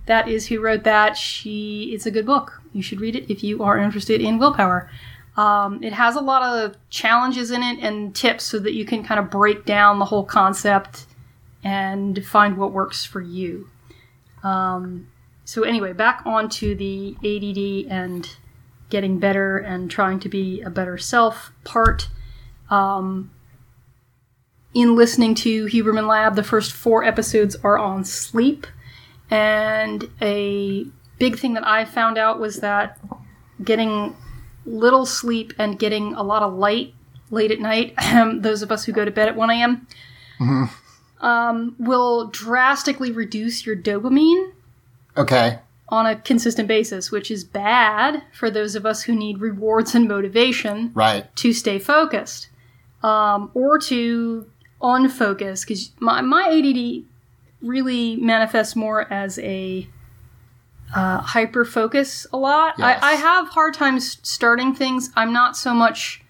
That 0.06 0.28
is 0.28 0.48
who 0.48 0.62
wrote 0.62 0.84
that. 0.84 1.18
She 1.18 1.92
it's 1.94 2.06
a 2.06 2.12
good 2.12 2.26
book. 2.26 2.62
You 2.74 2.82
should 2.82 3.00
read 3.00 3.16
it 3.16 3.32
if 3.32 3.44
you 3.44 3.64
are 3.64 3.78
interested 3.78 4.22
in 4.22 4.40
willpower. 4.40 4.90
Um, 5.36 5.84
it 5.84 5.94
has 5.94 6.16
a 6.16 6.22
lot 6.22 6.44
of 6.44 6.76
challenges 6.90 7.50
in 7.50 7.64
it 7.64 7.80
and 7.80 8.16
tips 8.16 8.44
so 8.44 8.60
that 8.60 8.74
you 8.74 8.86
can 8.86 9.04
kind 9.04 9.20
of 9.20 9.32
break 9.32 9.66
down 9.66 9.98
the 10.00 10.06
whole 10.06 10.24
concept 10.24 11.08
and 11.64 12.24
find 12.26 12.58
what 12.58 12.72
works 12.72 13.04
for 13.04 13.22
you. 13.22 13.70
Um, 14.44 15.08
so 15.46 15.64
anyway, 15.64 15.94
back 15.94 16.22
onto 16.26 16.76
the 16.76 17.16
ADD 17.24 17.92
and 17.92 18.30
getting 18.90 19.18
better 19.18 19.58
and 19.58 19.90
trying 19.90 20.20
to 20.20 20.30
be 20.30 20.62
a 20.62 20.70
better 20.70 20.98
self 20.98 21.52
part. 21.64 22.10
Um, 22.70 23.32
in 24.74 24.96
listening 24.96 25.36
to 25.36 25.66
Huberman 25.66 26.08
Lab, 26.08 26.36
the 26.36 26.44
first 26.44 26.72
four 26.72 27.04
episodes 27.04 27.56
are 27.64 27.78
on 27.78 28.04
sleep, 28.06 28.66
and 29.30 30.10
a 30.22 30.86
big 31.20 31.38
thing 31.38 31.54
that 31.54 31.66
I 31.68 31.86
found 31.86 32.18
out 32.18 32.40
was 32.40 32.58
that 32.58 33.00
getting 33.64 34.16
little 34.66 35.06
sleep 35.06 35.54
and 35.58 35.78
getting 35.78 36.14
a 36.16 36.24
lot 36.24 36.42
of 36.44 36.54
light 36.54 36.94
late 37.30 37.52
at 37.52 37.60
night, 37.60 37.94
those 38.42 38.62
of 38.62 38.72
us 38.72 38.86
who 38.86 38.92
go 38.92 39.06
to 39.06 39.12
bed 39.12 39.28
at 39.28 39.36
1 39.36 39.50
a.m., 39.50 39.88
um, 41.22 41.76
will 41.80 42.28
drastically 42.28 43.12
reduce 43.12 43.66
your 43.66 43.76
dopamine 43.76 44.52
Okay. 45.16 45.60
on 45.90 46.06
a 46.06 46.16
consistent 46.16 46.68
basis, 46.68 47.12
which 47.12 47.30
is 47.32 47.44
bad 47.44 48.24
for 48.34 48.50
those 48.50 48.76
of 48.76 48.86
us 48.86 49.04
who 49.04 49.16
need 49.16 49.40
rewards 49.40 49.96
and 49.96 50.08
motivation 50.08 50.92
Right. 50.94 51.34
to 51.38 51.54
stay 51.54 51.80
focused 51.80 52.50
um, 53.04 53.52
or 53.54 53.78
to 53.80 54.48
unfocus. 54.84 55.66
Because 55.66 55.92
my, 56.00 56.22
my 56.22 56.44
ADD 56.50 57.06
really 57.62 58.18
manifests 58.18 58.76
more 58.76 59.12
as 59.12 59.40
a 59.40 59.88
uh, 60.94 61.20
hyper 61.22 61.66
focus 61.66 62.28
a 62.32 62.38
lot. 62.38 62.76
Yes. 62.78 63.00
I, 63.02 63.12
I 63.12 63.14
have 63.14 63.50
hard 63.50 63.74
times 63.74 64.20
starting 64.22 64.76
things. 64.76 65.10
I'm 65.16 65.34
not 65.34 65.58
so 65.58 65.74
much 65.74 66.24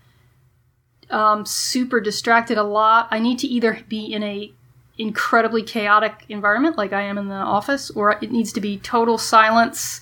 um, 1.09 1.45
super 1.45 1.99
distracted 1.99 2.57
a 2.57 2.63
lot. 2.63 3.07
I 3.11 3.19
need 3.19 3.39
to 3.39 3.47
either 3.47 3.79
be 3.89 4.05
in 4.13 4.23
a 4.23 4.53
incredibly 4.97 5.63
chaotic 5.63 6.23
environment 6.29 6.77
like 6.77 6.93
I 6.93 7.01
am 7.01 7.17
in 7.17 7.27
the 7.27 7.33
office, 7.35 7.89
or 7.91 8.11
it 8.21 8.31
needs 8.31 8.53
to 8.53 8.61
be 8.61 8.77
total 8.77 9.17
silence 9.17 10.01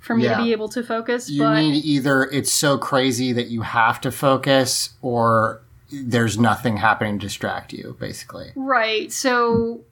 for 0.00 0.16
me 0.16 0.24
Yeah. 0.24 0.36
to 0.36 0.42
be 0.42 0.52
able 0.52 0.68
to 0.70 0.82
focus. 0.82 1.28
You 1.30 1.42
but 1.42 1.60
need 1.60 1.84
either 1.84 2.24
it's 2.24 2.50
so 2.52 2.78
crazy 2.78 3.32
that 3.32 3.48
you 3.48 3.62
have 3.62 4.00
to 4.00 4.10
focus 4.10 4.90
or 5.00 5.62
there's 5.92 6.38
nothing 6.38 6.78
happening 6.78 7.18
to 7.18 7.26
distract 7.26 7.72
you, 7.72 7.96
basically. 8.00 8.52
Right. 8.56 9.12
So, 9.12 9.82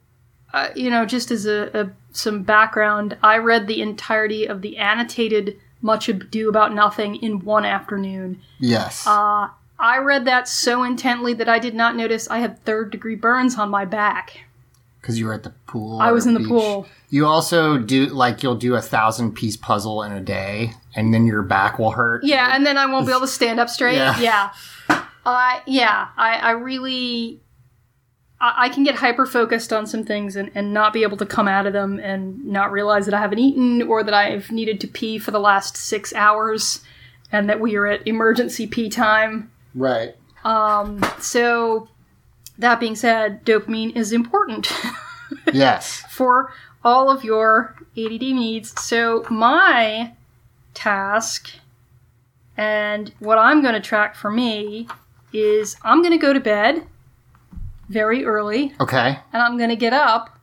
uh, 0.53 0.69
you 0.75 0.89
know, 0.89 1.05
just 1.05 1.31
as 1.31 1.45
a, 1.45 1.69
a 1.73 1.89
some 2.11 2.43
background, 2.43 3.17
I 3.23 3.37
read 3.37 3.67
the 3.67 3.81
entirety 3.81 4.45
of 4.45 4.61
the 4.61 4.77
annotated 4.77 5.59
Much 5.81 6.09
Ado 6.09 6.49
About 6.49 6.73
Nothing 6.73 7.15
in 7.15 7.39
one 7.39 7.65
afternoon. 7.65 8.41
Yes. 8.59 9.05
Uh, 9.07 9.49
I 9.79 9.97
read 9.97 10.25
that 10.25 10.47
so 10.47 10.83
intently 10.83 11.33
that 11.35 11.49
I 11.49 11.59
did 11.59 11.73
not 11.73 11.95
notice 11.95 12.29
I 12.29 12.39
had 12.39 12.63
third 12.63 12.91
degree 12.91 13.15
burns 13.15 13.57
on 13.57 13.69
my 13.69 13.85
back. 13.85 14.41
Because 14.99 15.17
you 15.17 15.25
were 15.25 15.33
at 15.33 15.41
the 15.41 15.53
pool. 15.65 15.99
I 15.99 16.11
was 16.11 16.27
in 16.27 16.35
the 16.35 16.39
beach. 16.39 16.49
pool. 16.49 16.87
You 17.09 17.25
also 17.25 17.79
do, 17.79 18.05
like, 18.05 18.43
you'll 18.43 18.55
do 18.55 18.75
a 18.75 18.81
thousand 18.81 19.33
piece 19.33 19.57
puzzle 19.57 20.03
in 20.03 20.11
a 20.11 20.21
day 20.21 20.73
and 20.95 21.11
then 21.11 21.25
your 21.25 21.41
back 21.41 21.79
will 21.79 21.91
hurt. 21.91 22.23
Yeah, 22.23 22.55
and 22.55 22.63
then 22.63 22.77
I 22.77 22.85
won't 22.85 23.07
be 23.07 23.11
able 23.11 23.21
to 23.21 23.27
stand 23.27 23.59
up 23.59 23.69
straight. 23.69 23.95
Yeah. 23.95 24.19
Yeah. 24.19 24.51
I 25.25 25.61
yeah, 25.65 26.09
I, 26.17 26.35
I 26.37 26.51
really 26.51 27.41
I, 28.39 28.65
I 28.65 28.69
can 28.69 28.83
get 28.83 28.95
hyper 28.95 29.25
focused 29.25 29.71
on 29.71 29.85
some 29.85 30.03
things 30.03 30.35
and, 30.35 30.51
and 30.55 30.73
not 30.73 30.93
be 30.93 31.03
able 31.03 31.17
to 31.17 31.25
come 31.25 31.47
out 31.47 31.65
of 31.67 31.73
them 31.73 31.99
and 31.99 32.43
not 32.45 32.71
realize 32.71 33.05
that 33.05 33.13
I 33.13 33.19
haven't 33.19 33.39
eaten 33.39 33.81
or 33.83 34.03
that 34.03 34.13
I've 34.13 34.51
needed 34.51 34.81
to 34.81 34.87
pee 34.87 35.17
for 35.19 35.31
the 35.31 35.39
last 35.39 35.77
six 35.77 36.13
hours 36.13 36.81
and 37.31 37.47
that 37.49 37.59
we 37.59 37.75
are 37.75 37.87
at 37.87 38.05
emergency 38.07 38.67
pee 38.67 38.89
time. 38.89 39.51
Right. 39.75 40.15
Um, 40.43 41.05
so 41.19 41.87
that 42.57 42.79
being 42.79 42.95
said, 42.95 43.45
dopamine 43.45 43.95
is 43.95 44.11
important 44.11 44.71
Yes. 45.53 46.03
for 46.09 46.51
all 46.83 47.09
of 47.09 47.23
your 47.23 47.75
ADD 47.95 48.21
needs. 48.21 48.79
So 48.81 49.25
my 49.29 50.13
task 50.73 51.51
and 52.57 53.13
what 53.19 53.37
I'm 53.37 53.61
going 53.61 53.75
to 53.75 53.79
track 53.79 54.15
for 54.15 54.29
me 54.31 54.87
is 55.33 55.75
I'm 55.83 56.01
going 56.01 56.11
to 56.13 56.17
go 56.17 56.33
to 56.33 56.39
bed 56.39 56.85
very 57.89 58.23
early 58.25 58.73
Okay. 58.79 59.19
and 59.33 59.41
I'm 59.41 59.57
going 59.57 59.69
to 59.69 59.75
get 59.75 59.93
up 59.93 60.37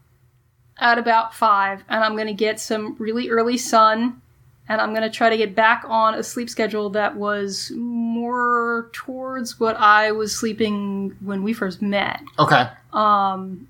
at 0.78 0.98
about 0.98 1.34
5 1.34 1.84
and 1.88 2.04
I'm 2.04 2.14
going 2.14 2.26
to 2.28 2.34
get 2.34 2.60
some 2.60 2.94
really 2.98 3.30
early 3.30 3.56
sun 3.56 4.20
and 4.68 4.80
I'm 4.80 4.90
going 4.90 5.02
to 5.02 5.10
try 5.10 5.30
to 5.30 5.36
get 5.36 5.54
back 5.54 5.84
on 5.88 6.14
a 6.14 6.22
sleep 6.22 6.50
schedule 6.50 6.90
that 6.90 7.16
was 7.16 7.72
more 7.74 8.90
towards 8.92 9.58
what 9.58 9.76
I 9.76 10.12
was 10.12 10.36
sleeping 10.36 11.16
when 11.20 11.42
we 11.42 11.52
first 11.54 11.80
met. 11.80 12.20
Okay. 12.38 12.68
Um, 12.92 13.68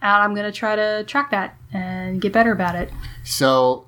and 0.00 0.22
I'm 0.22 0.34
gonna 0.34 0.52
try 0.52 0.76
to 0.76 1.02
track 1.06 1.30
that 1.30 1.56
and 1.72 2.20
get 2.20 2.30
better 2.32 2.52
about 2.52 2.74
it. 2.74 2.90
So 3.22 3.86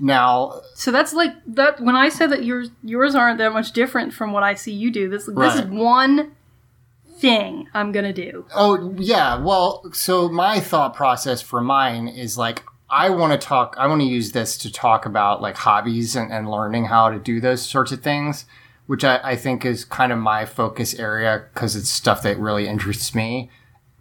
now, 0.00 0.60
So 0.74 0.90
that's 0.90 1.12
like 1.12 1.34
that. 1.46 1.80
When 1.80 1.94
I 1.96 2.08
said 2.08 2.30
that 2.30 2.44
yours 2.44 2.70
yours 2.82 3.14
aren't 3.14 3.38
that 3.38 3.52
much 3.52 3.72
different 3.72 4.12
from 4.12 4.32
what 4.32 4.42
I 4.42 4.54
see 4.54 4.72
you 4.72 4.90
do, 4.90 5.08
this 5.08 5.26
this 5.26 5.54
is 5.54 5.62
one 5.66 6.32
thing 7.16 7.68
I'm 7.72 7.92
gonna 7.92 8.12
do. 8.12 8.44
oh, 8.54 8.94
yeah. 8.98 9.38
Well, 9.38 9.84
so 9.92 10.28
my 10.28 10.58
thought 10.58 10.94
process 10.94 11.40
for 11.40 11.60
mine 11.60 12.08
is 12.08 12.36
like, 12.36 12.64
I 12.90 13.10
want 13.10 13.32
to 13.32 13.38
talk, 13.38 13.76
I 13.78 13.86
want 13.86 14.00
to 14.00 14.06
use 14.06 14.32
this 14.32 14.58
to 14.58 14.72
talk 14.72 15.06
about 15.06 15.40
like 15.40 15.56
hobbies 15.56 16.16
and, 16.16 16.32
and 16.32 16.50
learning 16.50 16.86
how 16.86 17.10
to 17.10 17.18
do 17.18 17.40
those 17.40 17.62
sorts 17.62 17.92
of 17.92 18.02
things, 18.02 18.44
which 18.86 19.04
I, 19.04 19.20
I 19.22 19.36
think 19.36 19.64
is 19.64 19.84
kind 19.84 20.12
of 20.12 20.18
my 20.18 20.44
focus 20.44 20.94
area 20.98 21.44
because 21.54 21.76
it's 21.76 21.88
stuff 21.88 22.22
that 22.24 22.38
really 22.38 22.66
interests 22.66 23.14
me. 23.14 23.50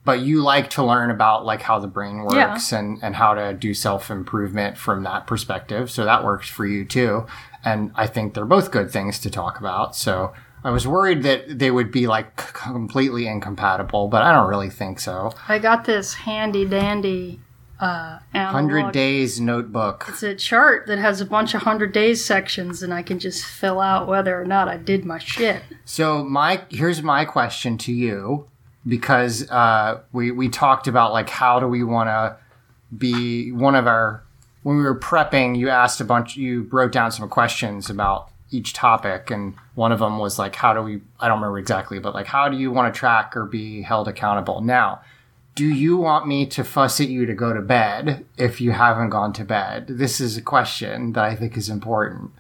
But 0.04 0.22
you 0.22 0.42
like 0.42 0.72
to 0.72 0.84
learn 0.84 1.12
about 1.12 1.46
like 1.46 1.62
how 1.62 1.78
the 1.80 1.88
brain 1.88 2.26
Yeah. 2.32 2.52
works 2.54 2.72
and, 2.72 2.98
and 3.04 3.16
how 3.16 3.36
to 3.36 3.54
do 3.54 3.74
self 3.74 4.10
improvement 4.10 4.78
from 4.78 5.04
that 5.04 5.28
perspective. 5.28 5.92
So 5.92 6.06
that 6.06 6.24
works 6.24 6.50
for 6.50 6.66
you 6.66 6.86
too. 6.86 7.26
And 7.64 7.92
I 7.96 8.08
think 8.08 8.34
they're 8.34 8.46
both 8.46 8.72
good 8.72 8.90
things 8.90 9.20
to 9.20 9.30
talk 9.30 9.60
about. 9.60 9.96
So 9.96 10.34
I 10.64 10.72
was 10.72 10.88
worried 10.88 11.24
that 11.24 11.60
they 11.60 11.70
would 11.72 11.92
be 11.92 12.08
like 12.08 12.36
completely 12.36 13.28
incompatible, 13.28 14.08
but 14.08 14.22
I 14.24 14.32
don't 14.32 14.50
really 14.50 14.70
think 14.70 15.00
so. 15.00 15.34
I 15.48 15.60
got 15.60 15.86
this 15.86 16.14
handy 16.16 16.66
dandy 16.66 17.40
uh, 17.80 18.20
Hundred. 18.34 18.92
Days 18.92 19.42
Notebook. 19.42 20.06
It's 20.08 20.22
a 20.22 20.36
chart 20.36 20.86
that 20.86 21.00
has 21.00 21.20
a 21.20 21.26
bunch 21.26 21.56
of 21.56 21.64
hundred 21.64 21.92
days 21.94 22.24
sections, 22.24 22.84
and 22.84 22.94
I 22.94 23.02
can 23.02 23.18
just 23.18 23.44
fill 23.44 23.80
out 23.82 24.08
whether 24.08 24.40
or 24.40 24.46
not 24.46 24.68
I 24.68 24.78
did 24.78 25.04
my 25.04 25.18
shit. 25.18 25.64
So 25.84 26.24
my 26.24 26.62
here's 26.70 27.02
my 27.02 27.26
question 27.26 27.80
to 27.80 27.92
you 27.92 28.48
because 28.88 29.50
uh, 29.50 30.02
we 30.12 30.32
we 30.32 30.50
talked 30.50 30.88
about 30.88 31.14
like 31.14 31.30
how 31.30 31.60
do 31.60 31.68
we 31.68 31.84
want 31.84 32.08
to 32.08 32.38
be 32.96 33.52
one 33.52 33.76
of 33.76 33.88
our 33.88 34.24
when 34.64 34.78
we 34.78 34.84
were 34.84 34.98
prepping 34.98 35.58
you 35.58 35.70
asked 35.70 36.02
a 36.02 36.06
bunch 36.06 36.36
you 36.36 36.68
wrote 36.72 36.92
down 36.92 37.12
some 37.12 37.28
questions 37.30 37.90
about 37.90 38.30
each 38.50 38.74
topic 38.74 39.32
and 39.32 39.56
one 39.76 39.92
of 39.92 40.00
them 40.00 40.18
was 40.18 40.38
like 40.38 40.56
how 40.56 40.74
do 40.74 40.82
we 40.82 41.02
I 41.20 41.28
don't 41.28 41.40
remember 41.40 41.60
exactly 41.60 42.00
but 42.00 42.14
like 42.14 42.28
how 42.28 42.50
do 42.50 42.58
you 42.58 42.72
want 42.72 42.94
to 42.94 42.98
track 42.98 43.36
or 43.38 43.46
be 43.46 43.82
held 43.82 44.08
accountable? 44.08 44.62
Now 44.62 45.02
do 45.54 45.66
you 45.66 45.98
want 45.98 46.28
me 46.28 46.46
to 46.48 46.64
fuss 46.64 47.02
at 47.02 47.10
you 47.10 47.26
to 47.26 47.34
go 47.34 47.54
to 47.54 47.62
bed 47.62 48.26
if 48.38 48.62
you 48.62 48.72
haven't 48.72 49.10
gone 49.10 49.34
to 49.34 49.44
bed? 49.44 49.86
This 49.88 50.22
is 50.22 50.38
a 50.38 50.42
question 50.42 51.12
that 51.14 51.26
I 51.26 51.36
think 51.36 51.58
is 51.58 51.70
important 51.70 52.32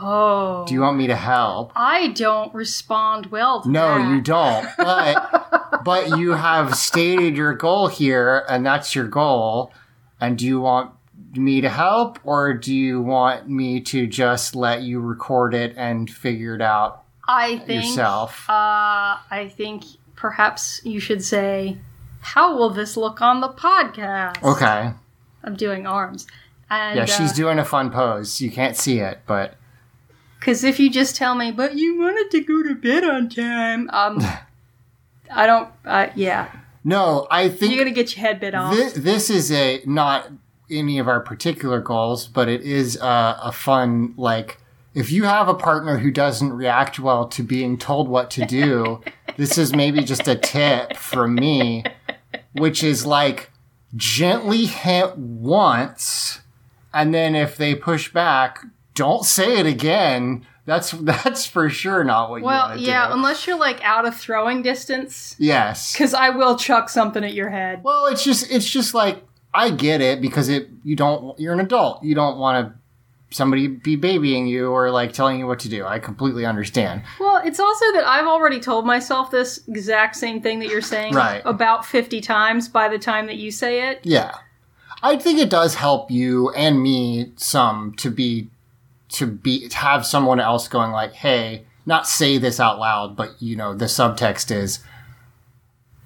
Oh, 0.00 0.64
do 0.66 0.74
you 0.74 0.80
want 0.80 0.96
me 0.96 1.06
to 1.06 1.14
help 1.16 1.70
I 1.76 2.08
don't 2.08 2.52
respond 2.52 3.26
well 3.26 3.62
to 3.62 3.70
No, 3.70 3.96
that. 3.98 4.10
you 4.10 4.20
don't. 4.20 4.66
But 4.76 5.82
but 5.84 6.18
you 6.18 6.32
have 6.32 6.74
stated 6.74 7.36
your 7.36 7.54
goal 7.54 7.86
here, 7.88 8.44
and 8.48 8.66
that's 8.66 8.94
your 8.94 9.06
goal. 9.06 9.72
And 10.20 10.36
do 10.38 10.46
you 10.46 10.60
want 10.60 10.90
me 11.34 11.60
to 11.60 11.68
help, 11.68 12.18
or 12.24 12.54
do 12.54 12.74
you 12.74 13.02
want 13.02 13.48
me 13.48 13.80
to 13.82 14.06
just 14.06 14.54
let 14.56 14.82
you 14.82 15.00
record 15.00 15.54
it 15.54 15.74
and 15.76 16.10
figure 16.10 16.54
it 16.54 16.62
out 16.62 17.04
I 17.28 17.58
think 17.58 17.84
yourself? 17.84 18.48
Uh, 18.48 19.18
I 19.30 19.52
think 19.56 19.84
perhaps 20.16 20.80
you 20.84 21.00
should 21.00 21.22
say, 21.24 21.78
how 22.20 22.56
will 22.56 22.70
this 22.70 22.96
look 22.96 23.20
on 23.20 23.40
the 23.40 23.48
podcast? 23.48 24.42
Okay. 24.42 24.92
I'm 25.42 25.54
doing 25.56 25.86
arms. 25.86 26.26
And, 26.70 26.96
Yeah, 26.96 27.04
she's 27.04 27.32
doing 27.32 27.58
a 27.58 27.64
fun 27.64 27.90
pose. 27.90 28.40
You 28.40 28.50
can't 28.50 28.76
see 28.76 28.98
it, 29.00 29.20
but 29.26 29.54
Because 30.44 30.62
if 30.62 30.78
you 30.78 30.90
just 30.90 31.16
tell 31.16 31.34
me, 31.34 31.50
but 31.50 31.74
you 31.74 31.98
wanted 31.98 32.30
to 32.32 32.40
go 32.42 32.62
to 32.62 32.74
bed 32.74 33.02
on 33.02 33.30
time, 33.30 33.88
um, 33.94 34.18
I 35.30 35.46
don't. 35.46 35.70
Uh, 35.86 36.08
yeah, 36.14 36.54
no, 36.84 37.26
I 37.30 37.48
think 37.48 37.72
you're 37.72 37.82
gonna 37.82 37.94
get 37.94 38.14
your 38.14 38.26
head 38.26 38.40
bit 38.40 38.54
off. 38.54 38.74
This, 38.74 38.92
this 38.92 39.30
is 39.30 39.50
a 39.50 39.80
not 39.86 40.30
any 40.70 40.98
of 40.98 41.08
our 41.08 41.20
particular 41.20 41.80
goals, 41.80 42.26
but 42.26 42.50
it 42.50 42.60
is 42.60 42.96
a, 42.96 43.38
a 43.44 43.52
fun 43.52 44.12
like 44.18 44.58
if 44.92 45.10
you 45.10 45.24
have 45.24 45.48
a 45.48 45.54
partner 45.54 45.96
who 45.96 46.10
doesn't 46.10 46.52
react 46.52 46.98
well 46.98 47.26
to 47.28 47.42
being 47.42 47.78
told 47.78 48.06
what 48.06 48.30
to 48.32 48.44
do, 48.44 49.00
this 49.38 49.56
is 49.56 49.74
maybe 49.74 50.04
just 50.04 50.28
a 50.28 50.36
tip 50.36 50.94
from 50.98 51.36
me, 51.36 51.84
which 52.52 52.84
is 52.84 53.06
like 53.06 53.50
gently 53.96 54.66
hint 54.66 55.16
once, 55.16 56.40
and 56.92 57.14
then 57.14 57.34
if 57.34 57.56
they 57.56 57.74
push 57.74 58.12
back, 58.12 58.60
don't 58.94 59.24
say 59.24 59.58
it 59.58 59.66
again. 59.66 60.46
That's 60.66 60.90
that's 60.92 61.46
for 61.46 61.68
sure 61.68 62.04
not 62.04 62.30
what 62.30 62.38
you 62.38 62.44
well, 62.44 62.68
want 62.68 62.80
to 62.80 62.86
yeah, 62.86 63.08
do. 63.08 63.14
unless 63.14 63.46
you're 63.46 63.58
like 63.58 63.82
out 63.84 64.06
of 64.06 64.16
throwing 64.16 64.62
distance, 64.62 65.36
yes. 65.38 65.92
because 65.92 66.14
I 66.14 66.30
will 66.30 66.56
chuck 66.56 66.88
something 66.88 67.22
at 67.22 67.34
your 67.34 67.50
head. 67.50 67.82
Well, 67.84 68.06
it's 68.06 68.24
just 68.24 68.50
it's 68.50 68.68
just 68.68 68.94
like 68.94 69.22
I 69.52 69.70
get 69.70 70.00
it 70.00 70.20
because 70.20 70.48
it 70.48 70.68
you 70.82 70.96
don't 70.96 71.38
you're 71.38 71.52
an 71.52 71.60
adult. 71.60 72.02
You 72.02 72.14
don't 72.14 72.38
want 72.38 72.66
to 72.68 72.74
somebody 73.34 73.66
be 73.66 73.96
babying 73.96 74.46
you 74.46 74.70
or 74.70 74.90
like 74.90 75.12
telling 75.12 75.38
you 75.38 75.46
what 75.46 75.58
to 75.58 75.68
do. 75.68 75.84
I 75.84 75.98
completely 75.98 76.46
understand. 76.46 77.02
Well, 77.18 77.42
it's 77.44 77.58
also 77.58 77.84
that 77.94 78.04
I've 78.06 78.26
already 78.28 78.60
told 78.60 78.86
myself 78.86 79.30
this 79.30 79.66
exact 79.66 80.14
same 80.14 80.40
thing 80.40 80.60
that 80.60 80.68
you're 80.68 80.80
saying 80.80 81.14
Right. 81.14 81.42
about 81.44 81.84
50 81.84 82.20
times 82.20 82.68
by 82.68 82.88
the 82.88 82.98
time 82.98 83.26
that 83.26 83.36
you 83.36 83.50
say 83.50 83.90
it. 83.90 84.00
Yeah. 84.04 84.36
I 85.02 85.16
think 85.16 85.40
it 85.40 85.50
does 85.50 85.74
help 85.74 86.12
you 86.12 86.50
and 86.50 86.80
me 86.80 87.32
some 87.36 87.94
to 87.96 88.10
be 88.10 88.50
to 89.14 89.26
be 89.26 89.68
to 89.68 89.76
have 89.76 90.06
someone 90.06 90.40
else 90.40 90.68
going 90.68 90.92
like, 90.92 91.12
"Hey, 91.12 91.64
not 91.86 92.06
say 92.06 92.38
this 92.38 92.60
out 92.60 92.78
loud, 92.78 93.16
but 93.16 93.40
you 93.40 93.56
know, 93.56 93.74
the 93.74 93.86
subtext 93.86 94.50
is 94.50 94.80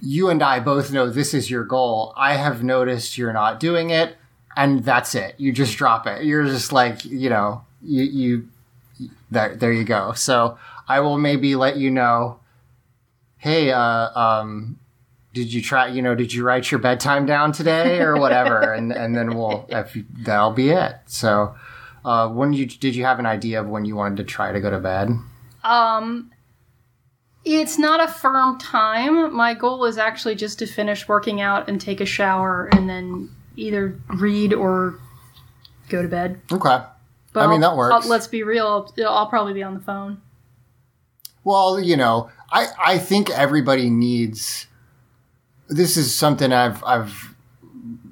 you 0.01 0.29
and 0.31 0.43
I 0.43 0.61
both 0.61 0.93
know 0.93 1.11
this 1.11 1.35
is 1.35 1.51
your 1.51 1.65
goal. 1.65 2.13
I 2.17 2.35
have 2.35 2.63
noticed 2.63 3.19
you're 3.19 3.33
not 3.33 3.61
doing 3.61 3.91
it, 3.91 4.17
and 4.57 4.85
that's 4.85 5.15
it. 5.15 5.35
You 5.39 5.53
just 5.53 5.77
drop 5.77 6.07
it. 6.07 6.25
You're 6.25 6.45
just 6.45 6.73
like, 6.73 7.05
you 7.05 7.29
know, 7.31 7.65
you 7.83 8.03
you 8.05 8.49
there 9.31 9.57
there 9.57 9.73
you 9.73 9.85
go. 9.85 10.13
So, 10.13 10.59
I 10.89 11.01
will 11.01 11.19
maybe 11.19 11.57
let 11.57 11.77
you 11.77 11.91
know, 11.91 12.41
"Hey, 13.39 13.71
uh 13.73 14.19
um 14.19 14.79
did 15.35 15.53
you 15.53 15.63
try 15.63 15.87
you 15.87 16.03
know 16.03 16.15
did 16.15 16.33
you 16.33 16.45
write 16.45 16.71
your 16.71 16.81
bedtime 16.81 17.27
down 17.27 17.53
today 17.53 18.01
or 18.01 18.19
whatever 18.19 18.73
and 18.73 18.93
and 18.93 19.15
then 19.15 19.37
we'll 19.37 19.67
if 19.69 19.95
you, 19.95 20.05
that'll 20.25 20.53
be 20.53 20.71
it 20.71 20.97
so 21.07 21.55
uh 22.09 22.29
when 22.29 22.53
you 22.53 22.65
did 22.67 22.95
you 22.97 23.05
have 23.05 23.19
an 23.19 23.27
idea 23.27 23.61
of 23.61 23.69
when 23.69 23.85
you 23.85 23.95
wanted 23.95 24.17
to 24.17 24.25
try 24.25 24.51
to 24.53 24.61
go 24.61 24.71
to 24.71 24.79
bed 24.81 25.09
Um, 25.65 26.31
it's 27.45 27.79
not 27.79 28.03
a 28.03 28.09
firm 28.09 28.59
time. 28.59 29.35
My 29.35 29.55
goal 29.55 29.85
is 29.85 29.99
actually 29.99 30.35
just 30.35 30.59
to 30.61 30.67
finish 30.67 31.09
working 31.09 31.41
out 31.41 31.69
and 31.69 31.81
take 31.81 32.01
a 32.01 32.07
shower 32.07 32.69
and 32.73 32.89
then 32.89 33.31
either 33.57 33.99
read 34.17 34.53
or 34.55 34.99
go 35.89 36.01
to 36.03 36.09
bed. 36.09 36.41
okay 36.53 36.79
But 37.33 37.41
I 37.45 37.47
mean, 37.47 37.61
that 37.61 37.77
works. 37.77 37.95
I'll- 38.05 38.11
let's 38.11 38.27
be 38.29 38.43
real. 38.43 38.67
I'll, 38.67 39.09
I'll 39.09 39.27
probably 39.29 39.53
be 39.55 39.63
on 39.63 39.75
the 39.75 39.81
phone. 39.81 40.21
well 41.45 41.79
you 41.81 41.97
know 41.97 42.29
i 42.53 42.67
i 42.93 42.99
think 42.99 43.31
everybody 43.31 43.89
needs 43.91 44.67
this 45.69 45.97
is 45.97 46.15
something 46.15 46.53
i've 46.53 46.83
i've 46.85 47.35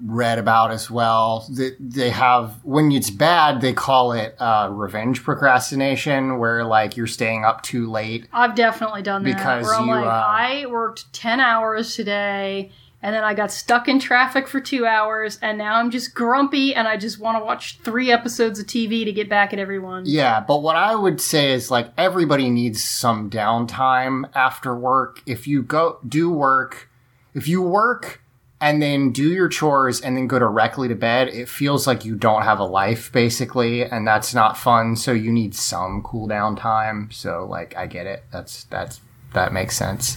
read 0.07 0.39
about 0.39 0.71
as 0.71 0.91
well 0.91 1.47
that 1.55 1.77
they 1.81 2.11
have 2.11 2.65
when 2.65 2.93
it's 2.93 3.11
bad 3.11 3.61
they 3.61 3.73
call 3.73 4.13
it 4.13 4.35
uh 4.41 4.69
revenge 4.71 5.23
procrastination 5.23 6.39
where 6.39 6.65
like 6.65 6.97
you're 6.97 7.07
staying 7.07 7.45
up 7.45 7.63
too 7.63 7.91
late 7.91 8.27
I've 8.33 8.55
definitely 8.55 9.03
done 9.03 9.23
that. 9.25 9.37
Because 9.37 9.67
you, 9.81 9.87
like, 9.87 10.05
uh, 10.05 10.09
I 10.09 10.67
worked 10.67 11.13
10 11.13 11.41
hours 11.41 11.95
today 11.95 12.71
and 13.03 13.15
then 13.15 13.23
I 13.25 13.35
got 13.35 13.53
stuck 13.53 13.89
in 13.89 13.99
traffic 13.99 14.49
for 14.49 14.61
two 14.61 14.87
hours 14.87 15.39
and 15.43 15.59
now 15.59 15.77
I'm 15.77 15.91
just 15.91 16.15
grumpy 16.15 16.75
and 16.75 16.89
I 16.89 16.97
just 16.97 17.19
want 17.19 17.39
to 17.39 17.45
watch 17.45 17.79
three 17.81 18.11
episodes 18.11 18.59
of 18.59 18.67
TV 18.67 19.05
to 19.05 19.13
get 19.13 19.29
back 19.29 19.53
at 19.53 19.59
everyone. 19.59 20.05
Yeah, 20.07 20.41
but 20.41 20.63
what 20.63 20.77
I 20.77 20.95
would 20.95 21.21
say 21.21 21.53
is 21.53 21.71
like 21.71 21.93
everybody 21.97 22.51
needs 22.51 22.83
some 22.83 23.31
downtime 23.31 24.29
after 24.35 24.75
work. 24.75 25.23
If 25.27 25.47
you 25.47 25.63
go 25.63 25.99
do 26.07 26.31
work, 26.31 26.91
if 27.35 27.47
you 27.47 27.63
work 27.63 28.23
and 28.61 28.81
then 28.81 29.13
do 29.13 29.31
your 29.33 29.49
chores 29.49 30.01
and 30.01 30.17
then 30.17 30.27
go 30.27 30.39
directly 30.39 30.89
to 30.89 30.95
bed, 30.95 31.29
it 31.29 31.49
feels 31.49 31.87
like 31.87 32.05
you 32.05 32.15
don't 32.15 32.43
have 32.43 32.59
a 32.59 32.65
life 32.65 33.13
basically, 33.13 33.85
and 33.85 34.07
that's 34.07 34.35
not 34.35 34.57
fun. 34.57 34.97
So 34.97 35.13
you 35.13 35.31
need 35.31 35.55
some 35.55 36.03
cool 36.03 36.27
down 36.27 36.57
time. 36.57 37.11
So 37.11 37.47
like 37.49 37.77
I 37.77 37.87
get 37.87 38.07
it. 38.07 38.25
That's 38.33 38.65
that's 38.65 39.01
that 39.35 39.53
makes 39.53 39.77
sense. 39.77 40.17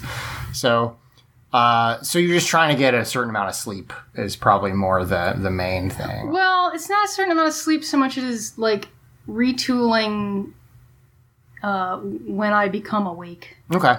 So 0.54 0.98
uh 1.52 2.02
so 2.02 2.20
you're 2.20 2.36
just 2.36 2.48
trying 2.48 2.76
to 2.76 2.80
get 2.80 2.94
a 2.94 3.04
certain 3.04 3.32
amount 3.32 3.50
of 3.50 3.56
sleep 3.56 3.92
is 4.16 4.36
probably 4.36 4.72
more 4.72 5.04
the 5.04 5.36
the 5.38 5.52
main 5.52 5.90
thing. 5.90 6.32
Well, 6.32 6.72
it's 6.74 6.90
not 6.90 7.06
a 7.06 7.12
certain 7.12 7.32
amount 7.32 7.50
of 7.50 7.54
sleep 7.54 7.84
so 7.84 7.98
much 7.98 8.18
as 8.18 8.58
like 8.58 8.88
retooling 9.28 10.54
uh, 11.62 11.98
when 11.98 12.54
I 12.54 12.70
become 12.70 13.06
awake. 13.06 13.58
Okay. 13.74 13.96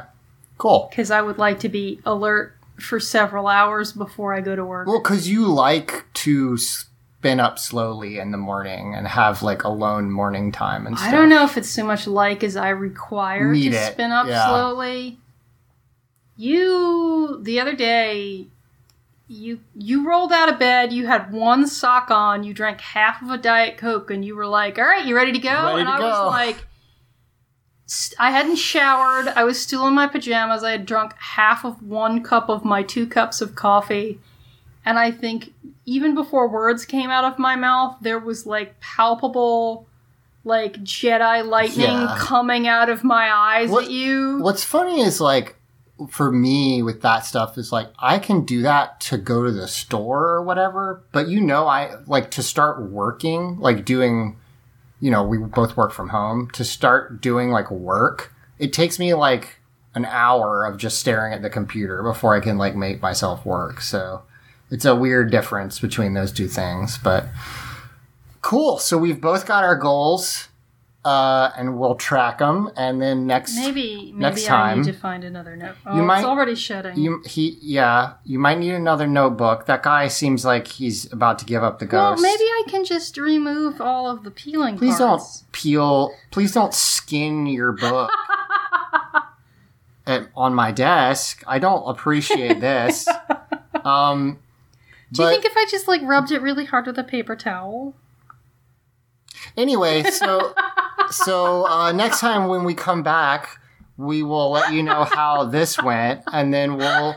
Cool. 0.59 0.88
Because 0.91 1.11
I 1.11 1.22
would 1.22 1.38
like 1.38 1.61
to 1.61 1.68
be 1.68 2.01
alert 2.05 2.57
for 2.82 3.00
several 3.00 3.46
hours 3.46 3.92
before 3.92 4.34
I 4.34 4.40
go 4.40 4.56
to 4.56 4.64
work. 4.64 4.86
Well, 4.86 5.02
because 5.02 5.28
you 5.28 5.46
like 5.46 6.06
to 6.14 6.56
spin 6.56 7.40
up 7.40 7.58
slowly 7.58 8.18
in 8.18 8.30
the 8.30 8.38
morning 8.38 8.94
and 8.94 9.06
have 9.06 9.42
like 9.42 9.64
alone 9.64 10.10
morning 10.10 10.52
time 10.52 10.86
and 10.86 10.96
stuff. 10.96 11.08
I 11.08 11.12
don't 11.12 11.28
know 11.28 11.44
if 11.44 11.56
it's 11.56 11.68
so 11.68 11.84
much 11.84 12.06
like 12.06 12.42
as 12.42 12.56
I 12.56 12.70
require 12.70 13.52
Need 13.52 13.70
to 13.72 13.76
it, 13.76 13.92
spin 13.92 14.10
up 14.10 14.26
yeah. 14.26 14.48
slowly. 14.48 15.18
You 16.36 17.38
the 17.42 17.60
other 17.60 17.74
day 17.74 18.46
you 19.28 19.60
you 19.76 20.08
rolled 20.08 20.32
out 20.32 20.48
of 20.48 20.58
bed, 20.58 20.92
you 20.92 21.06
had 21.06 21.32
one 21.32 21.66
sock 21.66 22.10
on, 22.10 22.42
you 22.42 22.52
drank 22.52 22.80
half 22.80 23.22
of 23.22 23.30
a 23.30 23.38
diet 23.38 23.76
coke 23.76 24.10
and 24.10 24.24
you 24.24 24.34
were 24.34 24.46
like, 24.46 24.78
"All 24.78 24.84
right, 24.84 25.04
you 25.04 25.14
ready 25.14 25.32
to 25.32 25.38
go?" 25.38 25.50
Ready 25.50 25.80
and 25.80 25.88
to 25.88 25.92
I 25.92 25.98
go. 25.98 26.08
was 26.08 26.32
like 26.32 26.66
I 28.18 28.30
hadn't 28.30 28.57
showered. 28.57 29.28
I 29.28 29.45
was 29.45 29.61
still 29.61 29.86
in 29.88 29.95
my 29.95 30.07
pajamas. 30.07 30.62
I 30.62 30.70
had 30.72 30.86
drunk 30.86 31.14
half 31.18 31.64
of 31.64 31.82
one 31.82 32.22
cup 32.22 32.49
of 32.49 32.64
my 32.64 32.82
two 32.82 33.07
cups 33.07 33.41
of 33.41 33.55
coffee. 33.55 34.20
And 34.84 34.99
I 34.99 35.11
think 35.11 35.53
even 35.86 36.14
before 36.14 36.49
words 36.49 36.84
came 36.86 37.11
out 37.11 37.24
of 37.24 37.38
my 37.38 37.57
mouth, 37.57 37.97
there 38.01 38.18
was 38.18 38.47
like 38.47 38.78
palpable, 38.80 39.86
like 40.45 40.74
Jedi 40.84 41.47
lightning 41.47 41.86
Yeah. 41.86 42.16
coming 42.18 42.66
out 42.68 42.88
of 42.88 43.03
my 43.05 43.30
eyes 43.30 43.70
What- 43.70 43.84
at 43.86 43.91
you. 43.91 44.38
What's 44.41 44.64
funny 44.64 45.01
is 45.01 45.20
like 45.20 45.57
for 46.09 46.32
me 46.32 46.82
with 46.82 47.03
that 47.03 47.26
stuff 47.26 47.59
is 47.59 47.72
like 47.72 47.88
I 47.99 48.18
can 48.18 48.47
do 48.47 48.62
that 48.62 49.01
to 49.03 49.18
go 49.18 49.45
to 49.45 49.51
the 49.53 49.68
store 49.68 50.28
or 50.28 50.43
whatever, 50.43 51.03
but 51.12 51.28
you 51.28 51.43
know 51.43 51.66
I 51.66 51.97
like 52.07 52.30
to 52.32 52.43
start 52.43 52.80
working, 52.91 53.59
like 53.61 53.84
doing 53.84 54.36
you 55.01 55.11
know, 55.11 55.22
we 55.22 55.38
both 55.38 55.76
work 55.76 55.92
from 55.92 56.11
home, 56.11 56.51
to 56.53 56.64
start 56.64 57.20
doing 57.20 57.51
like 57.51 57.70
work, 57.70 58.32
it 58.59 58.72
takes 58.72 58.98
me 58.98 59.14
like 59.14 59.59
an 59.94 60.05
hour 60.05 60.64
of 60.64 60.76
just 60.76 60.98
staring 60.98 61.32
at 61.32 61.42
the 61.42 61.51
computer 61.51 62.03
before 62.03 62.36
I 62.36 62.40
can 62.40 62.59
like 62.59 62.76
make 62.76 63.03
myself 63.03 63.44
work. 63.44 63.80
So 63.80 64.22
it's 64.70 64.84
a 64.84 64.94
weird 64.94 65.30
difference 65.30 65.80
between 65.80 66.14
those 66.14 66.32
two 66.32 66.46
things, 66.46 66.98
but 66.98 67.26
cool. 68.42 68.78
So 68.78 68.98
we've 68.98 69.20
both 69.20 69.46
got 69.46 69.64
our 69.64 69.76
goals, 69.76 70.48
uh, 71.05 71.51
and 71.57 71.78
we'll 71.78 71.94
track 71.94 72.38
them. 72.38 72.70
And 72.76 73.01
then 73.01 73.26
next, 73.26 73.57
Maybe 73.57 74.12
maybe 74.12 74.12
Next 74.18 74.44
I 74.44 74.48
time- 74.48 74.78
need 74.82 74.92
to 74.92 74.98
find 74.98 75.24
another 75.24 75.57
note. 75.57 75.76
Oh, 75.86 75.96
You 75.96 76.03
might- 76.03 76.18
it's 76.18 76.26
already 76.26 76.55
shutting. 76.55 76.98
you 76.98 77.22
he 77.26 77.57
yeah, 77.62 78.14
you 78.24 78.38
might 78.38 78.59
need 78.59 78.72
another 78.74 79.07
notebook. 79.07 79.66
That 79.66 79.82
guy 79.82 80.09
seems 80.09 80.44
like 80.44 80.66
he's 80.68 81.11
about 81.12 81.38
to 81.38 81.44
give 81.46 81.62
up 81.64 81.78
the 81.78 81.86
ghost. 81.86 82.20
well, 82.22 82.30
maybe 82.32 82.44
I 82.44 82.64
can 82.68 82.84
just 82.84 83.16
remove 83.16 83.80
all 83.80 84.11
of 84.11 84.24
the 84.24 84.30
peeling 84.30 84.76
Please 84.76 84.98
parts. 84.98 85.40
don't 85.40 85.53
peel. 85.53 86.12
Please 86.30 86.53
don't 86.53 86.74
skin 86.74 87.46
your 87.46 87.72
book 87.72 88.11
at, 90.07 90.28
on 90.36 90.55
my 90.55 90.70
desk. 90.72 91.42
I 91.46 91.59
don't 91.59 91.84
appreciate 91.88 92.61
this. 92.61 93.09
Um, 93.82 94.38
Do 95.11 95.22
you 95.22 95.28
think 95.30 95.46
if 95.46 95.57
I 95.57 95.64
just 95.70 95.88
like 95.88 96.03
rubbed 96.03 96.30
it 96.32 96.42
really 96.42 96.66
hard 96.66 96.86
with 96.86 96.98
a 96.98 97.05
paper 97.05 97.34
towel? 97.34 97.94
Anyway, 99.57 100.03
so 100.03 100.53
so 101.11 101.66
uh, 101.66 101.92
next 101.92 102.20
time 102.20 102.48
when 102.48 102.64
we 102.64 102.74
come 102.74 103.02
back, 103.02 103.58
we 103.96 104.22
will 104.22 104.50
let 104.50 104.72
you 104.72 104.82
know 104.82 105.04
how 105.04 105.44
this 105.44 105.80
went, 105.82 106.22
and 106.32 106.52
then 106.54 106.76
we'll 106.76 107.14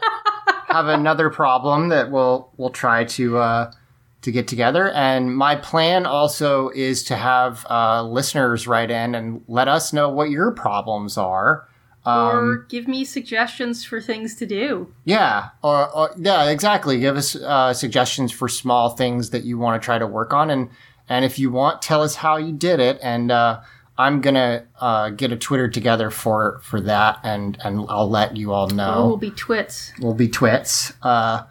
have 0.68 0.88
another 0.88 1.30
problem 1.30 1.89
that 1.89 2.12
we'll 2.12 2.52
we'll 2.58 2.70
try 2.70 3.04
to 3.06 3.38
uh, 3.38 3.72
to 4.22 4.32
get 4.32 4.48
together. 4.48 4.89
And 4.91 5.36
my 5.36 5.56
plan 5.56 6.06
also 6.06 6.70
is 6.70 7.04
to 7.06 7.16
have 7.16 7.66
uh, 7.70 8.04
listeners 8.04 8.68
write 8.68 8.91
in 8.91 9.16
and 9.16 9.44
let 9.48 9.68
us 9.68 9.94
know 9.94 10.10
what 10.10 10.30
your 10.30 10.52
problems 10.52 11.18
are. 11.18 11.68
or 12.06 12.66
give 12.70 12.88
me 12.88 13.06
suggestions 13.06 13.86
for 13.86 14.02
things 14.02 14.36
to 14.36 14.46
do. 14.46 14.94
Yeah, 15.06 15.50
or, 15.62 15.89
or 15.96 16.12
yeah, 16.18 16.50
exactly. 16.50 17.00
Give 17.00 17.16
us 17.16 17.36
uh, 17.36 17.74
suggestions 17.74 18.32
for 18.32 18.50
small 18.50 18.89
things 18.89 19.30
that 19.30 19.46
you 19.46 19.58
want 19.58 19.82
to 19.82 19.86
try 19.86 19.98
to 20.00 20.08
work 20.08 20.34
on, 20.34 20.50
and 20.50 20.70
and 21.08 21.24
if 21.24 21.38
you 21.39 21.52
want, 21.52 21.82
tell 21.82 22.02
us 22.02 22.16
how 22.16 22.38
you 22.38 22.52
did 22.52 22.80
it, 22.80 23.00
and 23.02 23.32
uh, 23.32 23.62
I'm 23.98 24.22
gonna 24.22 24.66
uh, 24.82 25.10
get 25.12 25.32
a 25.32 25.36
Twitter 25.38 25.68
together 25.70 26.10
for 26.10 26.60
for 26.64 26.82
that, 26.82 27.20
and 27.24 27.58
and 27.64 27.86
I'll 27.89 28.10
let 28.10 28.36
you 28.36 28.52
all 28.52 28.72
Oh, 28.72 28.76
know. 28.76 29.08
we'll 29.08 29.18
be 29.18 29.32
twits. 29.32 29.94
We'll 30.00 30.14
be 30.16 30.28
twits. 30.28 30.94
Uh, 31.02 31.44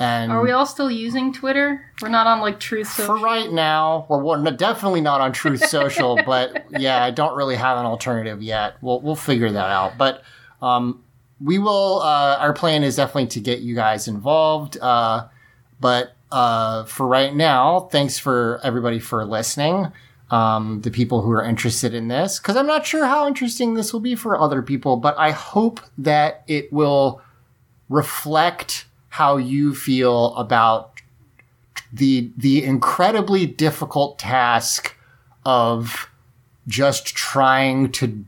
and 0.00 0.30
Are 0.30 0.40
we 0.40 0.52
all 0.52 0.64
still 0.64 0.90
using 0.92 1.32
Twitter? 1.32 1.84
We're 2.00 2.08
not 2.08 2.28
on 2.28 2.40
like 2.40 2.60
Truth 2.60 2.86
Social 2.88 3.16
for 3.18 3.24
right 3.24 3.50
now, 3.50 4.06
we're, 4.08 4.22
we're 4.22 4.50
definitely 4.52 5.00
not 5.00 5.20
on 5.20 5.32
Truth 5.32 5.66
Social, 5.68 6.16
but 6.24 6.66
yeah, 6.70 7.02
I 7.02 7.10
don't 7.10 7.34
really 7.36 7.56
have 7.56 7.78
an 7.78 7.84
alternative 7.84 8.40
yet. 8.42 8.76
We'll 8.80 9.00
we'll 9.00 9.16
figure 9.16 9.50
that 9.50 9.66
out. 9.70 9.98
But 9.98 10.22
um, 10.62 11.02
we 11.40 11.58
will. 11.58 12.00
Uh, 12.00 12.36
our 12.38 12.52
plan 12.52 12.84
is 12.84 12.94
definitely 12.96 13.26
to 13.28 13.40
get 13.40 13.58
you 13.58 13.74
guys 13.74 14.06
involved. 14.06 14.78
Uh, 14.80 15.26
but 15.80 16.12
uh, 16.30 16.84
for 16.84 17.04
right 17.06 17.34
now, 17.34 17.80
thanks 17.90 18.18
for 18.20 18.60
everybody 18.62 19.00
for 19.00 19.24
listening. 19.24 19.90
Um, 20.30 20.82
the 20.82 20.90
people 20.90 21.22
who 21.22 21.30
are 21.30 21.42
interested 21.42 21.94
in 21.94 22.08
this, 22.08 22.38
because 22.38 22.54
I'm 22.54 22.66
not 22.66 22.84
sure 22.84 23.06
how 23.06 23.26
interesting 23.26 23.72
this 23.72 23.94
will 23.94 24.00
be 24.00 24.14
for 24.14 24.38
other 24.38 24.60
people, 24.60 24.96
but 24.96 25.16
I 25.16 25.30
hope 25.30 25.80
that 25.96 26.44
it 26.46 26.70
will 26.70 27.22
reflect 27.88 28.84
how 29.08 29.38
you 29.38 29.74
feel 29.74 30.36
about 30.36 31.00
the 31.92 32.30
the 32.36 32.62
incredibly 32.62 33.46
difficult 33.46 34.18
task 34.18 34.94
of 35.46 36.10
just 36.66 37.06
trying 37.06 37.90
to 37.92 38.24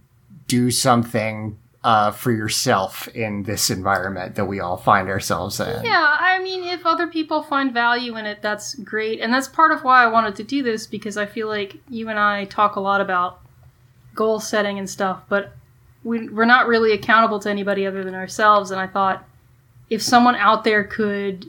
do 0.47 0.71
something 0.71 1.59
uh, 1.83 2.11
for 2.11 2.31
yourself 2.31 3.09
in 3.09 3.43
this 3.45 3.71
environment 3.71 4.35
that 4.35 4.45
we 4.45 4.61
all 4.61 4.77
find 4.77 5.09
ourselves 5.09 5.59
in. 5.61 5.83
Yeah, 5.85 6.17
I 6.21 6.39
mean, 6.43 6.63
if 6.65 6.85
other 6.85 7.07
people 7.07 7.43
find 7.43 7.73
value 7.73 8.17
in 8.17 8.27
it, 8.27 8.43
that's 8.43 8.75
great. 8.75 9.21
And 9.21 9.33
that's 9.33 9.49
part 9.49 9.73
of 9.73 9.83
why 9.83 10.03
I 10.05 10.07
wanted 10.07 10.37
to 10.37 10.45
do 10.45 10.63
this 10.63 10.87
because 10.87 11.17
I 11.17 11.25
feel 11.25 11.49
like 11.49 11.77
you 11.89 12.09
and 12.11 12.19
I 12.19 12.45
talk 12.45 12.77
a 12.77 12.81
lot 12.81 13.01
about 13.01 13.41
goal 14.15 14.41
setting 14.41 14.79
and 14.79 14.91
stuff, 14.91 15.23
but 15.31 15.53
we, 16.05 16.29
we're 16.29 16.45
not 16.45 16.67
really 16.67 16.93
accountable 16.93 17.39
to 17.41 17.49
anybody 17.51 17.87
other 17.87 18.05
than 18.05 18.15
ourselves. 18.15 18.71
And 18.71 18.81
I 18.81 18.87
thought 18.87 19.25
if 19.89 20.03
someone 20.03 20.37
out 20.37 20.65
there 20.65 20.85
could 20.85 21.49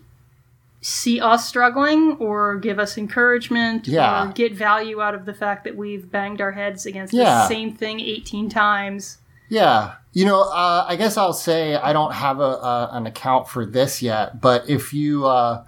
see 0.79 1.19
us 1.19 1.47
struggling 1.47 2.13
or 2.19 2.55
give 2.57 2.79
us 2.79 2.97
encouragement 2.97 3.87
Yeah. 3.87 4.29
or 4.29 4.31
get 4.31 4.53
value 4.53 5.01
out 5.01 5.13
of 5.13 5.25
the 5.25 5.33
fact 5.33 5.63
that 5.65 5.75
we've 5.75 6.09
banged 6.09 6.41
our 6.41 6.53
heads 6.53 6.85
against 6.85 7.13
Yeah. 7.13 7.23
the 7.41 7.47
same 7.47 7.73
thing 7.75 7.99
18 7.99 8.49
times. 8.49 9.17
Yeah. 9.49 9.95
You 10.13 10.25
know, 10.25 10.41
uh, 10.41 10.85
I 10.87 10.97
guess 10.97 11.15
I'll 11.15 11.31
say 11.31 11.75
I 11.75 11.93
don't 11.93 12.13
have 12.13 12.39
a, 12.39 12.43
a 12.43 12.89
an 12.91 13.07
account 13.07 13.47
for 13.47 13.65
this 13.65 14.01
yet, 14.01 14.41
but 14.41 14.69
if 14.69 14.93
you 14.93 15.25
uh, 15.25 15.63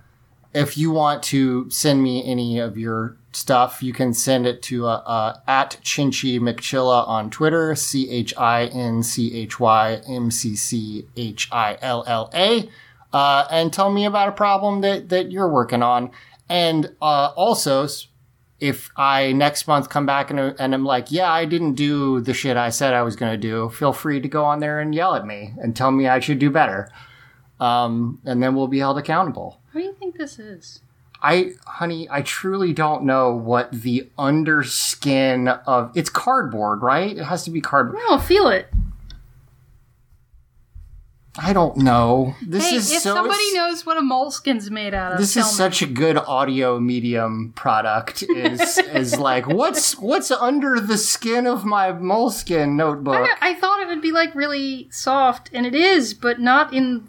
if 0.54 0.78
you 0.78 0.91
want 0.91 1.24
to 1.24 1.70
send 1.70 2.04
me 2.04 2.26
any 2.26 2.60
of 2.60 2.78
your 2.78 3.16
stuff, 3.32 3.82
you 3.82 3.94
can 3.94 4.14
send 4.14 4.46
it 4.46 4.62
to 4.64 4.86
uh, 4.86 5.02
uh, 5.06 5.39
at 5.48 5.78
Chinchy 5.82 6.39
McChilla 6.39 7.08
on 7.08 7.30
Twitter, 7.30 7.74
C 7.74 8.10
H 8.10 8.34
I 8.38 8.66
N 8.66 9.02
C 9.02 9.34
H 9.34 9.62
Y 9.62 10.02
M 10.08 10.30
C 10.30 10.58
C 10.58 11.08
H 11.16 11.48
I 11.52 11.78
L 11.82 12.04
L 12.06 12.30
A, 12.34 12.70
uh, 13.14 13.48
and 13.50 13.72
tell 13.72 13.91
me 13.91 14.04
about 14.04 14.28
a 14.28 14.34
problem 14.34 14.82
that 14.82 15.08
that 15.08 15.32
you're 15.32 15.50
working 15.50 15.82
on, 15.82 16.12
and 16.50 16.94
uh, 17.02 17.32
also. 17.36 17.88
If 18.64 18.91
I 18.95 19.34
next 19.34 19.68
month 19.68 19.89
come 19.89 20.05
back 20.05 20.32
and, 20.32 20.39
and 20.39 20.74
I'm 20.74 20.86
like, 20.86 21.11
yeah, 21.11 21.30
I 21.30 21.43
didn't 21.43 21.74
do 21.74 22.22
the 22.22 22.34
shit 22.34 22.55
I 22.55 22.70
said 22.70 22.93
I 22.93 23.01
was 23.01 23.18
going 23.18 23.34
to 23.34 23.38
do, 23.38 23.70
feel 23.70 23.91
free 23.91 24.22
to 24.22 24.28
go 24.30 24.45
on 24.45 24.61
there 24.61 24.80
and 24.80 24.95
yell 24.95 25.16
at 25.16 25.26
me 25.26 25.53
and 25.57 25.76
tell 25.76 25.91
me 25.91 26.07
I 26.07 26.22
should 26.22 26.39
do 26.39 26.49
better. 26.49 26.89
Um, 27.59 28.22
and 28.24 28.41
then 28.41 28.55
we'll 28.55 28.70
be 28.70 28.80
held 28.80 28.97
accountable. 28.97 29.59
What 29.74 29.82
do 29.82 29.86
you 29.86 29.93
think 29.93 30.18
this 30.18 30.39
is? 30.39 30.80
I, 31.22 31.51
honey, 31.66 32.07
I 32.09 32.22
truly 32.22 32.72
don't 32.72 33.03
know 33.03 33.36
what 33.36 33.72
the 33.74 34.09
underskin 34.18 35.61
of 35.66 35.91
it's 35.93 36.09
cardboard, 36.09 36.82
right? 36.82 37.18
It 37.18 37.26
has 37.26 37.43
to 37.43 37.51
be 37.51 37.59
cardboard. 37.59 38.01
No, 38.09 38.18
feel 38.18 38.47
it. 38.47 38.68
I 41.38 41.52
don't 41.52 41.78
know. 41.78 42.36
This 42.46 42.70
hey, 42.70 42.76
is 42.76 42.92
if 42.92 43.02
so. 43.02 43.16
somebody 43.16 43.54
knows 43.54 43.88
what 43.88 43.98
a 43.98 44.02
Moleskine's 44.02 44.70
made 44.70 44.94
out 44.94 45.14
of, 45.14 45.18
this 45.18 45.36
is 45.36 45.46
me. 45.46 45.52
such 45.52 45.82
a 45.82 45.88
good 45.88 46.18
audio 46.18 46.80
medium 46.80 47.54
product. 47.56 48.22
Is 48.22 48.78
is 48.94 49.18
like 49.18 49.48
what's 49.48 49.98
what's 49.98 50.30
under 50.30 50.80
the 50.80 50.98
skin 50.98 51.48
of 51.48 51.66
my 51.66 51.92
moleskin 51.92 52.78
notebook? 52.78 53.28
I, 53.42 53.50
I 53.50 53.54
thought 53.56 53.82
it 53.82 53.88
would 53.88 54.02
be 54.02 54.12
like 54.12 54.36
really 54.36 54.88
soft, 54.92 55.50
and 55.54 55.66
it 55.66 55.74
is, 55.74 56.14
but 56.14 56.40
not 56.40 56.72
in. 56.72 57.08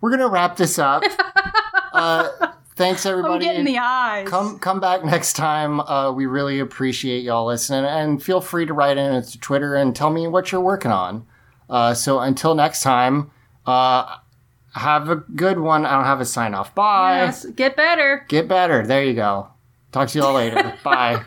We're 0.00 0.10
gonna 0.10 0.28
wrap 0.28 0.56
this 0.56 0.78
up. 0.78 1.02
uh, 1.92 2.28
thanks 2.76 3.04
I'm 3.04 3.18
everybody. 3.18 3.46
getting 3.46 3.64
the 3.64 3.78
eyes. 3.78 4.28
Come 4.28 4.60
come 4.60 4.78
back 4.78 5.04
next 5.04 5.32
time. 5.32 5.80
Uh, 5.80 6.12
we 6.12 6.26
really 6.26 6.60
appreciate 6.60 7.24
y'all 7.24 7.46
listening, 7.46 7.84
and 7.84 8.22
feel 8.22 8.40
free 8.40 8.64
to 8.64 8.72
write 8.72 8.96
in 8.96 9.20
to 9.20 9.40
Twitter 9.40 9.74
and 9.74 9.96
tell 9.96 10.10
me 10.10 10.28
what 10.28 10.52
you're 10.52 10.60
working 10.60 10.92
on. 10.92 11.26
Uh, 11.68 11.94
so 11.94 12.20
until 12.20 12.54
next 12.54 12.82
time, 12.82 13.30
uh, 13.66 14.16
have 14.74 15.08
a 15.10 15.16
good 15.16 15.58
one. 15.58 15.84
I 15.86 15.94
don't 15.96 16.04
have 16.04 16.20
a 16.20 16.24
sign 16.24 16.54
off. 16.54 16.74
Bye. 16.74 17.24
Yes, 17.24 17.44
get 17.46 17.76
better. 17.76 18.24
Get 18.28 18.48
better. 18.48 18.86
There 18.86 19.04
you 19.04 19.14
go. 19.14 19.48
Talk 19.90 20.08
to 20.08 20.18
you 20.18 20.24
all 20.24 20.34
later. 20.34 20.74
Bye. 20.84 21.22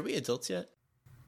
Are 0.00 0.04
we 0.04 0.14
adults 0.14 0.48
yet? 0.48 0.70